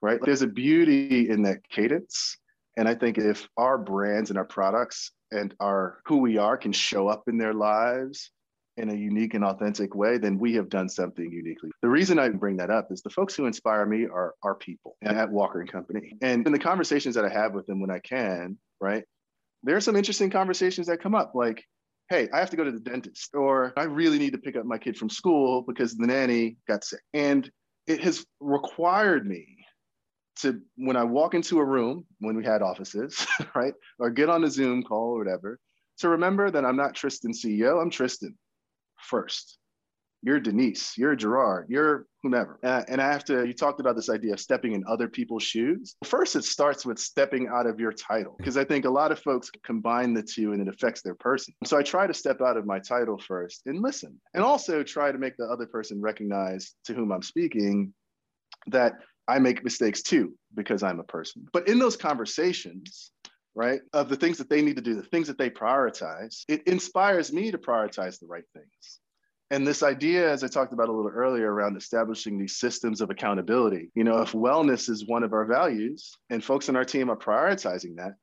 right? 0.03 0.21
There's 0.23 0.43
a 0.43 0.47
beauty 0.47 1.29
in 1.31 1.43
that 1.43 1.69
cadence. 1.69 2.37
And 2.79 2.89
I 2.89 2.95
think 2.95 3.17
if 3.17 3.49
our 3.57 3.79
brands 3.79 4.31
and 4.31 4.39
our 4.39 4.45
products 4.45 5.13
and 5.31 5.55
our 5.61 5.99
who 6.07 6.19
we 6.19 6.39
are 6.39 6.57
can 6.57 6.73
show 6.73 7.09
up 7.09 7.25
in 7.29 7.39
their 7.39 7.55
lives 7.55 8.31
in 8.77 8.91
a 8.91 8.95
unique 8.95 9.35
and 9.35 9.45
authentic 9.45 9.95
way, 9.95 10.19
then 10.19 10.39
we 10.39 10.55
have 10.55 10.69
done 10.69 10.89
something 10.89 11.31
uniquely. 11.33 11.71
The 11.83 11.89
reason 11.89 12.19
I 12.19 12.29
bring 12.29 12.59
that 12.59 12.71
up 12.71 12.93
is 12.93 13.01
the 13.01 13.11
folks 13.11 13.35
who 13.35 13.47
inspire 13.47 13.87
me 13.87 14.05
are 14.05 14.35
our 14.43 14.55
people 14.55 14.97
at 15.03 15.31
Walker 15.31 15.61
and 15.61 15.71
Company. 15.71 16.13
And 16.21 16.47
in 16.47 16.53
the 16.53 16.59
conversations 16.59 17.15
that 17.15 17.25
I 17.25 17.31
have 17.31 17.55
with 17.55 17.67
them 17.67 17.81
when 17.81 17.91
I 17.91 18.01
can, 18.01 18.59
right? 18.81 19.05
There 19.63 19.77
are 19.77 19.81
some 19.81 19.97
interesting 19.97 20.31
conversations 20.31 20.89
that 20.89 21.03
come 21.03 21.15
up 21.15 21.35
like, 21.35 21.65
hey, 22.11 22.29
I 22.33 22.39
have 22.39 22.51
to 22.51 22.57
go 22.57 22.65
to 22.65 22.71
the 22.71 22.81
dentist, 22.81 23.31
or 23.35 23.73
I 23.77 23.85
really 23.85 24.19
need 24.19 24.33
to 24.33 24.39
pick 24.39 24.57
up 24.57 24.67
my 24.67 24.79
kid 24.79 24.97
from 24.97 25.11
school 25.11 25.63
because 25.63 25.97
the 25.97 26.07
nanny 26.07 26.57
got 26.69 26.85
sick. 26.85 27.01
And 27.15 27.51
it 27.87 28.01
has 28.03 28.25
required 28.41 29.27
me 29.27 29.66
to 30.37 30.61
when 30.77 30.97
I 30.97 31.05
walk 31.05 31.35
into 31.35 31.59
a 31.59 31.65
room 31.65 32.05
when 32.21 32.37
we 32.37 32.45
had 32.45 32.63
offices, 32.63 33.27
right, 33.55 33.75
or 33.99 34.11
get 34.11 34.29
on 34.29 34.45
a 34.45 34.51
Zoom 34.51 34.83
call 34.83 35.15
or 35.15 35.19
whatever, 35.19 35.59
to 35.99 36.09
remember 36.11 36.51
that 36.51 36.65
I'm 36.65 36.77
not 36.77 36.95
Tristan 36.95 37.33
CEO, 37.33 37.81
I'm 37.81 37.91
Tristan 37.91 38.37
first. 39.01 39.59
You're 40.23 40.41
Denise, 40.41 40.97
you're 40.97 41.15
Gerard, 41.15 41.67
you're 41.69 42.07
whomever. 42.23 42.59
Uh, 42.65 42.83
and 42.89 43.01
I 43.01 43.13
have 43.13 43.25
to, 43.27 43.47
you 43.47 43.53
talked 43.53 43.81
about 43.81 43.95
this 43.95 44.09
idea 44.09 44.33
of 44.33 44.41
stepping 44.41 44.73
in 44.73 44.83
other 44.89 45.09
people's 45.09 45.45
shoes. 45.45 45.95
First, 46.05 46.35
it 46.35 46.45
starts 46.45 46.85
with 46.85 46.99
stepping 46.99 47.49
out 47.49 47.67
of 47.67 47.79
your 47.79 47.93
title, 47.93 48.35
because 48.37 48.57
I 48.57 48.65
think 48.65 48.87
a 48.87 48.91
lot 48.91 49.13
of 49.13 49.21
folks 49.21 49.51
combine 49.63 50.15
the 50.15 50.23
two 50.23 50.53
and 50.53 50.61
it 50.61 50.69
affects 50.69 51.03
their 51.03 51.15
person. 51.15 51.55
So 51.65 51.79
I 51.79 51.83
try 51.83 52.07
to 52.07 52.15
step 52.15 52.41
out 52.41 52.57
of 52.57 52.67
my 52.67 52.81
title 52.81 53.19
first 53.19 53.63
and 53.67 53.81
listen, 53.81 54.19
and 54.35 54.43
also 54.43 54.83
try 54.83 55.13
to 55.13 55.19
make 55.19 55.37
the 55.37 55.45
other 55.45 55.67
person 55.67 56.01
recognize 56.01 56.75
to 56.87 56.95
whom 56.95 57.13
I'm 57.13 57.23
speaking 57.23 57.93
that 58.69 58.95
I 59.29 59.39
make 59.39 59.65
mistakes 59.65 60.03
too 60.03 60.35
because 60.55 60.83
I'm 60.83 61.01
a 61.01 61.05
person. 61.05 61.49
But 61.53 61.69
in 61.69 61.79
those 61.79 61.97
conversations, 61.97 63.11
right, 63.55 63.81
of 63.93 64.09
the 64.09 64.17
things 64.17 64.39
that 64.39 64.49
they 64.49 64.63
need 64.63 64.77
to 64.77 64.83
do, 64.83 64.95
the 64.95 65.03
things 65.03 65.27
that 65.27 65.39
they 65.39 65.51
prioritize, 65.51 66.45
it 66.49 66.63
inspires 66.65 67.33
me 67.33 67.51
to 67.51 67.59
prioritize 67.59 68.19
the 68.21 68.27
right 68.27 68.45
things. 68.53 69.01
And 69.51 69.67
this 69.67 69.83
idea, 69.85 70.31
as 70.31 70.43
I 70.43 70.49
talked 70.49 70.73
about 70.73 70.89
a 70.89 70.93
little 70.93 71.11
earlier, 71.11 71.53
around 71.53 71.77
establishing 71.77 72.37
these 72.37 72.57
systems 72.57 73.01
of 73.01 73.11
accountability, 73.11 73.91
you 73.95 74.03
know, 74.03 74.21
if 74.21 74.33
wellness 74.33 74.89
is 74.89 75.07
one 75.07 75.23
of 75.23 75.33
our 75.33 75.45
values 75.45 76.17
and 76.31 76.43
folks 76.43 76.69
on 76.69 76.75
our 76.75 76.85
team 76.85 77.11
are 77.11 77.17
prioritizing 77.17 77.97
that, 77.97 78.15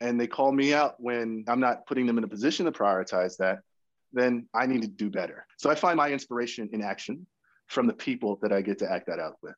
and 0.00 0.18
they 0.18 0.26
call 0.26 0.50
me 0.52 0.72
out 0.72 0.94
when 0.98 1.44
I'm 1.48 1.60
not 1.60 1.86
putting 1.86 2.06
them 2.06 2.18
in 2.18 2.24
a 2.24 2.28
position 2.28 2.64
to 2.64 2.72
prioritize 2.72 3.36
that, 3.38 3.58
then 4.12 4.48
I 4.54 4.66
need 4.66 4.82
to 4.82 4.88
do 4.88 5.10
better. 5.10 5.46
So 5.58 5.70
I 5.70 5.74
find 5.74 5.96
my 5.96 6.10
inspiration 6.10 6.70
in 6.72 6.82
action 6.82 7.26
from 7.66 7.86
the 7.86 7.92
people 7.92 8.38
that 8.42 8.52
I 8.52 8.62
get 8.62 8.78
to 8.78 8.90
act 8.90 9.06
that 9.08 9.18
out 9.18 9.36
with. 9.42 9.54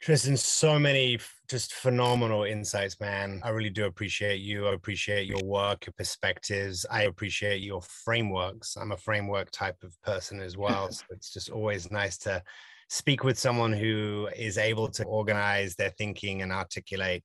Tristan, 0.00 0.36
so 0.36 0.78
many 0.78 1.18
just 1.48 1.74
phenomenal 1.74 2.44
insights, 2.44 3.00
man. 3.00 3.40
I 3.42 3.48
really 3.48 3.70
do 3.70 3.86
appreciate 3.86 4.40
you. 4.40 4.68
I 4.68 4.74
appreciate 4.74 5.26
your 5.26 5.42
work, 5.42 5.86
your 5.86 5.94
perspectives. 5.94 6.86
I 6.88 7.02
appreciate 7.04 7.62
your 7.62 7.82
frameworks. 7.82 8.76
I'm 8.76 8.92
a 8.92 8.96
framework 8.96 9.50
type 9.50 9.82
of 9.82 10.00
person 10.02 10.40
as 10.40 10.56
well. 10.56 10.92
so 10.92 11.04
it's 11.10 11.32
just 11.32 11.50
always 11.50 11.90
nice 11.90 12.16
to 12.18 12.42
speak 12.88 13.24
with 13.24 13.38
someone 13.38 13.72
who 13.72 14.28
is 14.36 14.56
able 14.56 14.88
to 14.88 15.04
organize 15.04 15.74
their 15.74 15.90
thinking 15.90 16.42
and 16.42 16.52
articulate 16.52 17.24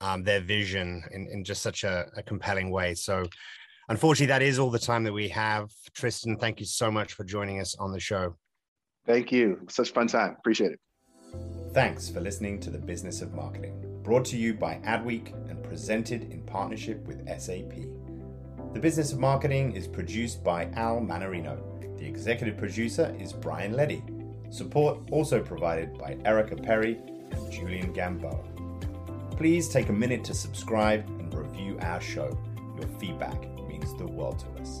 um, 0.00 0.22
their 0.22 0.40
vision 0.40 1.02
in, 1.10 1.28
in 1.32 1.44
just 1.44 1.62
such 1.62 1.82
a, 1.82 2.06
a 2.16 2.22
compelling 2.22 2.70
way. 2.70 2.94
So, 2.94 3.26
unfortunately, 3.88 4.26
that 4.26 4.42
is 4.42 4.58
all 4.58 4.70
the 4.70 4.78
time 4.78 5.04
that 5.04 5.12
we 5.12 5.28
have. 5.28 5.70
Tristan, 5.94 6.36
thank 6.38 6.60
you 6.60 6.66
so 6.66 6.90
much 6.90 7.14
for 7.14 7.24
joining 7.24 7.60
us 7.60 7.74
on 7.76 7.92
the 7.92 8.00
show. 8.00 8.36
Thank 9.06 9.32
you. 9.32 9.66
Such 9.68 9.92
fun 9.92 10.06
time. 10.06 10.36
Appreciate 10.38 10.72
it. 10.72 10.80
Thanks 11.72 12.08
for 12.08 12.20
listening 12.20 12.60
to 12.60 12.70
The 12.70 12.78
Business 12.78 13.20
of 13.20 13.34
Marketing, 13.34 13.98
brought 14.02 14.24
to 14.26 14.36
you 14.36 14.54
by 14.54 14.76
Adweek 14.84 15.32
and 15.50 15.62
presented 15.62 16.30
in 16.32 16.42
partnership 16.42 17.04
with 17.06 17.26
SAP. 17.40 17.72
The 18.72 18.80
Business 18.80 19.12
of 19.12 19.18
Marketing 19.18 19.72
is 19.72 19.86
produced 19.88 20.44
by 20.44 20.66
Al 20.74 21.00
Manarino. 21.00 21.58
The 21.98 22.06
executive 22.06 22.56
producer 22.56 23.14
is 23.18 23.32
Brian 23.32 23.72
Letty. 23.72 24.02
Support 24.50 25.10
also 25.10 25.42
provided 25.42 25.98
by 25.98 26.16
Erica 26.24 26.56
Perry 26.56 26.98
and 27.30 27.50
Julian 27.52 27.92
Gamboa. 27.92 28.44
Please 29.36 29.68
take 29.68 29.88
a 29.88 29.92
minute 29.92 30.22
to 30.24 30.34
subscribe 30.34 31.04
and 31.18 31.34
review 31.34 31.76
our 31.82 32.00
show. 32.00 32.38
Your 32.78 32.88
feedback 33.00 33.40
means 33.66 33.92
the 33.96 34.06
world 34.06 34.38
to 34.38 34.62
us. 34.62 34.80